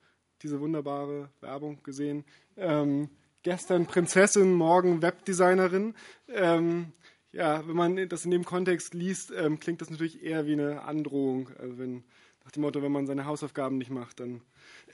diese 0.43 0.61
wunderbare 0.61 1.31
Werbung 1.41 1.83
gesehen. 1.83 2.25
Ähm, 2.57 3.11
gestern 3.43 3.87
Prinzessin, 3.87 4.53
morgen 4.53 5.03
Webdesignerin. 5.03 5.95
Ähm, 6.29 6.93
ja, 7.33 7.67
wenn 7.67 7.77
man 7.77 8.09
das 8.09 8.25
in 8.25 8.31
dem 8.31 8.45
Kontext 8.45 8.95
liest, 8.95 9.31
ähm, 9.31 9.61
klingt 9.61 9.81
das 9.81 9.91
natürlich 9.91 10.23
eher 10.23 10.47
wie 10.47 10.55
eine 10.55 10.83
Androhung. 10.83 11.51
Also 11.59 11.79
wenn, 11.79 12.05
nach 12.45 12.51
dem 12.51 12.63
Motto, 12.63 12.83
wenn 12.83 12.93
man 12.93 13.07
seine 13.07 13.27
Hausaufgaben 13.27 13.79
nicht 13.79 13.91
macht, 13.91 14.21
dann 14.21 14.43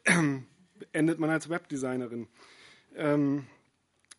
äh, 0.04 0.38
endet 0.92 1.18
man 1.18 1.30
als 1.30 1.48
Webdesignerin. 1.48 2.28
Ähm, 2.94 3.46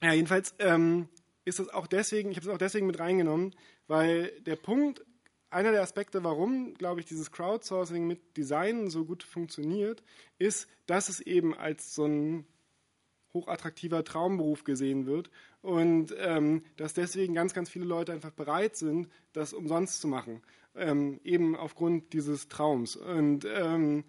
ja, 0.01 0.13
jedenfalls 0.13 0.55
ähm, 0.59 1.09
ist 1.45 1.59
das 1.59 1.69
auch 1.69 1.87
deswegen, 1.87 2.31
ich 2.31 2.37
habe 2.37 2.47
es 2.47 2.53
auch 2.53 2.59
deswegen 2.59 2.87
mit 2.87 2.99
reingenommen, 2.99 3.55
weil 3.87 4.31
der 4.41 4.55
Punkt, 4.55 5.03
einer 5.49 5.71
der 5.71 5.81
Aspekte, 5.81 6.23
warum, 6.23 6.73
glaube 6.73 6.99
ich, 6.99 7.05
dieses 7.05 7.31
Crowdsourcing 7.31 8.05
mit 8.05 8.35
Design 8.35 8.89
so 8.89 9.05
gut 9.05 9.23
funktioniert, 9.23 10.03
ist, 10.39 10.67
dass 10.87 11.07
es 11.07 11.19
eben 11.21 11.55
als 11.55 11.95
so 11.95 12.05
ein 12.05 12.45
hochattraktiver 13.33 14.03
Traumberuf 14.03 14.63
gesehen 14.63 15.05
wird 15.05 15.29
und 15.67 16.15
ähm, 16.17 16.63
dass 16.77 16.93
deswegen 16.93 17.33
ganz, 17.33 17.53
ganz 17.53 17.69
viele 17.69 17.83
Leute 17.83 18.13
einfach 18.13 18.31
bereit 18.31 18.77
sind, 18.77 19.09
das 19.33 19.51
umsonst 19.51 19.99
zu 19.99 20.07
machen, 20.07 20.41
ähm, 20.75 21.19
eben 21.25 21.57
aufgrund 21.57 22.13
dieses 22.13 22.47
Traums. 22.47 22.95
Und 22.95 23.45
ähm, 23.53 24.05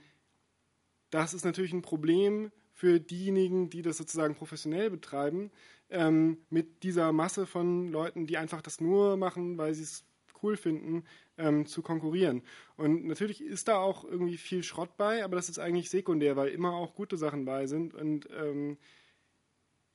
das 1.11 1.35
ist 1.35 1.45
natürlich 1.45 1.73
ein 1.73 1.83
Problem 1.83 2.53
für 2.75 3.01
diejenigen, 3.01 3.71
die 3.71 3.83
das 3.83 3.97
sozusagen 3.97 4.37
professionell 4.37 4.89
betreiben, 4.89 5.51
ähm, 5.91 6.39
mit 6.49 6.85
dieser 6.85 7.11
Masse 7.13 7.45
von 7.45 7.91
Leuten, 7.91 8.29
die 8.29 8.37
einfach 8.37 8.63
das 8.63 8.81
nur 8.81 9.17
machen, 9.17 9.59
weil 9.59 9.75
sie 9.75 9.83
es 9.83 10.05
cool 10.41 10.57
finden, 10.57 11.03
ähm, 11.39 11.67
zu 11.67 11.83
konkurrieren. 11.83 12.43
Und 12.77 13.05
natürlich 13.05 13.43
ist 13.43 13.67
da 13.67 13.79
auch 13.79 14.05
irgendwie 14.05 14.37
viel 14.37 14.63
Schrott 14.63 14.97
bei, 14.97 15.25
aber 15.25 15.35
das 15.35 15.49
ist 15.49 15.59
eigentlich 15.59 15.91
sekundär, 15.91 16.37
weil 16.37 16.51
immer 16.51 16.75
auch 16.75 16.95
gute 16.95 17.17
Sachen 17.17 17.45
bei 17.45 17.67
sind. 17.67 17.95
Und 17.95 18.29
ähm, 18.31 18.79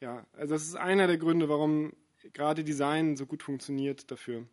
ja, 0.04 0.28
also 0.34 0.54
das 0.54 0.64
ist 0.64 0.76
einer 0.76 1.08
der 1.08 1.18
Gründe, 1.18 1.48
warum 1.48 1.94
gerade 2.34 2.66
Design 2.66 3.16
so 3.16 3.26
gut 3.26 3.42
funktioniert 3.42 4.12
dafür. 4.12 4.46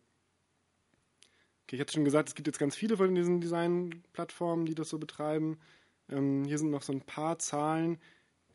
Okay, 1.63 1.75
ich 1.75 1.81
hatte 1.81 1.91
schon 1.91 2.05
gesagt, 2.05 2.29
es 2.29 2.35
gibt 2.35 2.47
jetzt 2.47 2.57
ganz 2.57 2.73
viele 2.73 2.95
von 2.95 3.13
diesen 3.13 3.41
Design-Plattformen, 3.41 4.65
die 4.65 4.75
das 4.75 4.87
so 4.87 4.97
betreiben. 4.97 5.59
Ähm, 6.09 6.45
hier 6.45 6.57
sind 6.57 6.69
noch 6.69 6.83
so 6.83 6.93
ein 6.93 7.01
paar 7.01 7.37
Zahlen. 7.37 7.99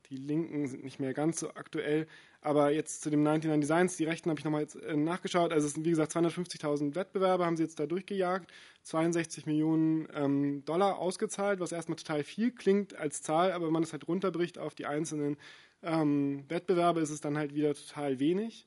Die 0.08 0.16
linken 0.16 0.68
sind 0.68 0.84
nicht 0.84 0.98
mehr 0.98 1.12
ganz 1.12 1.40
so 1.40 1.50
aktuell. 1.50 2.06
Aber 2.40 2.70
jetzt 2.70 3.02
zu 3.02 3.10
dem 3.10 3.22
99 3.22 3.60
Designs, 3.60 3.96
die 3.98 4.04
rechten 4.04 4.30
habe 4.30 4.40
ich 4.40 4.44
nochmal 4.44 4.62
jetzt 4.62 4.76
äh, 4.76 4.96
nachgeschaut. 4.96 5.52
Also 5.52 5.66
es 5.66 5.74
sind 5.74 5.84
wie 5.84 5.90
gesagt 5.90 6.12
250.000 6.16 6.94
Wettbewerber, 6.94 7.44
haben 7.44 7.58
sie 7.58 7.64
jetzt 7.64 7.78
da 7.78 7.86
durchgejagt. 7.86 8.50
62 8.84 9.44
Millionen 9.44 10.08
ähm, 10.14 10.64
Dollar 10.64 10.96
ausgezahlt, 10.96 11.60
was 11.60 11.72
erstmal 11.72 11.96
total 11.96 12.24
viel 12.24 12.52
klingt 12.52 12.94
als 12.94 13.20
Zahl, 13.20 13.52
aber 13.52 13.66
wenn 13.66 13.72
man 13.74 13.82
es 13.82 13.92
halt 13.92 14.08
runterbricht 14.08 14.58
auf 14.58 14.74
die 14.74 14.86
einzelnen 14.86 15.36
ähm, 15.82 16.44
Wettbewerbe 16.48 17.00
ist 17.00 17.10
es 17.10 17.20
dann 17.20 17.38
halt 17.38 17.54
wieder 17.54 17.74
total 17.74 18.18
wenig. 18.18 18.66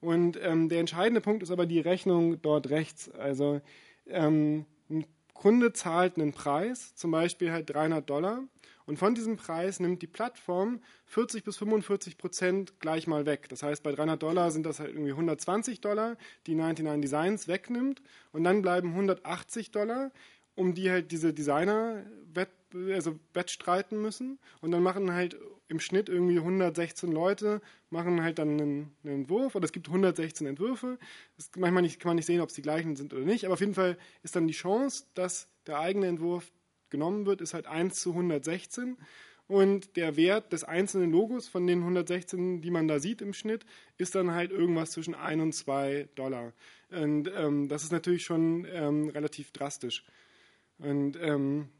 Und 0.00 0.38
ähm, 0.42 0.68
der 0.68 0.80
entscheidende 0.80 1.20
Punkt 1.20 1.42
ist 1.42 1.50
aber 1.50 1.66
die 1.66 1.80
Rechnung 1.80 2.40
dort 2.40 2.70
rechts. 2.70 3.10
Also 3.10 3.60
ähm, 4.06 4.64
ein 4.88 5.06
Kunde 5.34 5.72
zahlt 5.72 6.16
einen 6.16 6.32
Preis, 6.32 6.94
zum 6.94 7.10
Beispiel 7.10 7.50
halt 7.50 7.70
300 7.70 8.08
Dollar, 8.08 8.42
und 8.88 8.98
von 8.98 9.14
diesem 9.14 9.36
Preis 9.36 9.80
nimmt 9.80 10.00
die 10.00 10.06
Plattform 10.06 10.80
40 11.04 11.44
bis 11.44 11.58
45 11.58 12.16
Prozent 12.16 12.80
gleich 12.80 13.06
mal 13.06 13.26
weg. 13.26 13.46
Das 13.50 13.62
heißt, 13.62 13.82
bei 13.82 13.92
300 13.92 14.22
Dollar 14.22 14.50
sind 14.50 14.64
das 14.64 14.80
halt 14.80 14.94
irgendwie 14.94 15.10
120 15.10 15.82
Dollar, 15.82 16.16
die 16.46 16.54
99 16.54 17.02
Designs 17.02 17.48
wegnimmt, 17.48 18.00
und 18.32 18.44
dann 18.44 18.62
bleiben 18.62 18.92
180 18.92 19.72
Dollar, 19.72 20.10
um 20.54 20.72
die 20.72 20.90
halt 20.90 21.12
diese 21.12 21.34
Designer 21.34 22.02
wett, 22.32 22.48
also 22.74 23.18
wettstreiten 23.34 24.00
müssen. 24.00 24.38
Und 24.60 24.70
dann 24.70 24.82
machen 24.82 25.12
halt 25.12 25.36
im 25.68 25.80
Schnitt 25.80 26.08
irgendwie 26.08 26.38
116 26.38 27.12
Leute, 27.12 27.60
machen 27.90 28.22
halt 28.22 28.38
dann 28.38 28.50
einen, 28.50 28.96
einen 29.04 29.14
Entwurf 29.14 29.54
oder 29.54 29.64
es 29.64 29.72
gibt 29.72 29.88
116 29.88 30.46
Entwürfe. 30.46 30.98
Das 31.36 31.50
manchmal 31.56 31.82
nicht, 31.82 32.00
kann 32.00 32.10
man 32.10 32.16
nicht 32.16 32.26
sehen, 32.26 32.40
ob 32.40 32.48
es 32.48 32.54
die 32.54 32.62
gleichen 32.62 32.96
sind 32.96 33.12
oder 33.12 33.24
nicht, 33.24 33.44
aber 33.44 33.54
auf 33.54 33.60
jeden 33.60 33.74
Fall 33.74 33.98
ist 34.22 34.34
dann 34.34 34.46
die 34.46 34.54
Chance, 34.54 35.04
dass 35.14 35.48
der 35.66 35.78
eigene 35.78 36.06
Entwurf 36.06 36.50
genommen 36.90 37.26
wird, 37.26 37.40
ist 37.40 37.54
halt 37.54 37.66
1 37.66 38.00
zu 38.00 38.10
116. 38.10 38.96
Und 39.46 39.96
der 39.96 40.16
Wert 40.16 40.52
des 40.52 40.62
einzelnen 40.62 41.10
Logos 41.10 41.48
von 41.48 41.66
den 41.66 41.78
116, 41.78 42.60
die 42.60 42.70
man 42.70 42.86
da 42.86 42.98
sieht 42.98 43.22
im 43.22 43.32
Schnitt, 43.32 43.64
ist 43.96 44.14
dann 44.14 44.32
halt 44.32 44.50
irgendwas 44.50 44.90
zwischen 44.90 45.14
1 45.14 45.42
und 45.42 45.52
2 45.54 46.08
Dollar. 46.16 46.52
Und 46.90 47.30
ähm, 47.34 47.66
das 47.68 47.82
ist 47.82 47.92
natürlich 47.92 48.24
schon 48.24 48.66
ähm, 48.70 49.08
relativ 49.08 49.50
drastisch. 49.52 50.04
Und 50.78 51.18
ähm, 51.20 51.70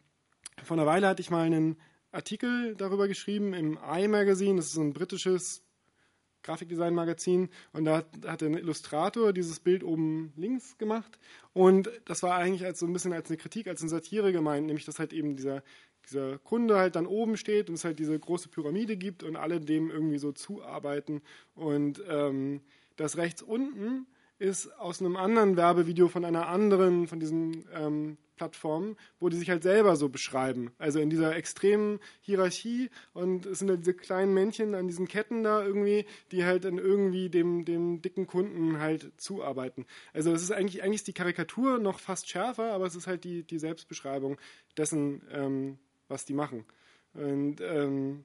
vor 0.65 0.77
einer 0.77 0.87
Weile 0.87 1.09
hatte 1.09 1.23
ich 1.23 1.31
mal 1.31 1.45
einen 1.45 1.77
Artikel 2.11 2.75
darüber 2.77 3.09
geschrieben 3.09 3.53
im 3.53 3.79
iMagazine, 3.79 4.57
das 4.57 4.67
ist 4.67 4.73
so 4.73 4.81
ein 4.81 4.93
britisches 4.93 5.63
Grafikdesign-Magazin, 6.43 7.51
und 7.73 7.85
da 7.85 8.05
hat 8.27 8.41
der 8.41 8.51
Illustrator 8.51 9.33
dieses 9.33 9.61
Bild 9.61 9.85
oben 9.85 10.33
links 10.37 10.79
gemacht. 10.79 11.19
Und 11.53 11.91
das 12.07 12.23
war 12.23 12.37
eigentlich 12.37 12.65
als 12.65 12.79
so 12.79 12.87
ein 12.87 12.93
bisschen 12.93 13.13
als 13.13 13.29
eine 13.29 13.37
Kritik, 13.37 13.67
als 13.67 13.83
eine 13.83 13.91
Satire 13.91 14.33
gemeint, 14.33 14.67
nämlich 14.67 14.85
dass 14.85 14.99
halt 14.99 15.13
eben 15.13 15.37
dieser, 15.37 15.63
dieser 16.09 16.39
Kunde 16.39 16.77
halt 16.77 16.97
dann 16.97 17.07
oben 17.07 17.37
steht 17.37 17.69
und 17.69 17.75
es 17.75 17.85
halt 17.85 17.99
diese 17.99 18.19
große 18.19 18.49
Pyramide 18.49 18.97
gibt 18.97 19.23
und 19.23 19.37
alle 19.37 19.61
dem 19.61 19.91
irgendwie 19.91 20.19
so 20.19 20.33
zuarbeiten. 20.33 21.21
Und 21.55 22.03
ähm, 22.09 22.63
das 22.97 23.17
rechts 23.17 23.43
unten 23.43 24.07
ist 24.39 24.69
aus 24.79 25.01
einem 25.01 25.17
anderen 25.17 25.57
Werbevideo 25.57 26.09
von 26.09 26.25
einer 26.25 26.49
anderen, 26.49 27.09
von 27.09 27.21
diesen 27.21 27.65
ähm, 27.75 28.17
Plattformen, 28.39 28.97
wo 29.21 29.29
die 29.29 29.37
sich 29.37 29.51
halt 29.51 29.63
selber 29.63 29.97
so 29.97 30.09
beschreiben. 30.09 30.71
Also 30.79 31.01
in 31.01 31.11
dieser 31.11 31.37
extremen 31.37 31.99
Hierarchie 32.23 32.89
und 33.13 33.45
es 33.45 33.59
sind 33.59 33.69
halt 33.69 33.81
diese 33.81 33.95
kleinen 33.95 34.33
Männchen 34.33 34.75
an 34.75 34.89
diesen 34.89 35.09
Ketten 35.09 35.43
da 35.43 35.63
irgendwie, 35.65 36.07
die 36.33 36.45
halt 36.45 36.65
dann 36.65 36.79
irgendwie 36.79 37.29
dem, 37.29 37.65
dem 37.65 38.01
dicken 38.01 38.27
Kunden 38.27 38.79
halt 38.79 39.13
zuarbeiten. 39.19 39.85
Also 40.15 40.33
das 40.33 40.43
ist 40.43 40.53
eigentlich, 40.53 40.83
eigentlich 40.83 41.01
ist 41.01 41.09
die 41.09 41.13
Karikatur 41.13 41.79
noch 41.79 41.99
fast 41.99 42.29
schärfer, 42.29 42.73
aber 42.73 42.87
es 42.87 42.95
ist 42.95 43.07
halt 43.07 43.25
die, 43.25 43.43
die 43.43 43.59
Selbstbeschreibung 43.59 44.39
dessen, 44.77 45.23
ähm, 45.33 45.79
was 46.09 46.25
die 46.25 46.35
machen. 46.35 46.65
Und 47.15 47.61
ähm, 47.61 48.25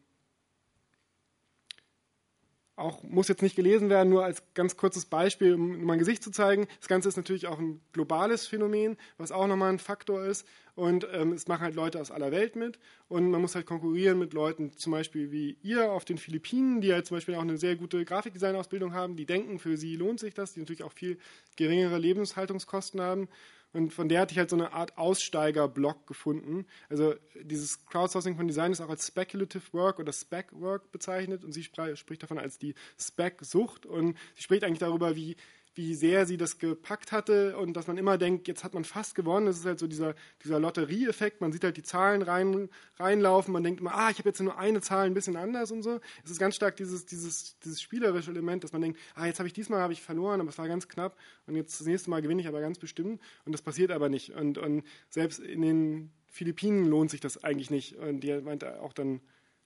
auch 2.76 3.04
muss 3.04 3.28
jetzt 3.28 3.44
nicht 3.44 3.56
gelesen 3.56 3.90
werden, 3.90 4.10
nur 4.10 4.24
als 4.24 4.42
ganz 4.56 4.78
kurzes 4.78 5.06
Beispiel, 5.06 5.54
um 5.54 5.84
mein 5.84 6.00
Gesicht 6.00 6.24
zu 6.24 6.32
zeigen. 6.32 6.68
Das 6.80 6.88
Ganze 6.88 7.08
ist 7.08 7.18
natürlich 7.18 7.48
auch 7.48 7.60
ein 7.60 7.82
globales 7.92 8.48
Phänomen, 8.48 8.98
was 9.18 9.32
auch 9.32 9.46
nochmal 9.46 9.72
ein 9.72 9.80
Faktor 9.80 10.24
ist. 10.24 10.48
Und 10.76 11.08
ähm, 11.14 11.34
es 11.34 11.48
machen 11.48 11.62
halt 11.62 11.76
Leute 11.76 12.02
aus 12.02 12.10
aller 12.10 12.32
Welt 12.32 12.56
mit. 12.56 12.80
Und 13.08 13.30
man 13.30 13.42
muss 13.42 13.54
halt 13.54 13.68
konkurrieren 13.68 14.18
mit 14.18 14.34
Leuten, 14.34 14.76
zum 14.76 14.92
Beispiel 14.92 15.32
wie 15.32 15.58
ihr 15.62 15.92
auf 15.92 16.04
den 16.04 16.18
Philippinen, 16.18 16.82
die 16.82 16.92
halt 16.92 17.06
zum 17.06 17.18
Beispiel 17.18 17.36
auch 17.36 17.42
eine 17.42 17.58
sehr 17.58 17.76
gute 17.76 18.04
Grafikdesign-Ausbildung 18.06 18.94
haben, 18.94 19.16
die 19.16 19.28
denken, 19.28 19.60
für 19.60 19.78
sie 19.78 19.96
lohnt 19.96 20.20
sich 20.20 20.34
das, 20.34 20.54
die 20.54 20.60
natürlich 20.60 20.84
auch 20.84 20.94
viel 20.94 21.20
geringere 21.56 22.00
Lebenshaltungskosten 22.00 23.02
haben. 23.02 23.28
Und 23.74 23.92
von 23.92 24.08
der 24.08 24.22
hatte 24.22 24.34
ich 24.34 24.38
halt 24.38 24.52
so 24.52 24.56
eine 24.56 24.72
Art 24.72 24.98
Aussteiger-Blog 24.98 26.06
gefunden. 26.06 26.66
Also 26.90 27.16
dieses 27.42 27.86
Crowdsourcing 27.88 28.38
von 28.38 28.48
Design 28.48 28.72
ist 28.72 28.82
auch 28.82 28.90
als 28.90 29.08
Speculative 29.08 29.74
Work 29.74 30.00
oder 30.00 30.14
Spec 30.14 30.48
Work 30.52 30.92
bezeichnet 30.92 31.44
und 31.44 31.52
sie 31.52 31.64
spricht 31.64 32.22
davon 32.22 32.38
als 32.38 32.60
die 32.60 32.76
Spec-Sucht 33.00 33.88
und 33.88 34.18
sie 34.36 34.44
spricht 34.44 34.64
eigentlich 34.64 34.80
darüber, 34.80 35.16
wie 35.16 35.36
wie 35.76 35.96
sehr 35.96 36.26
sie 36.26 36.38
das 36.38 36.60
gepackt 36.60 37.12
hatte 37.12 37.58
und 37.58 37.74
dass 37.74 37.88
man 37.88 37.98
immer 37.98 38.18
denkt, 38.18 38.48
jetzt 38.48 38.64
hat 38.64 38.74
man 38.74 38.84
fast 38.84 39.16
gewonnen. 39.16 39.48
Das 39.48 39.58
ist 39.58 39.66
halt 39.66 39.80
so 39.80 39.88
dieser, 39.88 40.14
dieser 40.44 40.60
Lotterieeffekt. 40.60 41.42
Man 41.42 41.52
sieht 41.52 41.64
halt 41.64 41.78
die 41.78 41.84
Zahlen 41.84 42.22
rein, 42.22 42.70
reinlaufen, 42.98 43.52
man 43.52 43.64
denkt 43.64 43.82
immer, 43.82 43.96
ah, 43.96 44.10
ich 44.12 44.20
habe 44.20 44.30
jetzt 44.30 44.42
nur 44.42 44.58
eine 44.58 44.82
Zahl 44.82 45.08
ein 45.08 45.14
bisschen 45.14 45.36
anders 45.36 45.72
und 45.72 45.82
so. 45.82 46.00
Es 46.24 46.32
ist 46.32 46.40
ganz 46.40 46.56
stark 46.56 46.76
dieses, 46.76 47.06
dieses, 47.06 47.58
dieses 47.60 47.82
spielerische 47.82 48.32
Element, 48.32 48.64
dass 48.64 48.72
man 48.72 48.82
denkt, 48.82 49.00
ah, 49.16 49.26
jetzt 49.26 49.40
habe 49.40 49.48
ich 49.48 49.54
diesmal 49.54 49.82
habe 49.82 49.94
ich 49.94 50.02
verloren, 50.02 50.40
aber 50.40 50.50
es 50.50 50.58
war 50.58 50.68
ganz 50.68 50.88
knapp 50.88 51.18
und 51.48 51.56
jetzt 51.56 51.80
das 51.80 51.88
nächste 51.88 52.10
Mal 52.10 52.22
gewinne 52.22 52.42
ich 52.42 52.48
aber 52.48 52.62
ganz 52.62 52.78
bestimmt 52.78 53.22
und 53.46 53.52
das 53.52 53.62
passiert 53.62 53.92
aber 53.92 54.10
nicht. 54.10 54.32
Und, 54.34 54.58
und 54.58 54.84
selbst 55.10 55.40
in 55.40 55.62
den 55.62 56.12
Philippinen 56.28 56.86
lohnt 56.86 57.12
sich 57.12 57.20
das 57.20 57.44
eigentlich 57.44 57.70
nicht. 57.70 57.96
Und 57.96 58.22
die 58.22 58.34
meint 58.42 58.64
auch 58.66 58.94
dann, 58.94 59.22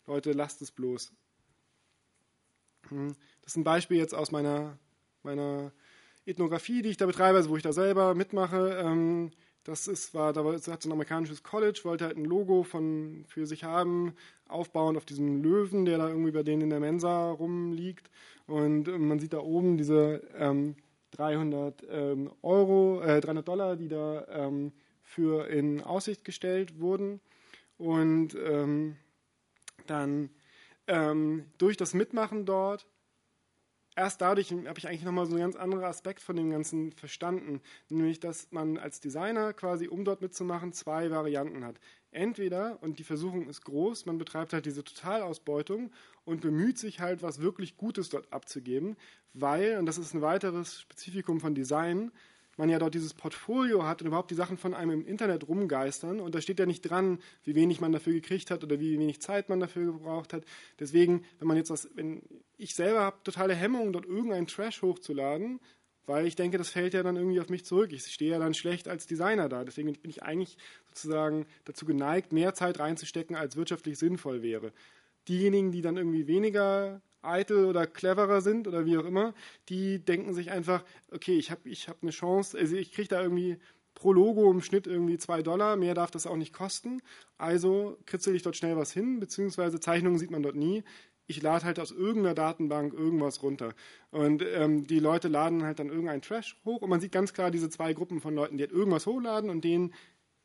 Leute, 0.05 0.33
lasst 0.33 0.61
es 0.61 0.71
bloß. 0.71 1.13
Hm. 2.89 3.15
Das 3.41 3.53
ist 3.53 3.57
ein 3.57 3.63
Beispiel 3.63 3.97
jetzt 3.97 4.13
aus 4.13 4.31
meiner, 4.31 4.77
meiner 5.23 5.71
Ethnographie, 6.27 6.81
die 6.81 6.89
ich 6.89 6.97
da 6.97 7.05
betreibe, 7.05 7.37
also 7.37 7.49
wo 7.49 7.57
ich 7.57 7.63
da 7.63 7.71
selber 7.71 8.13
mitmache, 8.13 8.81
ähm, 8.83 9.31
das 9.63 9.87
ist, 9.87 10.13
war, 10.13 10.31
da 10.31 10.45
hat 10.45 10.81
so 10.81 10.89
ein 10.89 10.93
amerikanisches 10.93 11.43
College, 11.43 11.81
wollte 11.83 12.05
halt 12.05 12.15
ein 12.15 12.23
Logo 12.23 12.63
von, 12.63 13.25
für 13.27 13.45
sich 13.45 13.65
haben, 13.65 14.13
aufbauen 14.47 14.95
auf 14.95 15.03
diesem 15.03 15.43
Löwen, 15.43 15.83
der 15.83 15.97
da 15.97 16.07
irgendwie 16.07 16.31
bei 16.31 16.43
denen 16.43 16.61
in 16.61 16.69
der 16.69 16.79
Mensa 16.79 17.31
rumliegt. 17.31 18.09
Und 18.45 18.87
äh, 18.87 18.97
man 18.97 19.19
sieht 19.19 19.33
da 19.33 19.39
oben 19.39 19.77
diese 19.77 20.21
ähm, 20.37 20.75
300 21.11 21.83
ähm, 21.89 22.31
Euro, 22.41 23.01
äh, 23.01 23.19
300 23.19 23.45
Dollar, 23.45 23.75
die 23.75 23.89
da 23.89 24.25
ähm, 24.29 24.71
für 25.03 25.47
in 25.49 25.81
Aussicht 25.81 26.23
gestellt 26.23 26.79
wurden. 26.79 27.19
Und 27.77 28.35
ähm, 28.35 28.95
dann 29.85 30.29
ähm, 30.87 31.45
durch 31.57 31.75
das 31.75 31.93
Mitmachen 31.93 32.45
dort 32.45 32.87
erst 33.97 34.21
dadurch 34.21 34.51
habe 34.51 34.77
ich 34.77 34.87
eigentlich 34.87 35.03
nochmal 35.03 35.25
so 35.25 35.33
einen 35.33 35.41
ganz 35.41 35.55
anderen 35.55 35.83
Aspekt 35.83 36.21
von 36.21 36.35
dem 36.35 36.51
Ganzen 36.51 36.91
verstanden. 36.93 37.61
Nämlich, 37.89 38.19
dass 38.19 38.51
man 38.51 38.77
als 38.77 38.99
Designer 38.99 39.53
quasi, 39.53 39.87
um 39.87 40.05
dort 40.05 40.21
mitzumachen, 40.21 40.71
zwei 40.71 41.09
Varianten 41.09 41.65
hat. 41.65 41.79
Entweder, 42.11 42.77
und 42.81 42.99
die 42.99 43.03
Versuchung 43.03 43.49
ist 43.49 43.65
groß, 43.65 44.05
man 44.05 44.17
betreibt 44.17 44.53
halt 44.53 44.65
diese 44.65 44.83
Totalausbeutung 44.83 45.91
und 46.25 46.41
bemüht 46.41 46.77
sich 46.77 46.99
halt, 46.99 47.21
was 47.21 47.41
wirklich 47.41 47.75
Gutes 47.75 48.09
dort 48.09 48.31
abzugeben, 48.31 48.95
weil, 49.33 49.77
und 49.77 49.87
das 49.87 49.97
ist 49.97 50.13
ein 50.13 50.21
weiteres 50.21 50.81
Spezifikum 50.81 51.39
von 51.39 51.53
Design, 51.53 52.11
man 52.57 52.69
ja 52.69 52.79
dort 52.79 52.95
dieses 52.95 53.13
Portfolio 53.13 53.83
hat 53.83 54.01
und 54.01 54.07
überhaupt 54.07 54.31
die 54.31 54.35
Sachen 54.35 54.57
von 54.57 54.73
einem 54.73 54.91
im 54.91 55.05
Internet 55.05 55.47
rumgeistern 55.47 56.19
und 56.19 56.35
da 56.35 56.41
steht 56.41 56.59
ja 56.59 56.65
nicht 56.65 56.81
dran, 56.81 57.19
wie 57.43 57.55
wenig 57.55 57.79
man 57.79 57.91
dafür 57.91 58.13
gekriegt 58.13 58.51
hat 58.51 58.63
oder 58.63 58.79
wie 58.79 58.99
wenig 58.99 59.21
Zeit 59.21 59.47
man 59.49 59.59
dafür 59.59 59.93
gebraucht 59.93 60.33
hat. 60.33 60.43
Deswegen, 60.79 61.23
wenn 61.39 61.47
man 61.47 61.57
jetzt 61.57 61.69
was, 61.69 61.89
wenn 61.95 62.21
ich 62.57 62.75
selber 62.75 63.01
habe 63.01 63.17
totale 63.23 63.55
Hemmungen, 63.55 63.93
dort 63.93 64.05
irgendeinen 64.05 64.47
Trash 64.47 64.81
hochzuladen, 64.81 65.59
weil 66.07 66.25
ich 66.25 66.35
denke, 66.35 66.57
das 66.57 66.69
fällt 66.69 66.93
ja 66.93 67.03
dann 67.03 67.17
irgendwie 67.17 67.41
auf 67.41 67.49
mich 67.49 67.65
zurück. 67.65 67.91
Ich 67.91 68.05
stehe 68.05 68.31
ja 68.31 68.39
dann 68.39 68.53
schlecht 68.53 68.87
als 68.87 69.07
Designer 69.07 69.49
da. 69.49 69.65
Deswegen 69.65 69.91
bin 69.93 70.09
ich 70.09 70.23
eigentlich 70.23 70.57
sozusagen 70.87 71.45
dazu 71.65 71.85
geneigt, 71.85 72.31
mehr 72.31 72.53
Zeit 72.53 72.79
reinzustecken, 72.79 73.35
als 73.35 73.57
wirtschaftlich 73.57 73.99
sinnvoll 73.99 74.41
wäre. 74.41 74.71
Diejenigen, 75.27 75.73
die 75.73 75.81
dann 75.81 75.97
irgendwie 75.97 76.25
weniger 76.27 77.01
eitel 77.27 77.65
oder 77.65 77.85
cleverer 77.87 78.41
sind 78.41 78.67
oder 78.67 78.85
wie 78.85 78.97
auch 78.97 79.05
immer, 79.05 79.33
die 79.69 79.99
denken 79.99 80.33
sich 80.33 80.51
einfach, 80.51 80.83
okay, 81.11 81.37
ich 81.37 81.51
habe 81.51 81.69
ich 81.69 81.87
hab 81.89 81.97
eine 82.01 82.11
Chance, 82.11 82.57
also 82.57 82.75
ich 82.75 82.91
kriege 82.91 83.09
da 83.09 83.21
irgendwie 83.21 83.57
pro 83.97 84.13
Logo 84.13 84.51
im 84.51 84.61
Schnitt 84.61 84.85
irgendwie 84.85 85.17
zwei 85.17 85.41
Dollar, 85.41 85.75
mehr 85.75 85.95
darf 85.95 86.11
das 86.11 86.27
auch 86.27 86.35
nicht 86.35 86.53
kosten. 86.53 87.01
Also 87.37 87.97
kritzel 88.05 88.35
ich 88.35 88.43
dort 88.43 88.55
schnell 88.55 88.77
was 88.77 88.91
hin, 88.91 89.19
beziehungsweise 89.19 89.79
Zeichnungen 89.79 90.19
sieht 90.19 90.29
man 90.29 90.43
dort 90.43 90.55
nie. 90.55 90.83
Ich 91.25 91.41
lade 91.41 91.65
halt 91.65 91.79
aus 91.79 91.91
irgendeiner 91.91 92.35
Datenbank 92.35 92.93
irgendwas 92.93 93.41
runter. 93.41 93.73
Und 94.11 94.43
ähm, 94.43 94.85
die 94.85 94.99
Leute 94.99 95.29
laden 95.29 95.63
halt 95.63 95.79
dann 95.79 95.89
irgendeinen 95.89 96.21
Trash 96.21 96.57
hoch 96.63 96.83
und 96.83 96.89
man 96.89 97.01
sieht 97.01 97.11
ganz 97.11 97.33
klar 97.33 97.49
diese 97.49 97.69
zwei 97.69 97.93
Gruppen 97.93 98.21
von 98.21 98.35
Leuten, 98.35 98.57
die 98.57 98.63
halt 98.63 98.71
irgendwas 98.71 99.07
hochladen 99.07 99.49
und 99.49 99.63
denen, 99.63 99.93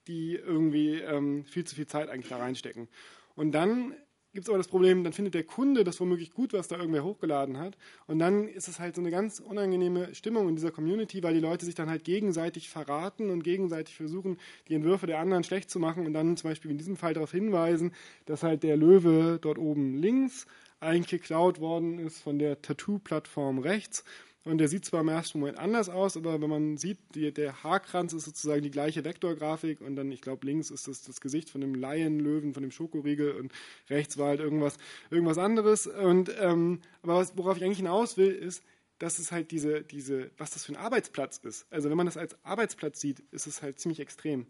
die 0.08 0.34
irgendwie 0.34 0.94
ähm, 1.00 1.44
viel 1.44 1.64
zu 1.64 1.74
viel 1.76 1.86
Zeit 1.86 2.08
eigentlich 2.08 2.30
da 2.30 2.38
reinstecken. 2.38 2.88
Und 3.34 3.52
dann 3.52 3.94
gibt 4.32 4.44
es 4.44 4.48
aber 4.48 4.58
das 4.58 4.68
Problem, 4.68 5.04
dann 5.04 5.12
findet 5.12 5.34
der 5.34 5.44
Kunde 5.44 5.84
das 5.84 6.00
womöglich 6.00 6.32
gut, 6.32 6.52
was 6.52 6.68
da 6.68 6.76
irgendwer 6.76 7.04
hochgeladen 7.04 7.58
hat. 7.58 7.76
Und 8.06 8.18
dann 8.18 8.48
ist 8.48 8.68
es 8.68 8.80
halt 8.80 8.94
so 8.94 9.02
eine 9.02 9.10
ganz 9.10 9.40
unangenehme 9.40 10.14
Stimmung 10.14 10.48
in 10.48 10.56
dieser 10.56 10.70
Community, 10.70 11.22
weil 11.22 11.34
die 11.34 11.40
Leute 11.40 11.66
sich 11.66 11.74
dann 11.74 11.90
halt 11.90 12.04
gegenseitig 12.04 12.70
verraten 12.70 13.30
und 13.30 13.44
gegenseitig 13.44 13.94
versuchen, 13.94 14.38
die 14.68 14.74
Entwürfe 14.74 15.06
der 15.06 15.18
anderen 15.18 15.44
schlecht 15.44 15.70
zu 15.70 15.78
machen 15.78 16.06
und 16.06 16.14
dann 16.14 16.36
zum 16.36 16.50
Beispiel 16.50 16.70
in 16.70 16.78
diesem 16.78 16.96
Fall 16.96 17.14
darauf 17.14 17.32
hinweisen, 17.32 17.92
dass 18.26 18.42
halt 18.42 18.62
der 18.62 18.76
Löwe 18.76 19.38
dort 19.40 19.58
oben 19.58 19.96
links 19.96 20.46
eigentlich 20.80 21.20
geklaut 21.20 21.60
worden 21.60 21.98
ist 21.98 22.20
von 22.20 22.38
der 22.38 22.60
Tattoo-Plattform 22.60 23.58
rechts 23.58 24.04
und 24.44 24.58
der 24.58 24.68
sieht 24.68 24.84
zwar 24.84 25.02
im 25.02 25.08
ersten 25.08 25.38
Moment 25.38 25.58
anders 25.58 25.88
aus, 25.88 26.16
aber 26.16 26.40
wenn 26.40 26.50
man 26.50 26.76
sieht, 26.76 26.98
die, 27.14 27.32
der 27.32 27.62
Haarkranz 27.62 28.12
ist 28.12 28.24
sozusagen 28.24 28.62
die 28.62 28.72
gleiche 28.72 29.04
Vektorgrafik 29.04 29.80
und 29.80 29.94
dann, 29.94 30.10
ich 30.10 30.20
glaube, 30.20 30.46
links 30.46 30.70
ist 30.70 30.88
das 30.88 31.02
das 31.02 31.20
Gesicht 31.20 31.48
von 31.48 31.60
dem 31.60 31.74
Laienlöwen, 31.74 32.52
von 32.52 32.62
dem 32.62 32.72
Schokoriegel 32.72 33.32
und 33.32 33.52
rechts 33.88 34.18
war 34.18 34.28
halt 34.28 34.40
irgendwas, 34.40 34.78
irgendwas 35.10 35.38
anderes. 35.38 35.86
Und 35.86 36.32
ähm, 36.40 36.80
aber 37.02 37.16
was, 37.16 37.36
worauf 37.36 37.56
ich 37.56 37.64
eigentlich 37.64 37.78
hinaus 37.78 38.16
will, 38.16 38.32
ist, 38.32 38.64
dass 38.98 39.20
es 39.20 39.30
halt 39.30 39.52
diese, 39.52 39.82
diese, 39.82 40.30
was 40.38 40.50
das 40.50 40.64
für 40.64 40.72
ein 40.72 40.76
Arbeitsplatz 40.76 41.38
ist. 41.38 41.66
Also 41.70 41.88
wenn 41.88 41.96
man 41.96 42.06
das 42.06 42.16
als 42.16 42.36
Arbeitsplatz 42.44 43.00
sieht, 43.00 43.20
ist 43.30 43.46
es 43.46 43.62
halt 43.62 43.78
ziemlich 43.78 44.00
extrem. 44.00 44.46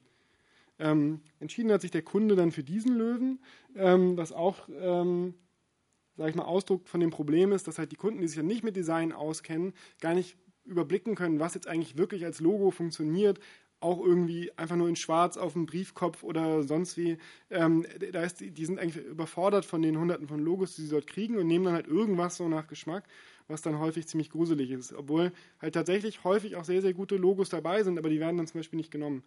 Ähm, 0.78 1.20
entschieden 1.38 1.70
hat 1.70 1.82
sich 1.82 1.90
der 1.90 2.02
Kunde 2.02 2.34
dann 2.34 2.50
für 2.50 2.64
diesen 2.64 2.96
Löwen, 2.96 3.40
ähm, 3.76 4.16
was 4.16 4.32
auch 4.32 4.68
ähm, 4.70 5.34
sage 6.16 6.30
ich 6.30 6.36
mal, 6.36 6.44
Ausdruck 6.44 6.88
von 6.88 7.00
dem 7.00 7.10
Problem 7.10 7.52
ist, 7.52 7.66
dass 7.68 7.78
halt 7.78 7.92
die 7.92 7.96
Kunden, 7.96 8.20
die 8.20 8.28
sich 8.28 8.36
ja 8.36 8.42
nicht 8.42 8.64
mit 8.64 8.76
Design 8.76 9.12
auskennen, 9.12 9.72
gar 10.00 10.14
nicht 10.14 10.36
überblicken 10.64 11.14
können, 11.14 11.40
was 11.40 11.54
jetzt 11.54 11.66
eigentlich 11.66 11.96
wirklich 11.96 12.24
als 12.24 12.40
Logo 12.40 12.70
funktioniert, 12.70 13.40
auch 13.82 14.00
irgendwie 14.00 14.56
einfach 14.56 14.76
nur 14.76 14.88
in 14.88 14.96
Schwarz 14.96 15.36
auf 15.36 15.54
dem 15.54 15.66
Briefkopf 15.66 16.22
oder 16.22 16.62
sonst 16.62 16.96
wie. 16.96 17.18
Ähm, 17.50 17.84
da 18.12 18.22
ist, 18.22 18.40
die 18.40 18.64
sind 18.64 18.78
eigentlich 18.78 19.04
überfordert 19.04 19.64
von 19.64 19.82
den 19.82 19.98
Hunderten 19.98 20.28
von 20.28 20.40
Logos, 20.40 20.76
die 20.76 20.82
sie 20.82 20.90
dort 20.90 21.06
kriegen 21.06 21.36
und 21.36 21.48
nehmen 21.48 21.64
dann 21.64 21.74
halt 21.74 21.88
irgendwas 21.88 22.36
so 22.36 22.48
nach 22.48 22.68
Geschmack, 22.68 23.04
was 23.48 23.62
dann 23.62 23.80
häufig 23.80 24.06
ziemlich 24.06 24.30
gruselig 24.30 24.70
ist. 24.70 24.92
Obwohl 24.92 25.32
halt 25.60 25.74
tatsächlich 25.74 26.22
häufig 26.22 26.56
auch 26.56 26.64
sehr, 26.64 26.80
sehr 26.80 26.94
gute 26.94 27.16
Logos 27.16 27.48
dabei 27.48 27.82
sind, 27.82 27.98
aber 27.98 28.08
die 28.08 28.20
werden 28.20 28.36
dann 28.36 28.46
zum 28.46 28.60
Beispiel 28.60 28.76
nicht 28.76 28.92
genommen. 28.92 29.24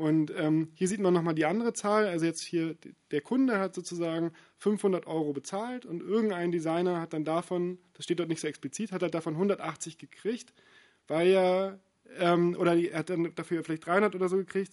Und 0.00 0.32
ähm, 0.34 0.70
hier 0.72 0.88
sieht 0.88 1.00
man 1.00 1.12
nochmal 1.12 1.34
die 1.34 1.44
andere 1.44 1.74
Zahl. 1.74 2.06
Also 2.06 2.24
jetzt 2.24 2.40
hier, 2.40 2.74
der 3.10 3.20
Kunde 3.20 3.58
hat 3.58 3.74
sozusagen 3.74 4.32
500 4.56 5.06
Euro 5.06 5.34
bezahlt 5.34 5.84
und 5.84 6.00
irgendein 6.00 6.52
Designer 6.52 7.02
hat 7.02 7.12
dann 7.12 7.26
davon, 7.26 7.76
das 7.92 8.06
steht 8.06 8.18
dort 8.18 8.30
nicht 8.30 8.40
so 8.40 8.48
explizit, 8.48 8.92
hat 8.92 9.02
er 9.02 9.10
davon 9.10 9.34
180 9.34 9.98
gekriegt, 9.98 10.54
weil 11.06 11.28
er, 11.28 11.80
ähm, 12.18 12.56
oder 12.58 12.76
er 12.76 13.00
hat 13.00 13.10
dann 13.10 13.34
dafür 13.34 13.62
vielleicht 13.62 13.84
300 13.84 14.14
oder 14.14 14.30
so 14.30 14.38
gekriegt, 14.38 14.72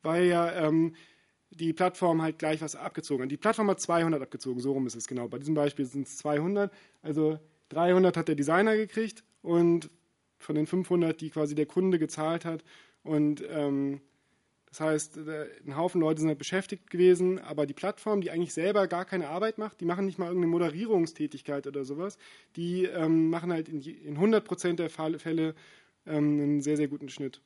weil 0.00 0.24
ja 0.24 0.50
ähm, 0.66 0.94
die 1.50 1.74
Plattform 1.74 2.22
halt 2.22 2.38
gleich 2.38 2.62
was 2.62 2.74
abgezogen 2.74 3.24
hat. 3.24 3.30
Die 3.30 3.36
Plattform 3.36 3.68
hat 3.68 3.82
200 3.82 4.22
abgezogen, 4.22 4.60
so 4.60 4.72
rum 4.72 4.86
ist 4.86 4.96
es 4.96 5.06
genau. 5.06 5.28
Bei 5.28 5.38
diesem 5.38 5.54
Beispiel 5.54 5.84
sind 5.84 6.06
es 6.06 6.16
200. 6.16 6.72
Also 7.02 7.38
300 7.68 8.16
hat 8.16 8.28
der 8.28 8.34
Designer 8.34 8.78
gekriegt 8.78 9.24
und 9.42 9.90
von 10.38 10.54
den 10.54 10.66
500, 10.66 11.20
die 11.20 11.28
quasi 11.28 11.54
der 11.54 11.66
Kunde 11.66 11.98
gezahlt 11.98 12.46
hat. 12.46 12.64
Und 13.02 13.44
ähm, 13.50 14.00
das 14.74 14.80
heißt, 14.80 15.16
äh, 15.18 15.46
ein 15.64 15.76
Haufen 15.76 16.00
Leute 16.00 16.20
sind 16.20 16.28
halt 16.28 16.38
beschäftigt 16.38 16.90
gewesen, 16.90 17.38
aber 17.38 17.64
die 17.64 17.74
Plattform, 17.74 18.20
die 18.20 18.32
eigentlich 18.32 18.52
selber 18.52 18.88
gar 18.88 19.04
keine 19.04 19.28
Arbeit 19.28 19.56
macht, 19.56 19.80
die 19.80 19.84
machen 19.84 20.04
nicht 20.04 20.18
mal 20.18 20.26
irgendeine 20.26 20.50
Moderierungstätigkeit 20.50 21.68
oder 21.68 21.84
sowas, 21.84 22.18
die 22.56 22.86
ähm, 22.86 23.30
machen 23.30 23.52
halt 23.52 23.68
in, 23.68 23.80
in 23.82 24.14
100 24.14 24.44
Prozent 24.44 24.80
der 24.80 24.90
Fälle 24.90 25.54
ähm, 26.06 26.40
einen 26.40 26.60
sehr, 26.60 26.76
sehr 26.76 26.88
guten 26.88 27.08
Schnitt. 27.08 27.40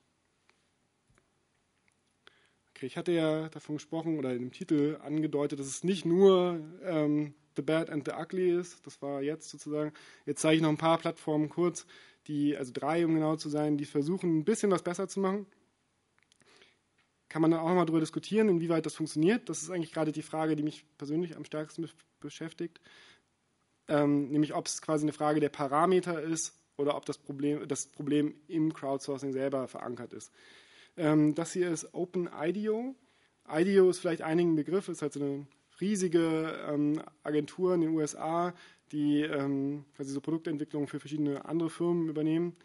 Okay, 2.71 2.87
ich 2.87 2.97
hatte 2.97 3.13
ja 3.13 3.51
davon 3.51 3.77
gesprochen 3.77 4.19
oder 4.19 4.33
dem 4.33 4.51
Titel 4.51 4.97
angedeutet, 5.05 5.61
dass 5.61 5.67
es 5.67 5.85
nicht 5.85 6.07
nur 6.07 6.63
ähm, 6.83 7.35
The 7.57 7.63
Bad 7.63 7.91
and 7.91 8.07
the 8.07 8.15
Ugly 8.19 8.59
ist. 8.59 8.87
Das 8.87 9.03
war 9.03 9.21
jetzt 9.21 9.51
sozusagen. 9.51 9.93
Jetzt 10.25 10.41
zeige 10.41 10.57
ich 10.57 10.63
noch 10.63 10.71
ein 10.71 10.79
paar 10.79 10.97
Plattformen 10.97 11.51
kurz, 11.51 11.85
die, 12.27 12.57
also 12.57 12.73
drei, 12.73 13.05
um 13.05 13.13
genau 13.13 13.37
zu 13.37 13.51
sein, 13.51 13.77
die 13.77 13.85
versuchen, 13.85 14.39
ein 14.39 14.45
bisschen 14.45 14.71
was 14.71 14.83
besser 14.83 15.09
zu 15.09 15.21
machen 15.21 15.45
kann 17.29 17.43
man 17.43 17.51
dann 17.51 17.61
auch 17.61 17.69
nochmal 17.69 17.87
darüber 17.87 18.01
diskutieren, 18.01 18.49
inwieweit 18.49 18.87
das 18.87 18.95
funktioniert. 18.95 19.49
Das 19.49 19.63
ist 19.63 19.71
eigentlich 19.71 19.93
gerade 19.93 20.13
die 20.13 20.23
Frage, 20.23 20.57
die 20.57 20.63
mich 20.63 20.85
persönlich 20.97 21.37
am 21.37 21.45
stärksten 21.45 21.89
beschäftigt. 22.21 22.81
ähm, 23.89 24.29
nämlich 24.31 24.55
ob 24.55 24.67
es 24.67 24.83
quasi 24.83 25.05
eine 25.05 25.13
Frage 25.13 25.41
der 25.41 25.49
Parameter 25.49 26.21
ist 26.21 26.59
oder 26.77 26.97
ob 26.97 27.07
das 27.07 27.19
Problem, 27.19 27.67
das 27.67 27.87
Problem 27.87 28.35
im 28.47 28.73
Crowdsourcing 28.73 29.33
selber 29.33 29.67
verankert 29.67 30.13
ist. 30.13 30.31
Ähm, 30.97 31.35
das 31.35 31.53
hier 31.53 31.71
ist 31.71 31.95
OpenIDEO. 31.95 32.95
IDEO 33.51 33.89
ist 33.89 34.01
vielleicht 34.01 34.23
einigen 34.23 34.57
Begriff, 34.57 34.89
ist 34.89 35.03
halt 35.03 35.15
so 35.15 35.21
eine 35.21 35.47
riesige 35.81 36.59
ähm, 36.69 37.03
Agentur 37.23 37.75
in 37.75 37.81
den 37.81 37.91
USA, 37.91 38.53
die 38.93 39.23
ähm, 39.23 39.85
quasi 39.97 40.13
so 40.13 40.21
Produktentwicklung 40.21 40.87
für 40.87 41.01
verschiedene 41.01 41.45
andere 41.45 41.71
Firmen 41.71 42.09
übernehmen. 42.09 42.57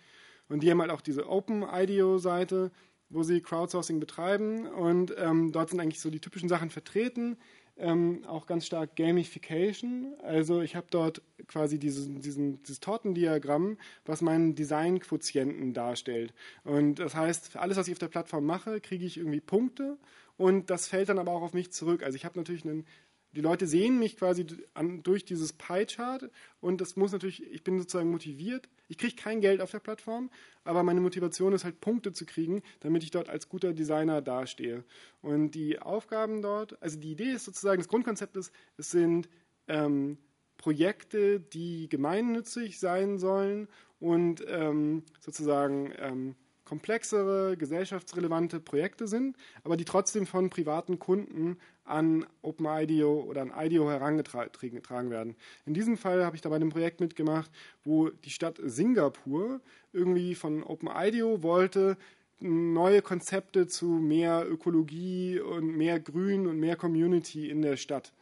Und 0.49 0.61
die 0.61 0.71
haben 0.71 0.81
halt 0.81 0.91
auch 0.91 1.01
diese 1.01 1.29
OpenIDEO-Seite, 1.29 2.71
wo 3.13 3.23
sie 3.23 3.41
Crowdsourcing 3.41 3.99
betreiben. 3.99 4.67
Und 4.67 5.13
ähm, 5.17 5.51
dort 5.51 5.69
sind 5.69 5.79
eigentlich 5.79 5.99
so 5.99 6.09
die 6.09 6.19
typischen 6.19 6.49
Sachen 6.49 6.69
vertreten. 6.69 7.37
Ähm, 7.75 8.23
auch 8.27 8.45
ganz 8.45 8.67
stark 8.67 8.95
Gamification. 8.95 10.13
Also 10.21 10.61
ich 10.61 10.75
habe 10.75 10.87
dort 10.91 11.23
quasi 11.47 11.79
diesen, 11.79 12.21
diesen, 12.21 12.61
dieses 12.61 12.79
Tortendiagramm, 12.79 13.77
was 14.05 14.21
meinen 14.21 14.53
Designquotienten 14.53 15.73
darstellt. 15.73 16.33
Und 16.63 16.95
das 16.95 17.15
heißt, 17.15 17.49
für 17.49 17.61
alles, 17.61 17.77
was 17.77 17.87
ich 17.87 17.93
auf 17.93 17.99
der 17.99 18.09
Plattform 18.09 18.45
mache, 18.45 18.79
kriege 18.79 19.05
ich 19.05 19.17
irgendwie 19.17 19.41
Punkte 19.41 19.97
und 20.37 20.69
das 20.69 20.87
fällt 20.87 21.09
dann 21.09 21.19
aber 21.19 21.31
auch 21.31 21.41
auf 21.41 21.53
mich 21.53 21.71
zurück. 21.71 22.03
Also 22.03 22.15
ich 22.15 22.25
habe 22.25 22.37
natürlich 22.37 22.65
einen 22.65 22.85
die 23.33 23.41
Leute 23.41 23.67
sehen 23.67 23.99
mich 23.99 24.15
quasi 24.15 24.45
an, 24.73 25.01
durch 25.03 25.25
dieses 25.25 25.53
Pie-Chart 25.53 26.29
und 26.61 26.81
das 26.81 26.95
muss 26.95 27.11
natürlich, 27.11 27.43
ich 27.51 27.63
bin 27.63 27.79
sozusagen 27.79 28.11
motiviert. 28.11 28.69
Ich 28.87 28.97
kriege 28.97 29.15
kein 29.15 29.41
Geld 29.41 29.59
auf 29.59 29.71
der 29.71 29.79
Plattform, 29.79 30.29
aber 30.63 30.83
meine 30.83 31.01
Motivation 31.01 31.53
ist 31.53 31.63
halt 31.63 31.81
Punkte 31.81 32.11
zu 32.11 32.25
kriegen, 32.25 32.61
damit 32.81 33.03
ich 33.03 33.11
dort 33.11 33.29
als 33.29 33.49
guter 33.49 33.73
Designer 33.73 34.21
dastehe. 34.21 34.83
Und 35.21 35.51
die 35.51 35.79
Aufgaben 35.79 36.41
dort, 36.41 36.81
also 36.81 36.99
die 36.99 37.11
Idee 37.11 37.31
ist 37.31 37.45
sozusagen, 37.45 37.79
das 37.79 37.87
Grundkonzept 37.87 38.37
ist, 38.37 38.53
es 38.77 38.91
sind 38.91 39.29
ähm, 39.67 40.17
Projekte, 40.57 41.39
die 41.39 41.89
gemeinnützig 41.89 42.79
sein 42.79 43.17
sollen 43.17 43.67
und 43.99 44.43
ähm, 44.47 45.03
sozusagen 45.19 45.91
ähm, 45.97 46.35
komplexere, 46.73 47.55
gesellschaftsrelevante 47.55 48.59
Projekte 48.59 49.07
sind, 49.07 49.35
aber 49.63 49.77
die 49.77 49.85
trotzdem 49.85 50.25
von 50.25 50.49
privaten 50.49 50.97
Kunden 50.97 51.57
an 51.83 52.25
OpenIDEO 52.41 53.25
oder 53.29 53.43
an 53.43 53.53
IDEO 53.55 53.91
herangetragen 53.91 55.11
werden. 55.11 55.35
In 55.67 55.75
diesem 55.75 55.97
Fall 55.97 56.25
habe 56.25 56.35
ich 56.35 56.41
da 56.41 56.49
bei 56.49 56.55
einem 56.55 56.71
Projekt 56.71 56.99
mitgemacht, 56.99 57.51
wo 57.83 58.09
die 58.09 58.31
Stadt 58.31 58.59
Singapur 58.63 59.61
irgendwie 59.91 60.33
von 60.33 60.63
OpenIDEO 60.63 61.43
wollte, 61.43 61.95
neue 62.39 63.03
Konzepte 63.03 63.67
zu 63.67 63.85
mehr 63.85 64.49
Ökologie 64.49 65.39
und 65.39 65.77
mehr 65.77 65.99
Grün 65.99 66.47
und 66.47 66.59
mehr 66.59 66.75
Community 66.75 67.51
in 67.51 67.61
der 67.61 67.77
Stadt. 67.77 68.13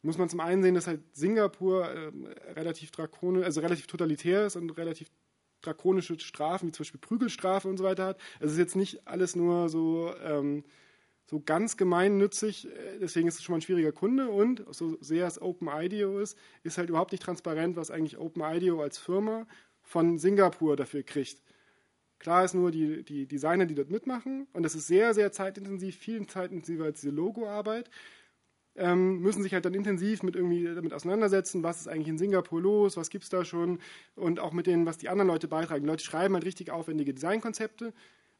Muss 0.00 0.16
man 0.16 0.30
zum 0.30 0.40
einen 0.40 0.62
sehen, 0.62 0.74
dass 0.74 0.86
halt 0.86 1.02
Singapur 1.12 1.90
äh, 1.90 2.10
relativ 2.52 2.90
drakonisch, 2.90 3.44
also 3.44 3.60
relativ 3.60 3.86
totalitär 3.86 4.46
ist 4.46 4.56
und 4.56 4.70
relativ 4.78 5.10
drakonische 5.62 6.18
Strafen, 6.18 6.68
wie 6.68 6.72
zum 6.72 6.84
Beispiel 6.84 7.00
Prügelstrafe 7.00 7.68
und 7.68 7.76
so 7.76 7.84
weiter 7.84 8.06
hat. 8.06 8.20
Also 8.34 8.46
es 8.46 8.52
ist 8.52 8.58
jetzt 8.58 8.76
nicht 8.76 9.06
alles 9.06 9.36
nur 9.36 9.68
so, 9.68 10.12
ähm, 10.22 10.64
so 11.26 11.40
ganz 11.40 11.76
gemeinnützig, 11.76 12.68
äh, 12.68 12.98
deswegen 13.00 13.28
ist 13.28 13.36
es 13.36 13.42
schon 13.42 13.52
mal 13.52 13.58
ein 13.58 13.62
schwieriger 13.62 13.92
Kunde 13.92 14.28
und 14.28 14.64
so 14.70 14.96
sehr 15.00 15.26
es 15.26 15.40
OpenIDEO 15.40 16.20
ist, 16.20 16.38
ist 16.62 16.78
halt 16.78 16.88
überhaupt 16.88 17.12
nicht 17.12 17.22
transparent, 17.22 17.76
was 17.76 17.90
eigentlich 17.90 18.18
OpenIDEO 18.18 18.80
als 18.80 18.98
Firma 18.98 19.46
von 19.82 20.18
Singapur 20.18 20.76
dafür 20.76 21.02
kriegt. 21.02 21.42
Klar 22.18 22.44
ist 22.44 22.54
nur 22.54 22.70
die, 22.70 23.04
die 23.04 23.26
Designer, 23.26 23.66
die 23.66 23.74
dort 23.74 23.90
mitmachen 23.90 24.48
und 24.52 24.62
das 24.62 24.74
ist 24.74 24.86
sehr, 24.86 25.14
sehr 25.14 25.30
zeitintensiv, 25.30 25.96
viel 25.96 26.26
zeitintensiver 26.26 26.84
als 26.84 27.00
diese 27.00 27.12
Logoarbeit 27.12 27.90
ähm, 28.78 29.20
müssen 29.20 29.42
sich 29.42 29.52
halt 29.52 29.64
dann 29.64 29.74
intensiv 29.74 30.22
mit 30.22 30.36
irgendwie 30.36 30.64
damit 30.64 30.94
auseinandersetzen, 30.94 31.62
was 31.62 31.80
ist 31.80 31.88
eigentlich 31.88 32.08
in 32.08 32.18
Singapur 32.18 32.60
los, 32.60 32.96
was 32.96 33.10
gibt 33.10 33.24
es 33.24 33.30
da 33.30 33.44
schon 33.44 33.78
und 34.16 34.40
auch 34.40 34.52
mit 34.52 34.66
denen, 34.66 34.86
was 34.86 34.98
die 34.98 35.08
anderen 35.08 35.28
Leute 35.28 35.48
beitragen. 35.48 35.82
Die 35.82 35.88
Leute 35.88 36.04
schreiben 36.04 36.34
halt 36.34 36.44
richtig 36.44 36.70
aufwendige 36.70 37.12
Designkonzepte 37.12 37.92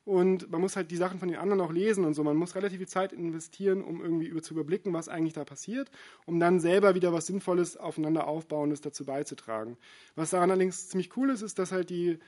und 0.08 0.50
man 0.50 0.62
muss 0.62 0.74
halt 0.74 0.90
die 0.90 0.96
Sachen 0.96 1.18
von 1.18 1.28
den 1.28 1.36
anderen 1.36 1.60
auch 1.60 1.70
lesen 1.70 2.06
und 2.06 2.14
so. 2.14 2.24
Man 2.24 2.36
muss 2.36 2.54
relativ 2.54 2.78
viel 2.78 2.88
Zeit 2.88 3.12
investieren, 3.12 3.82
um 3.82 4.00
irgendwie 4.00 4.26
über, 4.26 4.40
zu 4.40 4.54
überblicken, 4.54 4.94
was 4.94 5.10
eigentlich 5.10 5.34
da 5.34 5.44
passiert, 5.44 5.90
um 6.24 6.40
dann 6.40 6.60
selber 6.60 6.94
wieder 6.94 7.12
was 7.12 7.26
Sinnvolles 7.26 7.76
aufeinander 7.76 8.26
aufbauendes 8.26 8.80
dazu 8.80 9.04
beizutragen. 9.04 9.76
Was 10.14 10.30
daran 10.30 10.50
allerdings 10.50 10.88
ziemlich 10.88 11.14
cool 11.18 11.28
ist, 11.28 11.42
ist, 11.42 11.58
dass 11.58 11.72
halt 11.72 11.90
die 11.90 12.18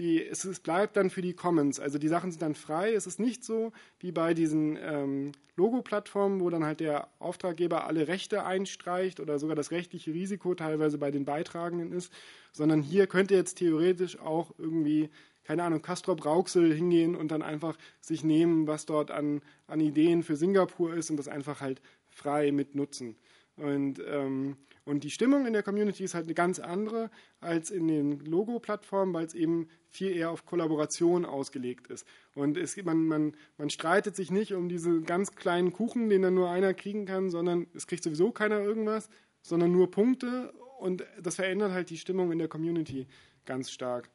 die, 0.00 0.26
es, 0.26 0.44
es, 0.44 0.60
bleibt 0.60 0.96
dann 0.96 1.10
für 1.10 1.20
die 1.20 1.34
Commons. 1.34 1.78
Also 1.78 1.98
die 1.98 2.08
Sachen 2.08 2.30
sind 2.30 2.40
dann 2.40 2.54
frei. 2.54 2.94
Es 2.94 3.06
ist 3.06 3.20
nicht 3.20 3.44
so 3.44 3.70
wie 3.98 4.12
bei 4.12 4.32
diesen 4.32 4.78
ähm, 4.80 5.32
Logo-Plattformen, 5.56 6.40
wo 6.40 6.48
dann 6.48 6.64
halt 6.64 6.80
der 6.80 7.08
Auftraggeber 7.18 7.86
alle 7.86 8.08
Rechte 8.08 8.44
einstreicht 8.46 9.20
oder 9.20 9.38
sogar 9.38 9.56
das 9.56 9.70
rechtliche 9.70 10.12
Risiko 10.12 10.54
teilweise 10.54 10.96
bei 10.96 11.10
den 11.10 11.26
Beitragenden 11.26 11.92
ist, 11.92 12.10
sondern 12.50 12.80
hier 12.82 13.06
könnte 13.06 13.34
jetzt 13.34 13.56
theoretisch 13.58 14.18
auch 14.18 14.52
irgendwie, 14.56 15.10
keine 15.44 15.64
Ahnung, 15.64 15.82
Castrop 15.82 16.24
Rauxel 16.24 16.74
hingehen 16.74 17.14
und 17.14 17.30
dann 17.30 17.42
einfach 17.42 17.76
sich 18.00 18.24
nehmen, 18.24 18.66
was 18.66 18.86
dort 18.86 19.10
an, 19.10 19.42
an 19.66 19.80
Ideen 19.80 20.22
für 20.22 20.36
Singapur 20.36 20.94
ist 20.94 21.10
und 21.10 21.18
das 21.18 21.28
einfach 21.28 21.60
halt 21.60 21.82
frei 22.08 22.52
mitnutzen. 22.52 23.16
Und 23.56 24.02
ähm, 24.08 24.56
und 24.84 25.04
die 25.04 25.10
Stimmung 25.10 25.46
in 25.46 25.52
der 25.52 25.62
Community 25.62 26.04
ist 26.04 26.14
halt 26.14 26.24
eine 26.24 26.34
ganz 26.34 26.58
andere 26.58 27.10
als 27.40 27.70
in 27.70 27.86
den 27.86 28.20
Logo-Plattformen, 28.20 29.12
weil 29.12 29.26
es 29.26 29.34
eben 29.34 29.68
viel 29.88 30.10
eher 30.16 30.30
auf 30.30 30.46
Kollaboration 30.46 31.24
ausgelegt 31.24 31.88
ist. 31.88 32.06
Und 32.34 32.56
es, 32.56 32.76
man, 32.82 33.06
man, 33.06 33.36
man 33.58 33.70
streitet 33.70 34.16
sich 34.16 34.30
nicht 34.30 34.52
um 34.54 34.68
diese 34.68 35.02
ganz 35.02 35.34
kleinen 35.34 35.72
Kuchen, 35.72 36.08
den 36.08 36.22
dann 36.22 36.34
nur 36.34 36.50
einer 36.50 36.74
kriegen 36.74 37.04
kann, 37.04 37.30
sondern 37.30 37.66
es 37.74 37.86
kriegt 37.86 38.02
sowieso 38.02 38.32
keiner 38.32 38.60
irgendwas, 38.60 39.10
sondern 39.42 39.72
nur 39.72 39.90
Punkte. 39.90 40.52
Und 40.78 41.04
das 41.20 41.36
verändert 41.36 41.72
halt 41.72 41.90
die 41.90 41.98
Stimmung 41.98 42.32
in 42.32 42.38
der 42.38 42.48
Community 42.48 43.06
ganz 43.44 43.70
stark. 43.70 44.08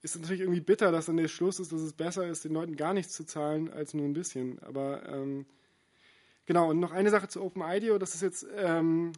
Ist 0.00 0.16
natürlich 0.16 0.40
irgendwie 0.40 0.60
bitter, 0.60 0.92
dass 0.92 1.06
dann 1.06 1.16
der 1.16 1.28
Schluss 1.28 1.58
ist, 1.58 1.72
dass 1.72 1.80
es 1.80 1.92
besser 1.92 2.26
ist, 2.28 2.44
den 2.44 2.52
Leuten 2.52 2.76
gar 2.76 2.94
nichts 2.94 3.12
zu 3.12 3.26
zahlen, 3.26 3.68
als 3.68 3.94
nur 3.94 4.04
ein 4.04 4.12
bisschen. 4.12 4.58
Aber 4.60 5.06
ähm, 5.08 5.44
genau, 6.48 6.70
und 6.70 6.80
noch 6.80 6.90
eine 6.90 7.10
Sache 7.10 7.28
zu 7.28 7.44
OpenIDEO, 7.44 7.98
das 7.98 8.16
ist 8.16 8.22
jetzt 8.22 8.46
ähm, 8.56 9.12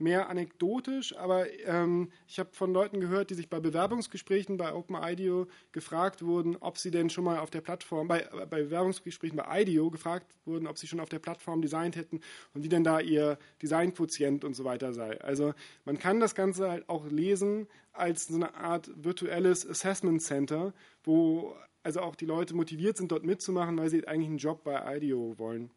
mehr 0.00 0.28
anekdotisch, 0.28 1.16
aber 1.16 1.46
ähm, 1.64 2.10
ich 2.26 2.38
habe 2.38 2.50
von 2.52 2.72
Leuten 2.72 3.00
gehört, 3.00 3.30
die 3.30 3.34
sich 3.34 3.48
bei 3.48 3.60
Bewerbungsgesprächen 3.60 4.56
bei 4.56 4.74
OpenIDEO 4.74 5.46
gefragt 5.72 6.22
wurden, 6.22 6.56
ob 6.56 6.78
sie 6.78 6.90
denn 6.90 7.08
schon 7.08 7.24
mal 7.24 7.38
auf 7.38 7.50
der 7.50 7.60
Plattform, 7.60 8.08
bei, 8.08 8.28
bei 8.50 8.62
Bewerbungsgesprächen 8.62 9.36
bei 9.36 9.62
IDEO 9.62 9.90
gefragt 9.90 10.34
wurden, 10.44 10.66
ob 10.66 10.76
sie 10.76 10.88
schon 10.88 11.00
auf 11.00 11.08
der 11.08 11.18
Plattform 11.20 11.62
designt 11.62 11.96
hätten 11.96 12.20
und 12.52 12.64
wie 12.64 12.68
denn 12.68 12.82
da 12.82 12.98
ihr 12.98 13.38
Designquotient 13.62 14.44
und 14.44 14.54
so 14.54 14.64
weiter 14.64 14.92
sei. 14.92 15.20
Also 15.20 15.54
man 15.84 15.98
kann 15.98 16.18
das 16.18 16.34
Ganze 16.34 16.70
halt 16.70 16.88
auch 16.88 17.06
lesen 17.06 17.68
als 17.92 18.26
so 18.26 18.34
eine 18.34 18.54
Art 18.54 18.90
virtuelles 18.96 19.68
Assessment 19.68 20.22
Center, 20.22 20.72
wo 21.04 21.54
also 21.82 22.00
auch 22.00 22.16
die 22.16 22.26
Leute 22.26 22.54
motiviert 22.54 22.96
sind, 22.96 23.12
dort 23.12 23.24
mitzumachen, 23.24 23.78
weil 23.78 23.90
sie 23.90 24.06
eigentlich 24.06 24.28
einen 24.28 24.38
Job 24.38 24.64
bei 24.64 24.96
IDEO 24.96 25.38
wollen. 25.38 25.70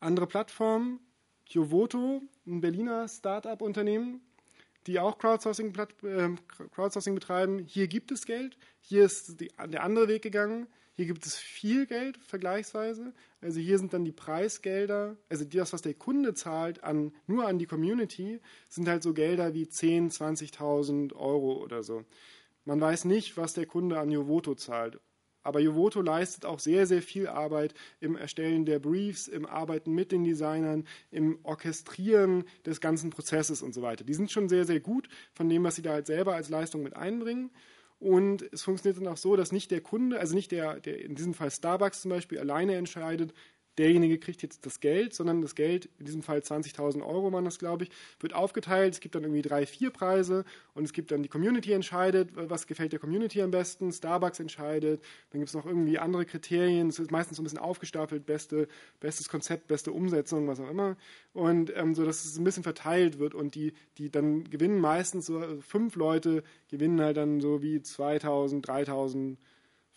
Andere 0.00 0.26
Plattformen, 0.26 1.00
Jovoto, 1.46 2.22
ein 2.46 2.60
Berliner 2.60 3.08
Start-up-Unternehmen, 3.08 4.20
die 4.86 5.00
auch 5.00 5.18
Crowdsourcing, 5.18 5.74
äh, 6.02 6.30
Crowdsourcing, 6.72 7.14
betreiben. 7.14 7.58
Hier 7.58 7.88
gibt 7.88 8.12
es 8.12 8.26
Geld, 8.26 8.56
hier 8.80 9.04
ist 9.04 9.40
die, 9.40 9.50
der 9.68 9.82
andere 9.82 10.08
Weg 10.08 10.22
gegangen. 10.22 10.66
Hier 10.94 11.06
gibt 11.06 11.26
es 11.26 11.36
viel 11.36 11.86
Geld 11.86 12.16
vergleichsweise. 12.16 13.12
Also 13.42 13.60
hier 13.60 13.78
sind 13.78 13.92
dann 13.92 14.06
die 14.06 14.12
Preisgelder, 14.12 15.16
also 15.28 15.44
das, 15.44 15.74
was 15.74 15.82
der 15.82 15.92
Kunde 15.92 16.32
zahlt, 16.32 16.82
an, 16.82 17.12
nur 17.26 17.46
an 17.46 17.58
die 17.58 17.66
Community, 17.66 18.40
sind 18.70 18.88
halt 18.88 19.02
so 19.02 19.12
Gelder 19.12 19.52
wie 19.52 19.64
10.000, 19.64 20.54
20.000 20.56 21.14
Euro 21.14 21.62
oder 21.62 21.82
so. 21.82 22.04
Man 22.64 22.80
weiß 22.80 23.04
nicht, 23.04 23.36
was 23.36 23.52
der 23.52 23.66
Kunde 23.66 23.98
an 23.98 24.10
Jovoto 24.10 24.54
zahlt. 24.54 24.98
Aber 25.46 25.60
Jovoto 25.60 26.00
leistet 26.00 26.44
auch 26.44 26.58
sehr, 26.58 26.86
sehr 26.86 27.02
viel 27.02 27.28
Arbeit 27.28 27.74
im 28.00 28.16
Erstellen 28.16 28.66
der 28.66 28.80
Briefs, 28.80 29.28
im 29.28 29.46
Arbeiten 29.46 29.92
mit 29.92 30.12
den 30.12 30.24
Designern, 30.24 30.84
im 31.10 31.38
Orchestrieren 31.44 32.44
des 32.64 32.80
ganzen 32.80 33.10
Prozesses 33.10 33.62
und 33.62 33.72
so 33.72 33.82
weiter. 33.82 34.04
Die 34.04 34.14
sind 34.14 34.30
schon 34.30 34.48
sehr, 34.48 34.64
sehr 34.64 34.80
gut 34.80 35.08
von 35.32 35.48
dem, 35.48 35.64
was 35.64 35.76
sie 35.76 35.82
da 35.82 35.92
halt 35.92 36.06
selber 36.06 36.34
als 36.34 36.48
Leistung 36.48 36.82
mit 36.82 36.96
einbringen. 36.96 37.50
Und 37.98 38.42
es 38.52 38.62
funktioniert 38.62 39.00
dann 39.00 39.10
auch 39.10 39.16
so, 39.16 39.36
dass 39.36 39.52
nicht 39.52 39.70
der 39.70 39.80
Kunde, 39.80 40.18
also 40.18 40.34
nicht 40.34 40.50
der, 40.52 40.80
der 40.80 41.02
in 41.02 41.14
diesem 41.14 41.32
Fall 41.32 41.50
Starbucks 41.50 42.02
zum 42.02 42.10
Beispiel, 42.10 42.38
alleine 42.38 42.74
entscheidet, 42.74 43.32
derjenige 43.78 44.18
kriegt 44.18 44.42
jetzt 44.42 44.64
das 44.66 44.80
Geld, 44.80 45.14
sondern 45.14 45.42
das 45.42 45.54
Geld, 45.54 45.88
in 45.98 46.06
diesem 46.06 46.22
Fall 46.22 46.38
20.000 46.38 47.04
Euro 47.04 47.32
waren 47.32 47.44
das, 47.44 47.58
glaube 47.58 47.84
ich, 47.84 47.90
wird 48.20 48.34
aufgeteilt. 48.34 48.94
Es 48.94 49.00
gibt 49.00 49.14
dann 49.14 49.22
irgendwie 49.22 49.42
drei, 49.42 49.66
vier 49.66 49.90
Preise 49.90 50.44
und 50.74 50.84
es 50.84 50.92
gibt 50.92 51.10
dann 51.10 51.22
die 51.22 51.28
Community 51.28 51.72
entscheidet, 51.72 52.30
was 52.34 52.66
gefällt 52.66 52.92
der 52.92 52.98
Community 52.98 53.42
am 53.42 53.50
besten, 53.50 53.92
Starbucks 53.92 54.40
entscheidet, 54.40 55.02
dann 55.30 55.40
gibt 55.40 55.48
es 55.48 55.54
noch 55.54 55.66
irgendwie 55.66 55.98
andere 55.98 56.24
Kriterien, 56.24 56.88
es 56.88 56.98
ist 56.98 57.10
meistens 57.10 57.36
so 57.36 57.42
ein 57.42 57.44
bisschen 57.44 57.58
aufgestapelt, 57.58 58.26
beste, 58.26 58.68
bestes 59.00 59.28
Konzept, 59.28 59.66
beste 59.68 59.92
Umsetzung, 59.92 60.48
was 60.48 60.60
auch 60.60 60.70
immer. 60.70 60.96
Und 61.32 61.72
ähm, 61.76 61.94
so, 61.94 62.04
dass 62.04 62.24
es 62.24 62.38
ein 62.38 62.44
bisschen 62.44 62.62
verteilt 62.62 63.18
wird 63.18 63.34
und 63.34 63.54
die, 63.54 63.72
die 63.98 64.10
dann 64.10 64.44
gewinnen 64.44 64.80
meistens 64.80 65.26
so 65.26 65.38
also 65.38 65.60
fünf 65.60 65.96
Leute, 65.96 66.42
gewinnen 66.68 67.00
halt 67.00 67.16
dann 67.16 67.40
so 67.40 67.62
wie 67.62 67.78
2.000, 67.78 68.64
3.000, 68.64 69.36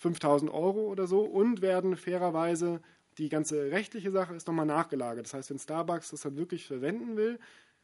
5.000 0.01 0.51
Euro 0.51 0.87
oder 0.87 1.07
so 1.07 1.21
und 1.21 1.61
werden 1.61 1.97
fairerweise 1.97 2.81
die 3.19 3.29
ganze 3.29 3.71
rechtliche 3.71 4.11
Sache 4.11 4.33
ist 4.33 4.47
nochmal 4.47 4.65
nachgelagert. 4.65 5.25
Das 5.25 5.33
heißt, 5.33 5.49
wenn 5.49 5.59
Starbucks 5.59 6.11
das 6.11 6.21
dann 6.21 6.37
wirklich 6.37 6.65
verwenden 6.65 7.17
will, 7.17 7.39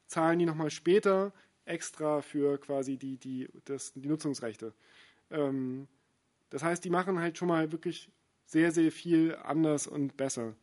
zahlen 0.07 0.39
die 0.39 0.45
nochmal 0.45 0.69
später 0.69 1.33
extra 1.65 2.21
für 2.21 2.57
quasi 2.59 2.97
die, 2.97 3.17
die, 3.17 3.49
das, 3.65 3.93
die 3.93 4.07
Nutzungsrechte. 4.07 4.73
Ähm, 5.31 5.87
das 6.49 6.63
heißt, 6.63 6.83
die 6.85 6.89
machen 6.89 7.19
halt 7.19 7.37
schon 7.37 7.47
mal 7.49 7.71
wirklich 7.71 8.09
sehr, 8.45 8.71
sehr 8.71 8.91
viel 8.91 9.35
anders 9.35 9.87
und 9.87 10.15
besser. 10.15 10.55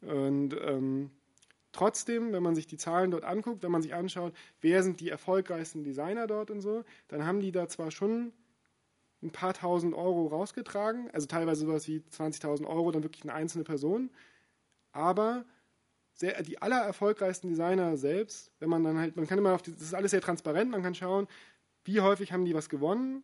Und 0.00 0.56
ähm, 0.62 1.10
trotzdem, 1.72 2.32
wenn 2.32 2.42
man 2.42 2.54
sich 2.54 2.66
die 2.66 2.78
Zahlen 2.78 3.10
dort 3.10 3.24
anguckt, 3.24 3.62
wenn 3.62 3.70
man 3.70 3.82
sich 3.82 3.94
anschaut, 3.94 4.34
wer 4.60 4.82
sind 4.82 5.00
die 5.00 5.10
erfolgreichsten 5.10 5.84
Designer 5.84 6.26
dort 6.26 6.50
und 6.50 6.60
so, 6.60 6.84
dann 7.08 7.26
haben 7.26 7.40
die 7.40 7.52
da 7.52 7.68
zwar 7.68 7.90
schon 7.90 8.32
ein 9.22 9.30
paar 9.30 9.54
tausend 9.54 9.94
Euro 9.94 10.26
rausgetragen, 10.26 11.10
also 11.12 11.26
teilweise 11.26 11.66
sowas 11.66 11.88
wie 11.88 12.02
20.000 12.16 12.66
Euro, 12.66 12.90
dann 12.92 13.02
wirklich 13.02 13.24
eine 13.24 13.34
einzelne 13.34 13.64
Person, 13.64 14.10
aber 14.92 15.44
sehr, 16.14 16.42
die 16.42 16.60
aller 16.60 16.80
erfolgreichsten 16.80 17.48
Designer 17.48 17.96
selbst, 17.96 18.50
wenn 18.58 18.68
man 18.68 18.82
dann 18.84 18.98
halt, 18.98 19.16
man 19.16 19.26
kann 19.26 19.38
immer 19.38 19.54
auf 19.54 19.62
die, 19.62 19.72
das 19.72 19.82
ist 19.82 19.94
alles 19.94 20.10
sehr 20.10 20.20
transparent, 20.20 20.70
man 20.70 20.82
kann 20.82 20.94
schauen, 20.94 21.28
wie 21.84 22.00
häufig 22.00 22.32
haben 22.32 22.44
die 22.44 22.54
was 22.54 22.68
gewonnen, 22.68 23.22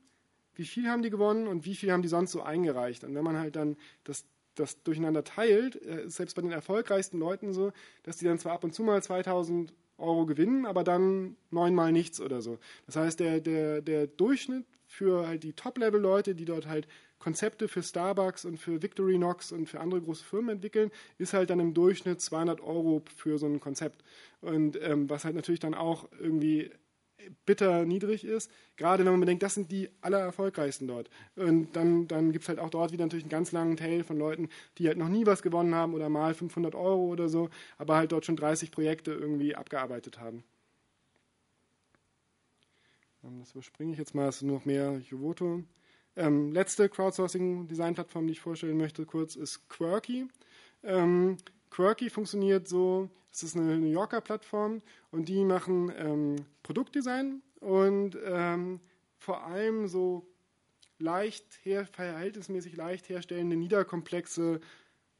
wie 0.55 0.65
viel 0.65 0.89
haben 0.89 1.03
die 1.03 1.11
gewonnen 1.11 1.47
und 1.47 1.65
wie 1.65 1.75
viel 1.75 1.93
haben 1.93 2.03
die 2.03 2.09
sonst 2.09 2.33
so 2.33 2.43
eingereicht. 2.43 3.05
Und 3.05 3.15
wenn 3.15 3.25
man 3.25 3.37
halt 3.37 3.57
dann 3.57 3.77
das, 4.05 4.25
das 4.55 4.83
durcheinander 4.85 5.25
teilt, 5.25 5.77
äh, 5.83 6.05
ist 6.05 6.17
selbst 6.17 6.35
bei 6.35 6.43
den 6.43 6.53
erfolgreichsten 6.53 7.19
Leuten 7.19 7.53
so, 7.53 7.73
dass 8.05 8.17
die 8.17 8.25
dann 8.25 8.39
zwar 8.39 8.53
ab 8.53 8.65
und 8.65 8.73
zu 8.73 8.85
mal 8.85 9.03
2000 9.03 9.75
Euro 9.99 10.27
gewinnen, 10.27 10.67
aber 10.67 10.85
dann 10.85 11.37
neunmal 11.51 11.93
nichts 11.93 12.21
oder 12.21 12.41
so. 12.41 12.59
Das 12.87 12.97
heißt, 12.97 13.21
der, 13.21 13.41
der, 13.41 13.81
der 13.81 14.07
Durchschnitt 14.07 14.67
für 14.95 15.27
halt 15.27 15.43
die 15.43 15.53
Top-Level-Leute, 15.53 16.35
die 16.35 16.45
dort 16.45 16.67
halt 16.67 16.87
Konzepte 17.19 17.69
für 17.69 17.83
Starbucks 17.83 18.45
und 18.45 18.59
für 18.59 18.83
Victorinox 18.83 19.51
und 19.53 19.69
für 19.69 19.81
andere 19.81 20.01
große 20.01 20.25
Firmen 20.25 20.57
entwickeln, 20.57 20.91
ist 21.19 21.33
halt 21.33 21.51
dann 21.51 21.59
im 21.59 21.75
Durchschnitt 21.75 22.21
200 22.21 22.61
Euro 22.61 23.03
für 23.17 23.39
so 23.39 23.47
ein 23.47 23.61
Konzept. 23.61 24.05
Und 24.41 24.79
ähm, 24.83 25.11
was 25.11 25.25
halt 25.25 25.35
natürlich 25.35 25.61
dann 25.61 25.75
auch 25.75 26.09
irgendwie 26.21 26.71
bitter 27.47 27.85
niedrig 27.85 28.25
ist, 28.25 28.51
gerade 28.77 29.05
wenn 29.05 29.13
man 29.13 29.21
bedenkt, 29.21 29.43
das 29.43 29.55
sind 29.55 29.73
die 29.73 29.89
allererfolgreichsten 30.01 30.87
dort. 30.87 31.09
Und 31.37 31.75
dann, 31.75 32.07
dann 32.07 32.33
gibt 32.33 32.45
es 32.45 32.49
halt 32.49 32.59
auch 32.59 32.71
dort 32.71 32.93
wieder 32.93 33.05
natürlich 33.05 33.25
einen 33.25 33.31
ganz 33.31 33.53
langen 33.53 33.77
Tail 33.77 34.05
von 34.05 34.19
Leuten, 34.19 34.49
die 34.79 34.87
halt 34.87 34.99
noch 34.99 35.09
nie 35.09 35.27
was 35.27 35.43
gewonnen 35.43 35.75
haben 35.75 35.95
oder 35.95 36.09
mal 36.09 36.35
500 36.35 36.75
Euro 36.75 37.07
oder 37.07 37.29
so, 37.29 37.49
aber 37.79 37.97
halt 37.97 38.13
dort 38.13 38.27
schon 38.27 38.37
30 38.37 38.71
Projekte 38.71 39.13
irgendwie 39.13 39.57
abgearbeitet 39.57 40.21
haben. 40.21 40.45
Ähm, 43.25 43.41
das 43.41 43.53
überspringe 43.53 43.93
ich 43.93 43.99
jetzt 43.99 44.15
mal, 44.15 44.29
es 44.29 44.43
nur 44.43 44.59
noch 44.59 44.65
mehr 44.65 44.99
Jovoto. 44.99 45.63
Ähm, 46.17 46.53
letzte 46.53 46.89
Crowdsourcing-Design-Plattform, 46.89 48.27
die 48.27 48.35
ich 48.35 48.41
vorstellen 48.41 48.77
möchte, 48.77 49.05
kurz, 49.05 49.35
ist 49.35 49.69
Quirky. 49.69 50.29
Ähm, 50.83 51.39
Quirky 51.71 52.11
funktioniert 52.11 52.69
so, 52.69 53.09
es 53.33 53.43
ist 53.43 53.57
eine 53.57 53.79
New 53.79 53.91
Yorker 53.91 54.21
Plattform 54.21 54.81
und 55.11 55.29
die 55.29 55.45
machen 55.45 55.93
ähm, 55.97 56.37
Produktdesign 56.63 57.43
und 57.61 58.17
ähm, 58.25 58.79
vor 59.19 59.45
allem 59.45 59.89
so 59.89 60.25
leicht 60.99 61.45
her, 61.65 61.87
verhältnismäßig 61.87 62.77
leicht 62.77 63.09
herstellende, 63.09 63.57
niederkomplexe 63.57 64.61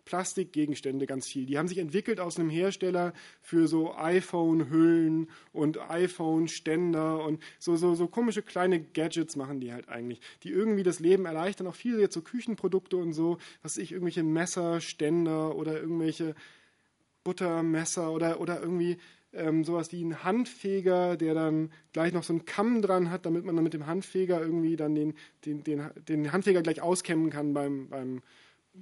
Plastikgegenstände 0.05 1.07
ganz 1.07 1.27
viel. 1.27 1.47
Die 1.47 1.59
haben 1.59 1.69
sich 1.69 1.79
entwickelt 1.79 2.21
aus 2.21 2.39
einem 2.39 2.51
Hersteller 2.51 3.13
für 3.41 3.69
so 3.69 3.95
iPhone-Hüllen 3.95 5.29
und 5.53 5.79
iPhone-Ständer 5.91 7.25
und 7.25 7.43
so, 7.59 7.77
so, 7.77 7.95
so 7.95 8.07
komische 8.07 8.43
kleine 8.43 8.81
Gadgets 8.81 9.37
machen 9.37 9.61
die 9.61 9.73
halt 9.73 9.89
eigentlich, 9.89 10.21
die 10.43 10.51
irgendwie 10.51 10.83
das 10.83 11.01
Leben 11.01 11.27
erleichtern. 11.27 11.67
Auch 11.67 11.75
viele 11.75 12.01
jetzt 12.01 12.15
so 12.15 12.23
Küchenprodukte 12.23 12.97
und 12.97 13.13
so, 13.13 13.39
was 13.63 13.77
ich, 13.77 13.93
irgendwelche 13.93 14.23
Messer, 14.23 14.81
Ständer 14.81 15.57
oder 15.57 15.81
irgendwelche 15.81 16.35
Buttermesser 17.25 18.13
oder, 18.13 18.41
oder 18.41 18.61
irgendwie 18.61 18.99
ähm, 19.33 19.65
sowas 19.65 19.91
wie 19.93 20.05
ein 20.05 20.23
Handfeger, 20.23 21.17
der 21.17 21.35
dann 21.35 21.71
gleich 21.93 22.13
noch 22.13 22.23
so 22.23 22.33
einen 22.33 22.45
Kamm 22.45 22.83
dran 22.83 23.11
hat, 23.11 23.27
damit 23.27 23.45
man 23.45 23.57
dann 23.57 23.65
mit 23.65 23.75
dem 23.75 23.87
Handfeger 23.87 24.41
irgendwie 24.41 24.77
dann 24.77 24.95
den, 24.95 25.15
den, 25.45 25.65
den, 25.65 25.91
den 26.09 26.33
Handfeger 26.33 26.63
gleich 26.63 26.81
auskämmen 26.81 27.31
kann 27.31 27.55
beim, 27.55 27.89
beim, 27.89 28.23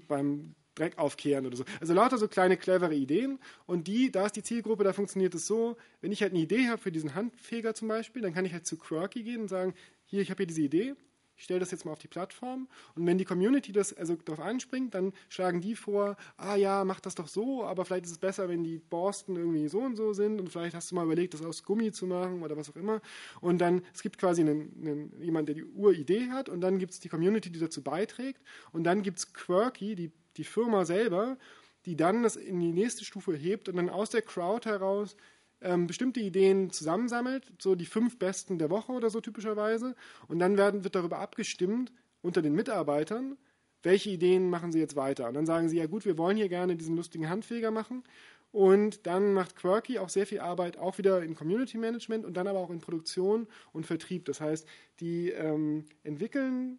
beim 0.08 0.54
Dreck 0.74 0.98
aufkehren 0.98 1.46
oder 1.46 1.56
so. 1.56 1.64
Also 1.80 1.94
lauter 1.94 2.18
so 2.18 2.28
kleine, 2.28 2.56
clevere 2.56 2.94
Ideen. 2.94 3.38
Und 3.66 3.88
die, 3.88 4.10
da 4.10 4.26
ist 4.26 4.36
die 4.36 4.42
Zielgruppe, 4.42 4.84
da 4.84 4.92
funktioniert 4.92 5.34
es 5.34 5.46
so, 5.46 5.76
wenn 6.00 6.12
ich 6.12 6.22
halt 6.22 6.32
eine 6.32 6.42
Idee 6.42 6.68
habe 6.68 6.78
für 6.78 6.92
diesen 6.92 7.14
Handfeger 7.14 7.74
zum 7.74 7.88
Beispiel, 7.88 8.22
dann 8.22 8.34
kann 8.34 8.44
ich 8.44 8.52
halt 8.52 8.66
zu 8.66 8.76
Quirky 8.76 9.22
gehen 9.22 9.42
und 9.42 9.48
sagen, 9.48 9.74
hier, 10.04 10.22
ich 10.22 10.30
habe 10.30 10.38
hier 10.38 10.46
diese 10.46 10.62
Idee, 10.62 10.94
ich 11.36 11.44
stelle 11.44 11.60
das 11.60 11.70
jetzt 11.70 11.84
mal 11.84 11.92
auf 11.92 11.98
die 11.98 12.08
Plattform. 12.08 12.68
Und 12.94 13.06
wenn 13.06 13.18
die 13.18 13.24
Community 13.24 13.72
das 13.72 13.92
also 13.92 14.14
darauf 14.14 14.44
anspringt, 14.44 14.94
dann 14.94 15.12
schlagen 15.28 15.60
die 15.60 15.74
vor, 15.74 16.16
ah 16.36 16.54
ja, 16.54 16.84
mach 16.84 17.00
das 17.00 17.14
doch 17.14 17.26
so, 17.28 17.64
aber 17.64 17.84
vielleicht 17.84 18.04
ist 18.04 18.12
es 18.12 18.18
besser, 18.18 18.48
wenn 18.48 18.62
die 18.62 18.78
Borsten 18.78 19.36
irgendwie 19.36 19.68
so 19.68 19.80
und 19.80 19.96
so 19.96 20.12
sind 20.12 20.40
und 20.40 20.50
vielleicht 20.50 20.76
hast 20.76 20.90
du 20.90 20.94
mal 20.94 21.04
überlegt, 21.04 21.34
das 21.34 21.42
aus 21.42 21.64
Gummi 21.64 21.90
zu 21.90 22.06
machen 22.06 22.42
oder 22.42 22.56
was 22.56 22.70
auch 22.70 22.76
immer. 22.76 23.00
Und 23.40 23.58
dann, 23.58 23.82
es 23.92 24.02
gibt 24.02 24.18
quasi 24.18 24.42
einen, 24.42 24.72
einen, 24.80 25.22
jemand, 25.22 25.48
der 25.48 25.56
die 25.56 25.64
Uridee 25.64 26.28
hat 26.30 26.48
und 26.48 26.60
dann 26.60 26.78
gibt 26.78 26.92
es 26.92 27.00
die 27.00 27.08
Community, 27.08 27.50
die 27.50 27.58
dazu 27.58 27.82
beiträgt 27.82 28.40
und 28.72 28.84
dann 28.84 29.02
gibt 29.02 29.18
es 29.18 29.32
Quirky, 29.32 29.94
die 29.94 30.12
die 30.36 30.44
Firma 30.44 30.84
selber, 30.84 31.36
die 31.84 31.96
dann 31.96 32.22
das 32.22 32.36
in 32.36 32.60
die 32.60 32.72
nächste 32.72 33.04
Stufe 33.04 33.34
hebt 33.34 33.68
und 33.68 33.76
dann 33.76 33.88
aus 33.88 34.10
der 34.10 34.22
Crowd 34.22 34.68
heraus 34.68 35.16
ähm, 35.60 35.86
bestimmte 35.86 36.20
Ideen 36.20 36.70
zusammensammelt, 36.70 37.52
so 37.60 37.74
die 37.74 37.86
fünf 37.86 38.18
besten 38.18 38.58
der 38.58 38.70
Woche 38.70 38.92
oder 38.92 39.10
so 39.10 39.20
typischerweise. 39.20 39.94
Und 40.28 40.38
dann 40.38 40.56
werden, 40.56 40.84
wird 40.84 40.94
darüber 40.94 41.18
abgestimmt 41.18 41.92
unter 42.20 42.42
den 42.42 42.54
Mitarbeitern, 42.54 43.36
welche 43.82 44.10
Ideen 44.10 44.48
machen 44.50 44.72
sie 44.72 44.78
jetzt 44.78 44.96
weiter. 44.96 45.28
Und 45.28 45.34
dann 45.34 45.46
sagen 45.46 45.68
sie, 45.68 45.78
ja 45.78 45.86
gut, 45.86 46.04
wir 46.04 46.18
wollen 46.18 46.36
hier 46.36 46.48
gerne 46.48 46.76
diesen 46.76 46.96
lustigen 46.96 47.28
Handfeger 47.28 47.70
machen. 47.70 48.04
Und 48.52 49.06
dann 49.06 49.32
macht 49.32 49.56
Quirky 49.56 49.98
auch 49.98 50.10
sehr 50.10 50.26
viel 50.26 50.40
Arbeit, 50.40 50.76
auch 50.76 50.98
wieder 50.98 51.22
in 51.22 51.34
Community 51.34 51.78
Management 51.78 52.26
und 52.26 52.36
dann 52.36 52.46
aber 52.46 52.58
auch 52.58 52.70
in 52.70 52.80
Produktion 52.80 53.48
und 53.72 53.86
Vertrieb. 53.86 54.26
Das 54.26 54.40
heißt, 54.40 54.68
die 55.00 55.30
ähm, 55.30 55.86
entwickeln 56.04 56.78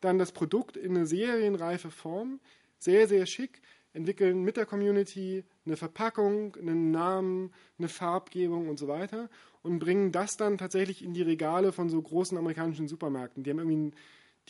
dann 0.00 0.18
das 0.18 0.32
Produkt 0.32 0.76
in 0.76 0.96
eine 0.96 1.06
serienreife 1.06 1.90
Form, 1.90 2.40
sehr, 2.78 3.08
sehr 3.08 3.26
schick, 3.26 3.62
entwickeln 3.92 4.42
mit 4.42 4.56
der 4.56 4.66
Community 4.66 5.44
eine 5.64 5.76
Verpackung, 5.76 6.56
einen 6.56 6.90
Namen, 6.90 7.52
eine 7.78 7.88
Farbgebung 7.88 8.68
und 8.68 8.78
so 8.78 8.88
weiter 8.88 9.30
und 9.62 9.78
bringen 9.78 10.12
das 10.12 10.36
dann 10.36 10.58
tatsächlich 10.58 11.02
in 11.02 11.14
die 11.14 11.22
Regale 11.22 11.72
von 11.72 11.88
so 11.88 12.00
großen 12.00 12.36
amerikanischen 12.36 12.88
Supermärkten. 12.88 13.44
Die 13.44 13.50
haben 13.50 13.58
irgendwie 13.58 13.76
einen 13.76 13.94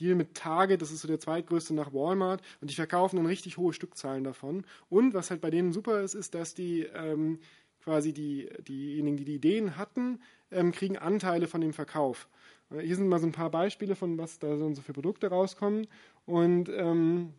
Deal 0.01 0.15
mit 0.17 0.35
Target, 0.35 0.83
das 0.83 0.91
ist 0.91 1.03
so 1.03 1.09
der 1.09 1.21
zweitgrößte 1.21 1.75
nach 1.75 1.93
Walmart 1.93 2.43
und 2.61 2.71
die 2.71 2.75
verkaufen 2.75 3.17
dann 3.17 3.27
richtig 3.27 3.59
hohe 3.59 3.73
Stückzahlen 3.73 4.25
davon. 4.25 4.65
Und 4.89 5.15
was 5.15 5.31
halt 5.31 5.41
bei 5.41 5.51
denen 5.51 5.73
super 5.73 6.01
ist, 6.01 6.15
ist, 6.15 6.35
dass 6.35 6.55
die 6.55 6.83
ähm, 6.95 7.39
quasi 7.85 8.13
die, 8.13 8.49
diejenigen, 8.67 9.19
die 9.19 9.25
die 9.25 9.35
Ideen 9.35 9.77
hatten, 9.77 10.21
ähm, 10.51 10.73
kriegen 10.73 10.97
Anteile 10.97 11.47
von 11.47 11.61
dem 11.61 11.75
Verkauf. 11.75 12.29
Hier 12.71 12.97
sind 12.97 13.09
mal 13.09 13.21
so 13.21 13.27
ein 13.27 13.33
paar 13.33 13.51
Beispiele 13.51 13.95
von, 13.95 14.19
was 14.19 14.39
da 14.39 14.57
so 14.57 14.83
für 14.83 14.95
Produkte 14.95 15.29
rauskommen. 15.29 15.87
Und 16.25 16.71
ähm, 16.71 17.35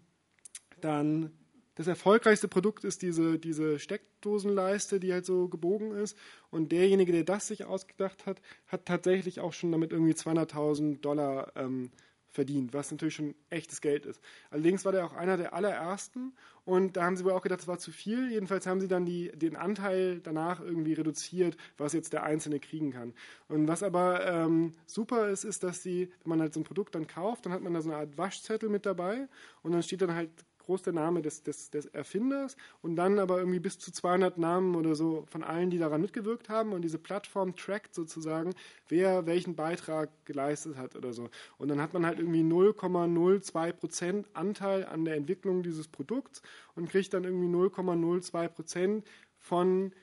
dann 0.86 1.32
das 1.76 1.88
erfolgreichste 1.88 2.48
Produkt 2.48 2.86
ist 2.86 3.02
diese, 3.02 3.38
diese 3.38 3.80
Steckdosenleiste, 3.80 5.00
die 5.02 5.12
halt 5.12 5.26
so 5.26 5.50
gebogen 5.50 5.92
ist. 5.92 6.18
Und 6.50 6.72
derjenige, 6.72 7.12
der 7.12 7.26
das 7.26 7.48
sich 7.48 7.66
ausgedacht 7.66 8.26
hat, 8.26 8.42
hat 8.68 8.86
tatsächlich 8.86 9.42
auch 9.42 9.52
schon 9.52 9.74
damit 9.74 9.92
irgendwie 9.92 10.14
200.000 10.14 11.02
Dollar 11.02 11.52
ähm, 11.58 11.92
verdient, 12.36 12.74
was 12.74 12.92
natürlich 12.92 13.16
schon 13.16 13.34
echtes 13.50 13.82
Geld 13.82 14.06
ist. 14.06 14.22
Allerdings 14.52 14.86
war 14.86 14.92
der 14.92 15.06
auch 15.06 15.14
einer 15.14 15.38
der 15.38 15.54
allerersten 15.54 16.34
und 16.66 16.98
da 16.98 17.04
haben 17.04 17.16
sie 17.18 17.24
wohl 17.24 17.32
auch 17.32 17.42
gedacht, 17.42 17.62
das 17.62 17.68
war 17.68 17.80
zu 17.80 17.92
viel. 17.92 18.32
Jedenfalls 18.32 18.68
haben 18.68 18.82
sie 18.82 18.88
dann 18.88 19.06
die, 19.06 19.32
den 19.34 19.56
Anteil 19.56 20.20
danach 20.20 20.60
irgendwie 20.60 20.94
reduziert, 20.94 21.56
was 21.78 21.94
jetzt 21.94 22.14
der 22.14 22.24
Einzelne 22.24 22.60
kriegen 22.60 22.92
kann. 22.92 23.14
Und 23.48 23.68
was 23.68 23.84
aber 23.84 24.26
ähm, 24.26 24.74
super 24.86 25.30
ist, 25.30 25.46
ist, 25.46 25.64
dass 25.64 25.82
sie, 25.82 26.12
wenn 26.24 26.30
man 26.30 26.42
halt 26.42 26.54
so 26.54 26.60
ein 26.60 26.66
Produkt 26.66 26.96
dann 26.96 27.08
kauft, 27.08 27.46
dann 27.46 27.54
hat 27.54 27.62
man 27.62 27.74
da 27.74 27.82
so 27.82 27.90
eine 27.90 28.00
Art 28.00 28.18
Waschzettel 28.18 28.70
mit 28.70 28.86
dabei 28.86 29.28
und 29.64 29.72
dann 29.72 29.84
steht 29.84 30.02
dann 30.02 30.14
halt 30.14 30.30
groß 30.66 30.82
der 30.82 30.94
Name 30.94 31.22
des, 31.22 31.44
des, 31.44 31.70
des 31.70 31.86
Erfinders 31.88 32.58
und 32.82 32.96
dann 32.96 33.20
aber 33.20 33.40
irgendwie 33.40 33.60
bis 33.60 33.80
zu 33.80 33.92
200 33.92 34.38
Namen 34.38 34.76
oder 34.76 34.96
so 34.96 35.26
von 35.28 35.44
allen, 35.44 35.70
die 35.70 35.78
daran 35.78 36.02
mitgewirkt 36.02 36.50
haben 36.50 36.74
und 36.74 36.82
diese 36.82 36.98
Plattform 36.98 37.56
trackt 37.56 37.96
sozusagen, 37.96 38.54
wer 38.88 39.26
welchen 39.26 39.56
Beitrag 39.56 40.10
geleistet 40.26 40.78
hat 40.78 40.96
oder 40.96 41.14
so. 41.14 41.30
Und 41.58 41.70
dann 41.70 41.82
hat 41.82 41.94
man 41.94 42.06
halt 42.06 42.20
irgendwie 42.20 42.42
0,02 42.42 43.74
Prozent 43.74 44.28
Anteil 44.34 44.86
an 44.86 45.06
der 45.06 45.16
Entwicklung 45.16 45.64
dieses 45.64 45.88
Produkts 45.88 46.42
und 46.76 46.90
kriegt 46.90 47.14
dann 47.14 47.24
irgendwie 47.24 47.48
0,02 47.48 48.48
Prozent 48.50 49.08
von 49.38 49.94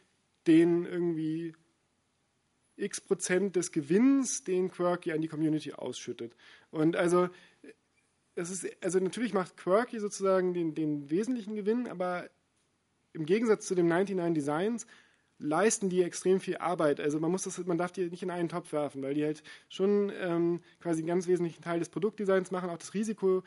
den 0.46 0.84
irgendwie 0.84 1.54
x 2.76 3.00
Prozent 3.00 3.56
des 3.56 3.72
Gewinns, 3.72 4.44
den 4.44 4.70
Quirky 4.70 5.12
an 5.12 5.20
die 5.20 5.28
Community 5.28 5.72
ausschüttet. 5.72 6.34
Und 6.70 6.96
also 6.96 7.28
es 8.34 8.50
ist, 8.50 8.66
also 8.82 8.98
natürlich 8.98 9.34
macht 9.34 9.56
Quirky 9.56 10.00
sozusagen 10.00 10.54
den, 10.54 10.74
den 10.74 11.10
wesentlichen 11.10 11.54
Gewinn, 11.54 11.88
aber 11.88 12.28
im 13.12 13.26
Gegensatz 13.26 13.66
zu 13.66 13.74
den 13.74 13.88
99 13.88 14.34
Designs 14.34 14.86
leisten 15.38 15.88
die 15.90 16.02
extrem 16.02 16.40
viel 16.40 16.56
Arbeit. 16.58 17.00
Also 17.00 17.20
man 17.20 17.30
muss 17.30 17.42
das, 17.42 17.58
man 17.66 17.78
darf 17.78 17.92
die 17.92 18.08
nicht 18.08 18.22
in 18.22 18.30
einen 18.30 18.48
Topf 18.48 18.72
werfen, 18.72 19.02
weil 19.02 19.14
die 19.14 19.24
halt 19.24 19.42
schon 19.68 20.12
ähm, 20.20 20.60
quasi 20.80 21.00
einen 21.00 21.08
ganz 21.08 21.26
wesentlichen 21.26 21.62
Teil 21.62 21.80
des 21.80 21.88
Produktdesigns 21.88 22.50
machen, 22.50 22.70
auch 22.70 22.78
das 22.78 22.94
Risiko 22.94 23.42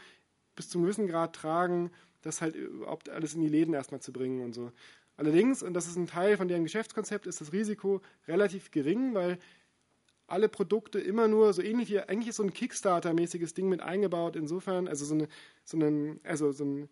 bis 0.56 0.70
zum 0.70 0.84
gewissen 0.84 1.08
Grad 1.08 1.36
tragen, 1.36 1.92
das 2.22 2.42
halt 2.42 2.56
überhaupt 2.56 3.10
alles 3.10 3.34
in 3.34 3.42
die 3.42 3.50
Läden 3.50 3.74
erstmal 3.74 4.02
zu 4.02 4.12
bringen 4.12 4.42
und 4.42 4.54
so. 4.54 4.72
Allerdings, 5.18 5.64
und 5.64 5.74
das 5.74 5.88
ist 5.88 5.96
ein 5.96 6.08
Teil 6.08 6.38
von 6.38 6.48
deren 6.48 6.64
Geschäftskonzept, 6.64 7.26
ist 7.26 7.40
das 7.40 7.54
Risiko 7.54 8.02
relativ 8.28 8.72
gering, 8.72 9.14
weil 9.14 9.38
alle 10.28 10.49
Produkte 10.49 10.99
immer 10.99 11.28
nur 11.28 11.53
so 11.53 11.61
ähnlich 11.61 11.89
wie 11.89 11.99
eigentlich 11.99 12.30
ist 12.30 12.38
so 12.38 12.43
ein 12.43 12.53
Kickstarter-mäßiges 12.53 13.53
Ding 13.53 13.69
mit 13.69 13.82
eingebaut. 13.82 14.36
Insofern, 14.36 14.88
also 14.88 15.05
so, 15.05 15.13
eine, 15.13 15.28
so, 15.63 15.78
einen, 15.78 16.19
also 16.23 16.51
so 16.51 16.65
ein 16.65 16.89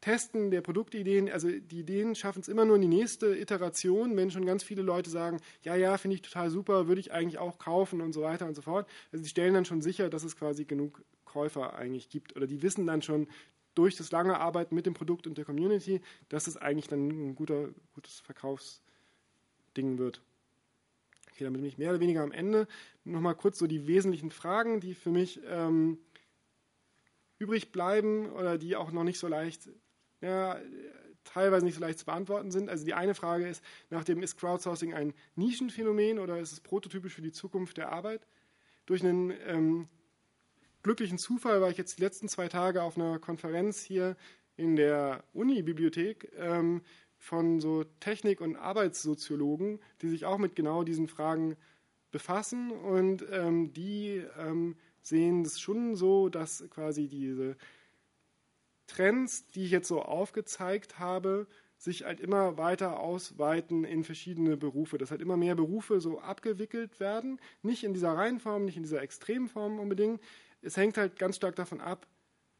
Testen 0.00 0.50
der 0.50 0.60
Produktideen, 0.60 1.30
also 1.30 1.48
die 1.48 1.80
Ideen 1.80 2.14
schaffen 2.14 2.40
es 2.40 2.48
immer 2.48 2.66
nur 2.66 2.76
in 2.76 2.82
die 2.82 2.88
nächste 2.88 3.38
Iteration, 3.38 4.16
wenn 4.16 4.30
schon 4.30 4.44
ganz 4.44 4.62
viele 4.62 4.82
Leute 4.82 5.08
sagen, 5.08 5.40
ja, 5.62 5.76
ja, 5.76 5.96
finde 5.96 6.16
ich 6.16 6.22
total 6.22 6.50
super, 6.50 6.88
würde 6.88 7.00
ich 7.00 7.12
eigentlich 7.12 7.38
auch 7.38 7.58
kaufen 7.58 8.02
und 8.02 8.12
so 8.12 8.20
weiter 8.20 8.46
und 8.46 8.54
so 8.54 8.60
fort. 8.60 8.86
Also 9.12 9.22
die 9.22 9.30
stellen 9.30 9.54
dann 9.54 9.64
schon 9.64 9.80
sicher, 9.80 10.10
dass 10.10 10.22
es 10.22 10.36
quasi 10.36 10.66
genug 10.66 11.02
Käufer 11.24 11.74
eigentlich 11.76 12.10
gibt. 12.10 12.36
Oder 12.36 12.46
die 12.46 12.60
wissen 12.62 12.86
dann 12.86 13.00
schon 13.00 13.28
durch 13.74 13.96
das 13.96 14.12
lange 14.12 14.38
Arbeiten 14.38 14.74
mit 14.74 14.84
dem 14.84 14.94
Produkt 14.94 15.26
und 15.26 15.38
der 15.38 15.46
Community, 15.46 16.02
dass 16.28 16.46
es 16.46 16.56
eigentlich 16.58 16.88
dann 16.88 17.08
ein 17.08 17.34
guter, 17.34 17.70
gutes 17.94 18.20
Verkaufsding 18.20 19.96
wird. 19.96 20.22
Okay, 21.34 21.42
damit 21.42 21.60
bin 21.60 21.68
ich 21.68 21.78
mehr 21.78 21.90
oder 21.90 21.98
weniger 21.98 22.22
am 22.22 22.30
Ende. 22.30 22.68
Nochmal 23.02 23.34
kurz 23.34 23.58
so 23.58 23.66
die 23.66 23.88
wesentlichen 23.88 24.30
Fragen, 24.30 24.78
die 24.78 24.94
für 24.94 25.10
mich 25.10 25.40
ähm, 25.48 25.98
übrig 27.38 27.72
bleiben 27.72 28.30
oder 28.30 28.56
die 28.56 28.76
auch 28.76 28.92
noch 28.92 29.02
nicht 29.02 29.18
so 29.18 29.26
leicht, 29.26 29.68
ja, 30.20 30.60
teilweise 31.24 31.64
nicht 31.64 31.74
so 31.74 31.80
leicht 31.80 31.98
zu 31.98 32.04
beantworten 32.04 32.52
sind. 32.52 32.68
Also 32.68 32.84
die 32.84 32.94
eine 32.94 33.16
Frage 33.16 33.48
ist, 33.48 33.64
nachdem 33.90 34.22
ist 34.22 34.36
Crowdsourcing 34.36 34.94
ein 34.94 35.12
Nischenphänomen 35.34 36.20
oder 36.20 36.38
ist 36.38 36.52
es 36.52 36.60
prototypisch 36.60 37.14
für 37.14 37.22
die 37.22 37.32
Zukunft 37.32 37.78
der 37.78 37.90
Arbeit? 37.90 38.28
Durch 38.86 39.02
einen 39.02 39.32
ähm, 39.48 39.88
glücklichen 40.84 41.18
Zufall 41.18 41.60
war 41.60 41.70
ich 41.70 41.78
jetzt 41.78 41.98
die 41.98 42.02
letzten 42.02 42.28
zwei 42.28 42.46
Tage 42.46 42.80
auf 42.80 42.96
einer 42.96 43.18
Konferenz 43.18 43.82
hier 43.82 44.16
in 44.56 44.76
der 44.76 45.24
Uni-Bibliothek 45.32 46.30
ähm, 46.36 46.82
von 47.24 47.58
so 47.58 47.84
Technik- 48.00 48.42
und 48.42 48.56
Arbeitssoziologen, 48.56 49.80
die 50.02 50.10
sich 50.10 50.26
auch 50.26 50.36
mit 50.36 50.54
genau 50.54 50.84
diesen 50.84 51.08
Fragen 51.08 51.56
befassen 52.10 52.70
und 52.70 53.24
ähm, 53.32 53.72
die 53.72 54.22
ähm, 54.38 54.76
sehen 55.00 55.40
es 55.40 55.58
schon 55.58 55.96
so, 55.96 56.28
dass 56.28 56.68
quasi 56.68 57.08
diese 57.08 57.56
Trends, 58.86 59.46
die 59.46 59.64
ich 59.64 59.70
jetzt 59.70 59.88
so 59.88 60.02
aufgezeigt 60.02 60.98
habe, 60.98 61.46
sich 61.78 62.04
halt 62.04 62.20
immer 62.20 62.58
weiter 62.58 63.00
ausweiten 63.00 63.84
in 63.84 64.04
verschiedene 64.04 64.58
Berufe, 64.58 64.98
dass 64.98 65.10
halt 65.10 65.22
immer 65.22 65.38
mehr 65.38 65.54
Berufe 65.54 66.02
so 66.02 66.20
abgewickelt 66.20 67.00
werden, 67.00 67.40
nicht 67.62 67.84
in 67.84 67.94
dieser 67.94 68.12
Reihenform, 68.12 68.66
nicht 68.66 68.76
in 68.76 68.82
dieser 68.82 69.00
Extremform 69.00 69.78
unbedingt. 69.80 70.20
Es 70.60 70.76
hängt 70.76 70.98
halt 70.98 71.18
ganz 71.18 71.36
stark 71.36 71.56
davon 71.56 71.80
ab, 71.80 72.06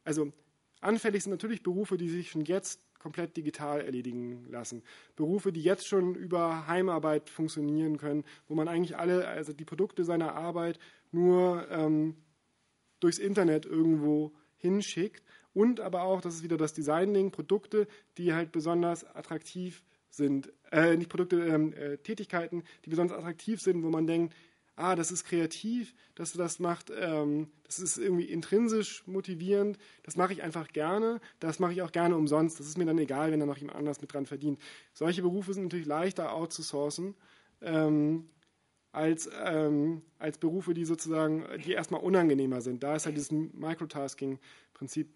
also 0.04 0.32
anfällig 0.80 1.22
sind 1.22 1.32
natürlich 1.32 1.62
Berufe, 1.62 1.98
die 1.98 2.08
sich 2.08 2.30
schon 2.30 2.46
jetzt 2.46 2.80
komplett 3.04 3.36
digital 3.36 3.82
erledigen 3.82 4.46
lassen. 4.48 4.82
Berufe, 5.14 5.52
die 5.52 5.60
jetzt 5.60 5.86
schon 5.86 6.14
über 6.14 6.66
Heimarbeit 6.66 7.28
funktionieren 7.28 7.98
können, 7.98 8.24
wo 8.48 8.54
man 8.54 8.66
eigentlich 8.66 8.96
alle, 8.96 9.28
also 9.28 9.52
die 9.52 9.66
Produkte 9.66 10.04
seiner 10.04 10.34
Arbeit 10.34 10.78
nur 11.12 11.70
ähm, 11.70 12.16
durchs 13.00 13.18
Internet 13.18 13.66
irgendwo 13.66 14.32
hinschickt. 14.56 15.22
Und 15.52 15.80
aber 15.80 16.04
auch, 16.04 16.22
das 16.22 16.36
ist 16.36 16.44
wieder 16.44 16.56
das 16.56 16.72
Designing, 16.72 17.30
Produkte, 17.30 17.86
die 18.16 18.32
halt 18.32 18.52
besonders 18.52 19.04
attraktiv 19.04 19.82
sind, 20.08 20.50
äh, 20.72 20.96
nicht 20.96 21.10
Produkte, 21.10 21.44
ähm, 21.44 21.74
äh, 21.74 21.98
Tätigkeiten, 21.98 22.64
die 22.86 22.88
besonders 22.88 23.18
attraktiv 23.18 23.60
sind, 23.60 23.82
wo 23.82 23.90
man 23.90 24.06
denkt, 24.06 24.34
ah, 24.76 24.96
das 24.96 25.12
ist 25.12 25.24
kreativ, 25.24 25.94
dass 26.14 26.32
du 26.32 26.38
das 26.38 26.58
macht, 26.58 26.90
ähm, 26.96 27.48
das 27.64 27.78
ist 27.78 27.96
irgendwie 27.96 28.24
intrinsisch 28.24 29.06
motivierend, 29.06 29.78
das 30.02 30.16
mache 30.16 30.32
ich 30.32 30.42
einfach 30.42 30.68
gerne, 30.68 31.20
das 31.40 31.58
mache 31.58 31.72
ich 31.72 31.82
auch 31.82 31.92
gerne 31.92 32.16
umsonst, 32.16 32.58
das 32.58 32.66
ist 32.66 32.78
mir 32.78 32.86
dann 32.86 32.98
egal, 32.98 33.30
wenn 33.30 33.40
da 33.40 33.46
noch 33.46 33.56
jemand 33.58 33.78
anders 33.78 34.00
mit 34.00 34.12
dran 34.12 34.26
verdient. 34.26 34.58
Solche 34.92 35.22
Berufe 35.22 35.54
sind 35.54 35.64
natürlich 35.64 35.86
leichter 35.86 36.32
outzusourcen 36.32 37.14
ähm, 37.60 38.28
als, 38.92 39.28
ähm, 39.44 40.02
als 40.18 40.38
Berufe, 40.38 40.74
die 40.74 40.84
sozusagen, 40.84 41.44
die 41.64 41.72
erstmal 41.72 42.00
unangenehmer 42.00 42.60
sind. 42.60 42.82
Da 42.82 42.94
ist 42.96 43.06
halt 43.06 43.16
dieses 43.16 43.32
Microtasking-Prinzip 43.32 45.08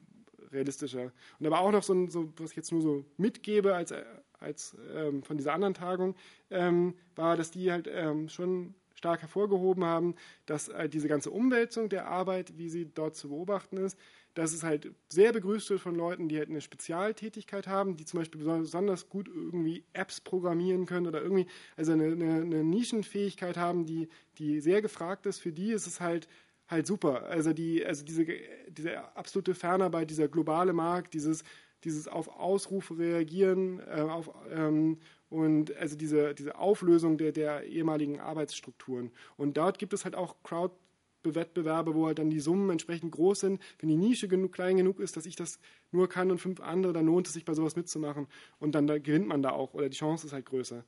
realistischer. 0.50 1.12
Und 1.38 1.46
aber 1.46 1.60
auch 1.60 1.70
noch 1.70 1.82
so, 1.82 1.92
ein, 1.92 2.10
so, 2.10 2.32
was 2.38 2.50
ich 2.50 2.56
jetzt 2.56 2.72
nur 2.72 2.80
so 2.80 3.04
mitgebe 3.16 3.74
als, 3.74 3.92
als 4.40 4.76
ähm, 4.94 5.22
von 5.22 5.36
dieser 5.36 5.52
anderen 5.52 5.74
Tagung, 5.74 6.16
ähm, 6.50 6.94
war, 7.14 7.36
dass 7.36 7.50
die 7.50 7.70
halt 7.70 7.88
ähm, 7.90 8.28
schon 8.28 8.74
stark 8.98 9.22
hervorgehoben 9.22 9.84
haben, 9.84 10.14
dass 10.44 10.68
äh, 10.68 10.88
diese 10.88 11.08
ganze 11.08 11.30
Umwälzung 11.30 11.88
der 11.88 12.08
Arbeit, 12.08 12.58
wie 12.58 12.68
sie 12.68 12.90
dort 12.92 13.16
zu 13.16 13.28
beobachten 13.30 13.78
ist, 13.78 13.96
dass 14.34 14.52
es 14.52 14.62
halt 14.62 14.92
sehr 15.08 15.32
begrüßt 15.32 15.70
wird 15.70 15.80
von 15.80 15.94
Leuten, 15.94 16.28
die 16.28 16.36
halt 16.38 16.50
eine 16.50 16.60
Spezialtätigkeit 16.60 17.66
haben, 17.66 17.96
die 17.96 18.04
zum 18.04 18.20
Beispiel 18.20 18.40
besonders 18.40 19.08
gut 19.08 19.28
irgendwie 19.28 19.84
Apps 19.94 20.20
programmieren 20.20 20.86
können 20.86 21.06
oder 21.06 21.22
irgendwie, 21.22 21.46
also 21.76 21.92
eine, 21.92 22.04
eine, 22.12 22.42
eine 22.42 22.64
Nischenfähigkeit 22.64 23.56
haben, 23.56 23.86
die, 23.86 24.08
die 24.38 24.60
sehr 24.60 24.82
gefragt 24.82 25.26
ist. 25.26 25.38
Für 25.38 25.52
die 25.52 25.72
ist 25.72 25.86
es 25.86 26.00
halt 26.00 26.28
halt 26.68 26.86
super. 26.86 27.24
Also 27.24 27.52
die, 27.54 27.84
also 27.84 28.04
diese, 28.04 28.26
diese 28.68 29.16
absolute 29.16 29.54
Fernarbeit, 29.54 30.10
dieser 30.10 30.28
globale 30.28 30.74
Markt, 30.74 31.14
dieses, 31.14 31.42
dieses 31.84 32.08
auf 32.08 32.28
Ausrufe 32.28 32.98
reagieren, 32.98 33.80
äh, 33.80 34.02
auf 34.02 34.30
ähm, 34.50 34.98
und 35.30 35.76
also 35.76 35.96
diese, 35.96 36.34
diese 36.34 36.58
Auflösung 36.58 37.18
der, 37.18 37.32
der 37.32 37.64
ehemaligen 37.64 38.20
Arbeitsstrukturen. 38.20 39.10
Und 39.36 39.56
dort 39.56 39.78
gibt 39.78 39.92
es 39.92 40.04
halt 40.04 40.14
auch 40.14 40.36
Crowd-Wettbewerbe, 40.42 41.94
wo 41.94 42.06
halt 42.06 42.18
dann 42.18 42.30
die 42.30 42.40
Summen 42.40 42.70
entsprechend 42.70 43.12
groß 43.12 43.40
sind. 43.40 43.62
Wenn 43.78 43.90
die 43.90 43.96
Nische 43.96 44.28
genug, 44.28 44.52
klein 44.52 44.76
genug 44.76 45.00
ist, 45.00 45.16
dass 45.16 45.26
ich 45.26 45.36
das 45.36 45.58
nur 45.92 46.08
kann 46.08 46.30
und 46.30 46.38
fünf 46.38 46.60
andere, 46.60 46.92
dann 46.92 47.06
lohnt 47.06 47.26
es 47.26 47.34
sich 47.34 47.44
bei 47.44 47.54
sowas 47.54 47.76
mitzumachen. 47.76 48.26
Und 48.58 48.74
dann 48.74 48.86
da 48.86 48.98
gewinnt 48.98 49.28
man 49.28 49.42
da 49.42 49.50
auch 49.50 49.74
oder 49.74 49.88
die 49.88 49.96
Chance 49.96 50.26
ist 50.26 50.32
halt 50.32 50.46
größer. 50.46 50.84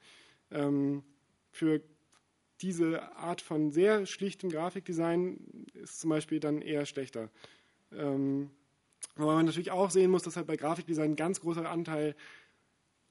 Ähm, 0.51 1.03
für 1.51 1.83
diese 2.63 3.17
Art 3.17 3.41
von 3.41 3.71
sehr 3.71 4.07
schlichtem 4.07 4.51
Grafikdesign 4.51 5.67
ist 5.75 6.01
zum 6.01 6.11
Beispiel 6.11 6.41
dann 6.41 6.63
eher 6.63 6.87
schlechter. 6.87 7.31
Ähm, 7.93 8.51
aber 9.17 9.35
man 9.35 9.47
natürlich 9.47 9.71
auch 9.71 9.91
sehen 9.91 10.11
muss, 10.11 10.23
dass 10.23 10.37
halt 10.37 10.47
bei 10.47 10.57
Grafikdesign 10.57 11.13
ein 11.13 11.17
ganz 11.17 11.41
großer 11.41 11.69
Anteil 11.69 12.15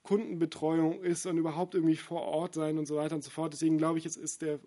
Kundenbetreuung 0.03 1.03
ist 1.03 1.25
und 1.25 1.37
überhaupt 1.37 1.75
irgendwie 1.75 1.95
vor 1.95 2.21
Ort 2.21 2.55
sein 2.55 2.77
und 2.77 2.85
so 2.85 2.95
weiter 2.95 3.15
und 3.15 3.23
so 3.23 3.29
fort. 3.29 3.53
Deswegen 3.53 3.77
glaube 3.77 3.99
ich, 3.99 4.05
es 4.05 4.17
ist 4.17 4.41
der 4.41 4.59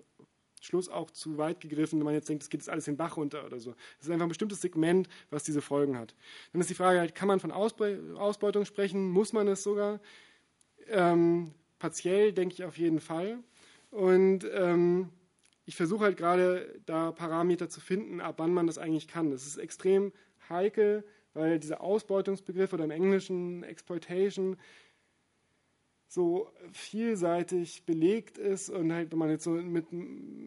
Schluss 0.60 0.88
auch 0.88 1.10
zu 1.10 1.38
weit 1.38 1.60
gegriffen, 1.60 1.98
wenn 1.98 2.04
man 2.04 2.14
jetzt 2.14 2.28
denkt, 2.28 2.44
es 2.44 2.50
geht 2.50 2.60
jetzt 2.60 2.68
alles 2.68 2.84
den 2.84 2.96
Bach 2.96 3.16
runter 3.16 3.44
oder 3.44 3.58
so. 3.58 3.74
Es 3.98 4.06
ist 4.06 4.12
einfach 4.12 4.26
ein 4.26 4.28
bestimmtes 4.28 4.60
Segment, 4.60 5.08
was 5.30 5.42
diese 5.42 5.60
Folgen 5.60 5.98
hat. 5.98 6.14
Dann 6.52 6.60
ist 6.60 6.70
die 6.70 6.74
Frage 6.74 7.00
halt, 7.00 7.14
kann 7.14 7.28
man 7.28 7.40
von 7.40 7.50
Ausbeutung 7.50 8.64
sprechen? 8.64 9.10
Muss 9.10 9.32
man 9.32 9.48
es 9.48 9.62
sogar? 9.64 10.00
Ähm, 10.88 11.52
partiell 11.78 12.32
denke 12.32 12.54
ich 12.54 12.64
auf 12.64 12.78
jeden 12.78 13.00
Fall. 13.00 13.38
Und 13.90 14.46
ähm, 14.54 15.08
ich 15.64 15.76
versuche 15.76 16.04
halt 16.04 16.16
gerade 16.16 16.80
da 16.86 17.12
Parameter 17.12 17.68
zu 17.68 17.80
finden, 17.80 18.20
ab 18.20 18.36
wann 18.38 18.54
man 18.54 18.66
das 18.66 18.78
eigentlich 18.78 19.08
kann. 19.08 19.30
Das 19.30 19.46
ist 19.46 19.56
extrem 19.56 20.12
heikel, 20.48 21.04
weil 21.34 21.58
dieser 21.58 21.80
Ausbeutungsbegriff 21.80 22.72
oder 22.72 22.84
im 22.84 22.90
Englischen 22.90 23.64
Exploitation 23.64 24.56
so 26.12 26.52
vielseitig 26.72 27.86
belegt 27.86 28.36
ist 28.36 28.68
und 28.68 28.92
halt, 28.92 29.12
wenn 29.12 29.18
man 29.18 29.30
jetzt 29.30 29.44
so 29.44 29.52
mit 29.52 29.86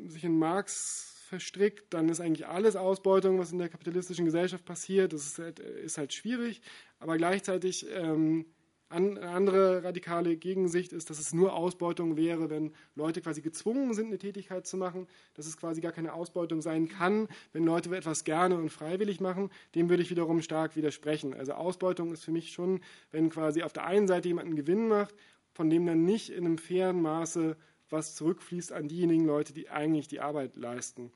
sich 0.06 0.24
in 0.24 0.38
Marx 0.38 1.24
verstrickt, 1.28 1.92
dann 1.92 2.08
ist 2.08 2.22
eigentlich 2.22 2.46
alles 2.46 2.76
Ausbeutung, 2.76 3.40
was 3.40 3.52
in 3.52 3.58
der 3.58 3.70
kapitalistischen 3.70 4.26
Gesellschaft 4.26 4.64
passiert. 4.64 5.12
Das 5.12 5.26
ist 5.26 5.40
halt, 5.40 5.60
ist 5.60 5.98
halt 5.98 6.14
schwierig, 6.14 6.62
aber 7.00 7.18
gleichzeitig 7.18 7.88
ähm, 7.92 8.46
eine 8.90 9.20
andere 9.24 9.84
radikale 9.84 10.38
Gegensicht 10.38 10.94
ist, 10.94 11.10
dass 11.10 11.18
es 11.18 11.34
nur 11.34 11.56
Ausbeutung 11.56 12.16
wäre, 12.16 12.52
wenn 12.52 12.72
Leute 12.94 13.20
quasi 13.22 13.42
gezwungen 13.42 13.96
sind, 13.96 14.08
eine 14.08 14.20
Tätigkeit 14.20 14.68
zu 14.68 14.78
machen, 14.78 15.08
dass 15.34 15.48
es 15.48 15.58
quasi 15.58 15.82
gar 15.82 15.92
keine 15.92 16.14
Ausbeutung 16.14 16.62
sein 16.62 16.88
kann, 16.88 17.28
wenn 17.54 17.66
Leute 17.66 17.94
etwas 17.96 18.24
gerne 18.24 18.56
und 18.56 18.70
freiwillig 18.70 19.20
machen. 19.20 19.50
Dem 19.74 19.90
würde 19.90 20.04
ich 20.04 20.12
wiederum 20.12 20.44
stark 20.44 20.76
widersprechen. 20.76 21.34
Also 21.34 21.54
Ausbeutung 21.54 22.14
ist 22.14 22.24
für 22.24 22.32
mich 22.32 22.52
schon, 22.52 22.82
wenn 23.10 23.32
quasi 23.32 23.64
auf 23.64 23.74
der 23.74 23.86
einen 23.86 24.08
Seite 24.08 24.28
jemand 24.28 24.46
einen 24.46 24.56
Gewinn 24.56 24.88
macht 24.88 25.16
von 25.56 25.70
dem 25.70 25.86
dann 25.86 26.04
nicht 26.04 26.30
in 26.30 26.46
einem 26.46 26.58
fairen 26.58 27.02
Maße 27.02 27.56
was 27.90 28.16
zurückfließt 28.16 28.74
an 28.74 28.90
diejenigen 28.90 29.26
Leute, 29.26 29.54
die 29.54 29.70
eigentlich 29.70 30.08
die 30.08 30.20
Arbeit 30.20 30.58
leisten. 30.58 31.12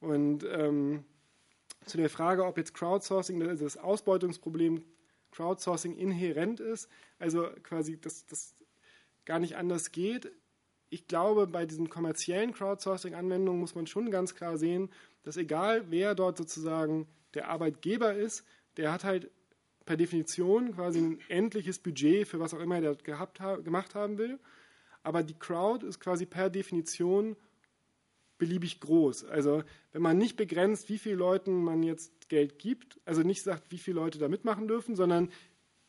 Und 0.00 0.44
ähm, 0.44 1.04
zu 1.86 1.96
der 1.96 2.10
Frage, 2.10 2.44
ob 2.44 2.58
jetzt 2.58 2.74
Crowdsourcing, 2.74 3.42
also 3.42 3.64
das 3.64 3.78
Ausbeutungsproblem 3.78 4.84
Crowdsourcing 5.30 5.96
inhärent 5.96 6.60
ist, 6.60 6.88
also 7.18 7.48
quasi, 7.62 7.98
dass 7.98 8.26
das 8.26 8.54
gar 9.24 9.38
nicht 9.38 9.56
anders 9.56 9.92
geht. 9.92 10.30
Ich 10.90 11.06
glaube, 11.06 11.46
bei 11.46 11.64
diesen 11.64 11.88
kommerziellen 11.88 12.52
Crowdsourcing-Anwendungen 12.52 13.60
muss 13.60 13.74
man 13.74 13.86
schon 13.86 14.10
ganz 14.10 14.34
klar 14.34 14.58
sehen, 14.58 14.90
dass 15.22 15.38
egal 15.38 15.90
wer 15.90 16.14
dort 16.14 16.36
sozusagen 16.36 17.06
der 17.32 17.48
Arbeitgeber 17.48 18.14
ist, 18.14 18.44
der 18.76 18.92
hat 18.92 19.04
halt 19.04 19.30
per 19.90 19.96
Definition 19.96 20.72
quasi 20.72 21.00
ein 21.00 21.18
endliches 21.28 21.80
Budget 21.80 22.28
für 22.28 22.38
was 22.38 22.54
auch 22.54 22.60
immer 22.60 22.80
er 22.80 22.94
gehabt, 22.94 23.40
gemacht 23.64 23.96
haben 23.96 24.18
will. 24.18 24.38
Aber 25.02 25.24
die 25.24 25.34
Crowd 25.34 25.84
ist 25.84 25.98
quasi 25.98 26.26
per 26.26 26.48
Definition 26.48 27.34
beliebig 28.38 28.78
groß. 28.78 29.24
Also 29.24 29.64
wenn 29.90 30.02
man 30.02 30.16
nicht 30.16 30.36
begrenzt, 30.36 30.88
wie 30.90 30.98
viele 30.98 31.16
Leuten 31.16 31.64
man 31.64 31.82
jetzt 31.82 32.28
Geld 32.28 32.60
gibt, 32.60 33.00
also 33.04 33.22
nicht 33.22 33.42
sagt, 33.42 33.72
wie 33.72 33.78
viele 33.78 33.96
Leute 33.96 34.20
da 34.20 34.28
mitmachen 34.28 34.68
dürfen, 34.68 34.94
sondern 34.94 35.28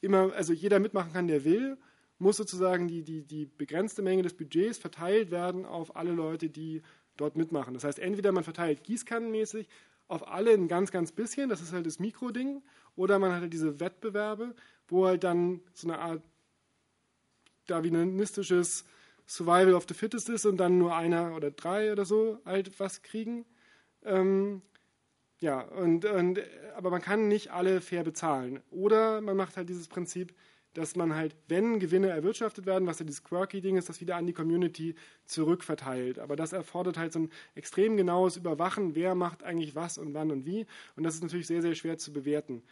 immer, 0.01 0.33
also 0.33 0.51
jeder 0.51 0.79
mitmachen 0.79 1.13
kann, 1.13 1.27
der 1.27 1.45
will, 1.45 1.77
muss 2.17 2.37
sozusagen 2.37 2.87
die, 2.87 3.03
die, 3.03 3.21
die 3.21 3.45
begrenzte 3.45 4.01
Menge 4.01 4.23
des 4.23 4.33
Budgets 4.33 4.79
verteilt 4.79 5.29
werden 5.29 5.63
auf 5.63 5.95
alle 5.95 6.11
Leute, 6.11 6.49
die 6.49 6.81
dort 7.17 7.37
mitmachen. 7.37 7.75
Das 7.75 7.83
heißt, 7.83 7.99
entweder 7.99 8.31
man 8.31 8.43
verteilt 8.43 8.83
gießkannenmäßig 8.83 9.67
auf 10.11 10.27
alle 10.27 10.51
ein 10.51 10.67
ganz, 10.67 10.91
ganz 10.91 11.11
bisschen, 11.11 11.49
das 11.49 11.61
ist 11.61 11.73
halt 11.73 11.85
das 11.85 11.99
Mikroding, 11.99 12.61
oder 12.95 13.17
man 13.17 13.31
hat 13.31 13.41
halt 13.41 13.53
diese 13.53 13.79
Wettbewerbe, 13.79 14.53
wo 14.87 15.05
halt 15.05 15.23
dann 15.23 15.61
so 15.73 15.87
eine 15.87 15.99
Art 15.99 16.21
darwinistisches 17.67 18.85
Survival 19.25 19.73
of 19.73 19.85
the 19.87 19.93
Fittest 19.93 20.27
ist 20.29 20.45
und 20.45 20.57
dann 20.57 20.77
nur 20.77 20.95
einer 20.95 21.35
oder 21.35 21.51
drei 21.51 21.91
oder 21.91 22.03
so 22.03 22.39
halt 22.45 22.77
was 22.79 23.01
kriegen. 23.01 23.45
Ähm, 24.03 24.61
ja, 25.39 25.61
und, 25.61 26.05
und, 26.05 26.39
aber 26.75 26.89
man 26.89 27.01
kann 27.01 27.27
nicht 27.29 27.51
alle 27.51 27.79
fair 27.79 28.03
bezahlen. 28.03 28.61
Oder 28.69 29.21
man 29.21 29.37
macht 29.37 29.55
halt 29.55 29.69
dieses 29.69 29.87
Prinzip, 29.87 30.35
dass 30.73 30.95
man 30.95 31.15
halt, 31.15 31.35
wenn 31.47 31.79
Gewinne 31.79 32.09
erwirtschaftet 32.09 32.65
werden, 32.65 32.87
was 32.87 32.99
ja 32.99 33.05
dieses 33.05 33.23
quirky-Ding 33.23 33.77
ist, 33.77 33.89
das 33.89 33.99
wieder 33.99 34.15
an 34.15 34.25
die 34.25 34.33
Community 34.33 34.95
zurückverteilt. 35.25 36.19
Aber 36.19 36.35
das 36.35 36.53
erfordert 36.53 36.97
halt 36.97 37.13
so 37.13 37.19
ein 37.19 37.29
extrem 37.55 37.97
genaues 37.97 38.37
Überwachen, 38.37 38.95
wer 38.95 39.15
macht 39.15 39.43
eigentlich 39.43 39.75
was 39.75 39.97
und 39.97 40.13
wann 40.13 40.31
und 40.31 40.45
wie. 40.45 40.65
Und 40.95 41.03
das 41.03 41.15
ist 41.15 41.23
natürlich 41.23 41.47
sehr, 41.47 41.61
sehr 41.61 41.75
schwer 41.75 41.97
zu 41.97 42.13
bewerten. 42.13 42.63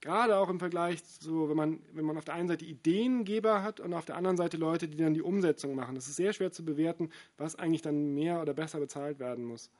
Gerade 0.00 0.36
auch 0.36 0.48
im 0.48 0.58
Vergleich 0.58 1.04
zu, 1.04 1.48
wenn 1.48 1.56
man, 1.56 1.80
wenn 1.92 2.04
man 2.04 2.18
auf 2.18 2.24
der 2.24 2.34
einen 2.34 2.48
Seite 2.48 2.64
Ideengeber 2.64 3.62
hat 3.62 3.78
und 3.78 3.94
auf 3.94 4.04
der 4.04 4.16
anderen 4.16 4.36
Seite 4.36 4.56
Leute, 4.56 4.88
die 4.88 4.96
dann 4.96 5.14
die 5.14 5.22
Umsetzung 5.22 5.76
machen. 5.76 5.94
Das 5.94 6.08
ist 6.08 6.16
sehr 6.16 6.32
schwer 6.32 6.50
zu 6.50 6.64
bewerten, 6.64 7.10
was 7.36 7.54
eigentlich 7.54 7.82
dann 7.82 8.12
mehr 8.12 8.42
oder 8.42 8.52
besser 8.52 8.80
bezahlt 8.80 9.20
werden 9.20 9.44
muss. 9.44 9.70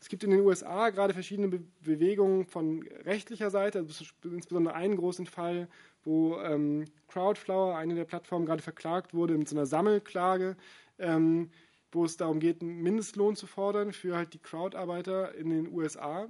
Es 0.00 0.08
gibt 0.08 0.24
in 0.24 0.30
den 0.30 0.40
USA 0.40 0.90
gerade 0.90 1.12
verschiedene 1.12 1.48
Be 1.48 1.62
Bewegungen 1.80 2.46
von 2.46 2.82
rechtlicher 3.04 3.50
Seite, 3.50 3.80
also 3.80 4.04
insbesondere 4.24 4.74
einen 4.74 4.96
großen 4.96 5.26
Fall, 5.26 5.68
wo 6.04 6.38
ähm, 6.38 6.84
Crowdflower, 7.08 7.76
eine 7.76 7.94
der 7.94 8.04
Plattformen, 8.04 8.46
gerade 8.46 8.62
verklagt 8.62 9.14
wurde 9.14 9.36
mit 9.36 9.48
so 9.48 9.56
einer 9.56 9.66
Sammelklage, 9.66 10.56
ähm, 10.98 11.50
wo 11.92 12.04
es 12.04 12.16
darum 12.16 12.40
geht, 12.40 12.60
einen 12.60 12.82
Mindestlohn 12.82 13.36
zu 13.36 13.46
fordern 13.46 13.92
für 13.92 14.16
halt 14.16 14.34
die 14.34 14.38
Crowdarbeiter 14.38 15.34
in 15.34 15.50
den 15.50 15.72
USA. 15.72 16.28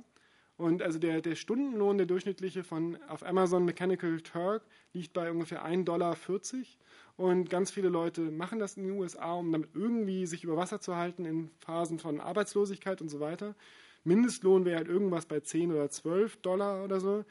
Und 0.57 0.83
also 0.83 0.99
der, 0.99 1.21
der 1.21 1.35
Stundenlohn, 1.35 1.99
der 1.99 2.07
durchschnittliche 2.07 2.63
von 2.63 2.97
auf 3.09 3.27
Amazon 3.27 3.65
Mechanical 3.65 4.21
Turk, 4.21 4.63
liegt 4.93 5.13
bei 5.13 5.31
ungefähr 5.31 5.65
1,40 5.65 5.85
Dollar. 5.85 6.17
Und 7.17 7.51
ganz 7.51 7.71
viele 7.71 7.89
Leute 7.89 8.21
machen 8.21 8.61
das 8.61 8.77
in 8.77 8.85
den 8.85 8.99
USA, 8.99 9.35
um 9.35 9.51
damit 9.51 9.71
irgendwie 9.75 10.27
sich 10.27 10.45
über 10.45 10.57
Wasser 10.57 10.81
zu 10.81 10.95
halten 10.95 11.25
in 11.25 11.51
Phasen 11.59 11.99
von 11.99 12.21
Arbeitslosigkeit 12.21 13.01
und 13.01 13.09
so 13.09 13.19
weiter. 13.19 13.57
Mindestlohn 14.05 14.65
wäre 14.65 14.77
halt 14.77 14.89
irgendwas 14.89 15.27
bei 15.27 15.41
10 15.41 15.73
oder 15.73 15.91
12 15.91 16.37
Dollar 16.43 16.85
oder 16.85 17.01
so. 17.01 17.25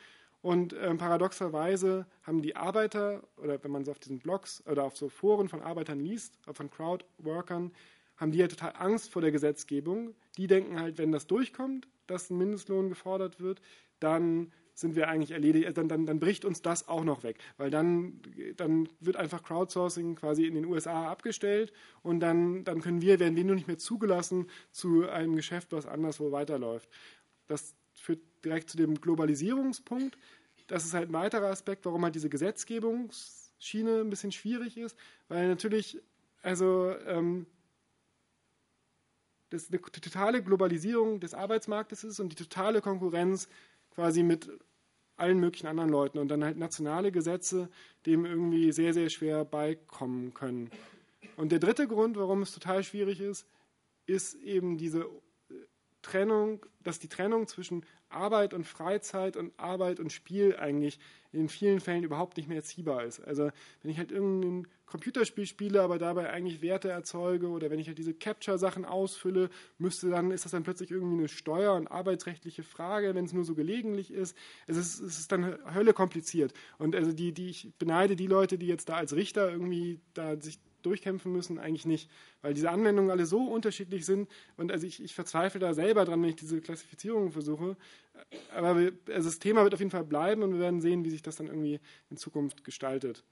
Und 0.43 0.73
äh, 0.73 0.93
paradoxerweise 0.95 2.05
haben 2.23 2.41
die 2.41 2.57
Arbeiter, 2.57 3.23
oder 3.37 3.63
wenn 3.63 3.71
man 3.71 3.85
so 3.85 3.91
auf 3.91 3.99
diesen 3.99 4.19
Blogs 4.19 4.61
oder 4.67 4.83
auf 4.83 4.97
so 4.97 5.07
Foren 5.07 5.47
von 5.47 5.61
Arbeitern 5.61 6.01
liest, 6.01 6.37
von 6.51 6.69
Crowdworkern, 6.69 7.71
haben 8.17 8.31
die 8.33 8.39
ja 8.39 8.49
total 8.49 8.73
Angst 8.75 9.09
vor 9.09 9.21
der 9.21 9.31
Gesetzgebung. 9.31 10.13
Die 10.35 10.47
denken 10.47 10.81
halt, 10.81 10.97
wenn 10.97 11.13
das 11.13 11.27
durchkommt, 11.27 11.87
dass 12.07 12.29
ein 12.29 12.37
Mindestlohn 12.37 12.89
gefordert 12.89 13.39
wird, 13.39 13.61
dann 14.01 14.51
sind 14.73 14.97
wir 14.97 15.07
eigentlich 15.07 15.31
erledigt, 15.31 15.77
dann, 15.77 15.87
dann, 15.87 16.05
dann 16.05 16.19
bricht 16.19 16.43
uns 16.43 16.61
das 16.61 16.89
auch 16.89 17.05
noch 17.05 17.23
weg, 17.23 17.37
weil 17.55 17.69
dann, 17.69 18.19
dann 18.57 18.89
wird 18.99 19.15
einfach 19.15 19.43
Crowdsourcing 19.43 20.15
quasi 20.15 20.45
in 20.45 20.55
den 20.55 20.65
USA 20.65 21.09
abgestellt 21.09 21.71
und 22.01 22.19
dann, 22.19 22.65
dann 22.65 22.81
können 22.81 23.01
wir, 23.01 23.19
werden 23.21 23.37
wir 23.37 23.45
nur 23.45 23.55
nicht 23.55 23.67
mehr 23.67 23.77
zugelassen 23.77 24.47
zu 24.71 25.07
einem 25.07 25.37
Geschäft, 25.37 25.71
was 25.71 25.85
anderswo 25.85 26.31
weiterläuft. 26.33 26.89
Das 27.47 27.75
führt 27.93 28.19
direkt 28.43 28.69
zu 28.69 28.77
dem 28.77 28.99
Globalisierungspunkt. 28.99 30.17
Das 30.67 30.85
ist 30.85 30.93
halt 30.93 31.09
ein 31.09 31.13
weiterer 31.13 31.47
Aspekt, 31.47 31.85
warum 31.85 32.03
halt 32.03 32.15
diese 32.15 32.29
Gesetzgebungsschiene 32.29 34.01
ein 34.01 34.09
bisschen 34.09 34.31
schwierig 34.31 34.77
ist, 34.77 34.97
weil 35.27 35.47
natürlich, 35.47 36.01
also 36.41 36.95
ähm, 37.05 37.45
das 39.49 39.69
eine 39.69 39.81
totale 39.81 40.41
Globalisierung 40.41 41.19
des 41.19 41.33
Arbeitsmarktes 41.33 42.03
ist 42.03 42.19
und 42.19 42.29
die 42.29 42.43
totale 42.43 42.81
Konkurrenz 42.81 43.47
quasi 43.91 44.23
mit 44.23 44.49
allen 45.15 45.39
möglichen 45.39 45.67
anderen 45.67 45.89
Leuten 45.89 46.17
und 46.17 46.27
dann 46.29 46.43
halt 46.43 46.57
nationale 46.57 47.11
Gesetze 47.11 47.69
dem 48.05 48.25
irgendwie 48.25 48.71
sehr, 48.71 48.93
sehr 48.93 49.09
schwer 49.09 49.45
beikommen 49.45 50.33
können. 50.33 50.71
Und 51.35 51.51
der 51.51 51.59
dritte 51.59 51.87
Grund, 51.87 52.17
warum 52.17 52.41
es 52.41 52.53
total 52.53 52.83
schwierig 52.83 53.21
ist, 53.21 53.45
ist 54.05 54.35
eben 54.35 54.77
diese 54.77 55.07
Trennung, 56.03 56.63
dass 56.83 56.99
die 56.99 57.09
Trennung 57.09 57.47
zwischen 57.47 57.83
Arbeit 58.09 58.53
und 58.53 58.65
Freizeit 58.65 59.35
und 59.35 59.57
Arbeit 59.57 59.99
und 59.99 60.11
Spiel 60.11 60.55
eigentlich 60.57 60.99
in 61.31 61.49
vielen 61.49 61.79
Fällen 61.79 62.03
überhaupt 62.03 62.37
nicht 62.37 62.47
mehr 62.47 62.57
erziehbar 62.57 63.03
ist. 63.03 63.19
Also 63.21 63.49
wenn 63.81 63.89
ich 63.89 63.97
halt 63.97 64.11
irgendein 64.11 64.67
Computerspiel 64.85 65.47
spiele, 65.47 65.81
aber 65.81 65.97
dabei 65.97 66.29
eigentlich 66.29 66.61
Werte 66.61 66.89
erzeuge 66.89 67.47
oder 67.47 67.71
wenn 67.71 67.79
ich 67.79 67.87
halt 67.87 67.97
diese 67.97 68.13
Capture-Sachen 68.13 68.85
ausfülle, 68.85 69.49
müsste 69.79 70.11
dann, 70.11 70.29
ist 70.29 70.45
das 70.45 70.51
dann 70.51 70.61
plötzlich 70.61 70.91
irgendwie 70.91 71.17
eine 71.17 71.27
steuer- 71.27 71.73
und 71.73 71.87
arbeitsrechtliche 71.87 72.61
Frage, 72.61 73.15
wenn 73.15 73.25
es 73.25 73.33
nur 73.33 73.45
so 73.45 73.55
gelegentlich 73.55 74.11
ist. 74.11 74.37
Es 74.67 74.77
ist, 74.77 74.99
es 74.99 75.17
ist 75.17 75.31
dann 75.31 75.57
Hölle 75.73 75.93
kompliziert. 75.93 76.53
Und 76.77 76.95
also 76.95 77.11
die, 77.11 77.31
die, 77.31 77.49
ich 77.49 77.73
beneide 77.79 78.15
die 78.15 78.27
Leute, 78.27 78.59
die 78.59 78.67
jetzt 78.67 78.89
da 78.89 78.97
als 78.97 79.15
Richter 79.15 79.49
irgendwie 79.49 79.99
da 80.13 80.39
sich 80.39 80.59
durchkämpfen 80.85 81.31
müssen, 81.31 81.59
eigentlich 81.59 81.85
nicht, 81.85 82.09
weil 82.41 82.53
diese 82.53 82.69
Anwendungen 82.69 83.11
alle 83.11 83.25
so 83.25 83.45
unterschiedlich 83.45 84.05
sind 84.05 84.29
und 84.57 84.71
also 84.71 84.85
ich, 84.85 85.03
ich 85.03 85.13
verzweifle 85.13 85.59
da 85.59 85.73
selber 85.73 86.05
dran, 86.05 86.21
wenn 86.21 86.29
ich 86.29 86.35
diese 86.35 86.61
Klassifizierung 86.61 87.31
versuche. 87.31 87.75
Aber 88.53 88.79
wir, 88.79 88.93
also 89.13 89.29
das 89.29 89.39
Thema 89.39 89.63
wird 89.63 89.73
auf 89.73 89.79
jeden 89.79 89.91
Fall 89.91 90.03
bleiben 90.03 90.43
und 90.43 90.53
wir 90.53 90.59
werden 90.59 90.81
sehen, 90.81 91.03
wie 91.03 91.09
sich 91.09 91.21
das 91.21 91.37
dann 91.37 91.47
irgendwie 91.47 91.79
in 92.09 92.17
Zukunft 92.17 92.63
gestaltet. 92.63 93.23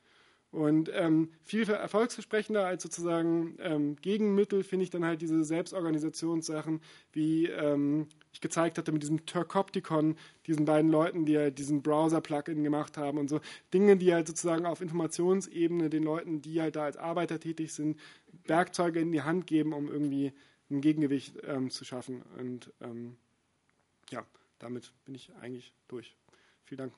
Und 0.52 0.92
ähm, 0.94 1.30
viel 1.46 1.70
erfolgsversprechender 1.70 2.66
als 2.66 2.84
sozusagen 2.84 3.56
ähm, 3.60 3.96
Gegenmittel 4.02 4.64
finde 4.64 4.84
ich 4.84 4.90
dann 4.90 5.06
halt 5.06 5.22
diese 5.22 5.46
Selbstorganisationssachen, 5.46 6.82
wie 7.14 7.48
ähm, 7.48 8.08
ich 8.34 8.42
gezeigt 8.42 8.78
hatte 8.78 8.92
mit 8.92 9.02
diesem 9.02 9.26
Turkopticon, 9.26 10.18
diesen 10.48 10.66
beiden 10.66 10.92
Leuten, 10.92 11.26
die 11.26 11.34
ja 11.34 11.50
diesen 11.52 11.82
Browser-Plugin 11.82 12.66
gemacht 12.66 12.98
haben 12.98 13.18
und 13.18 13.30
so. 13.30 13.40
Dinge, 13.74 13.96
die 13.96 14.14
halt 14.14 14.28
sozusagen 14.28 14.66
auf 14.66 14.82
Informationsebene 14.82 15.90
den 15.90 16.04
Leuten, 16.04 16.42
die 16.42 16.62
halt 16.62 16.76
da 16.76 16.84
als 16.84 16.98
Arbeiter 16.98 17.40
tätig 17.40 17.72
sind, 17.74 17.98
Werkzeuge 18.46 19.00
in 19.00 19.14
die 19.14 19.22
Hand 19.22 19.48
geben, 19.48 19.72
um 19.72 19.88
irgendwie 19.90 20.34
ein 20.70 20.82
Gegengewicht 20.82 21.34
ähm, 21.44 21.70
zu 21.70 21.86
schaffen. 21.86 22.24
Und 22.38 22.74
ähm, 22.82 23.16
ja, 24.10 24.26
damit 24.60 24.92
bin 25.06 25.16
ich 25.16 25.34
eigentlich 25.40 25.74
durch. 25.88 26.18
Vielen 26.66 26.78
Dank. 26.80 26.94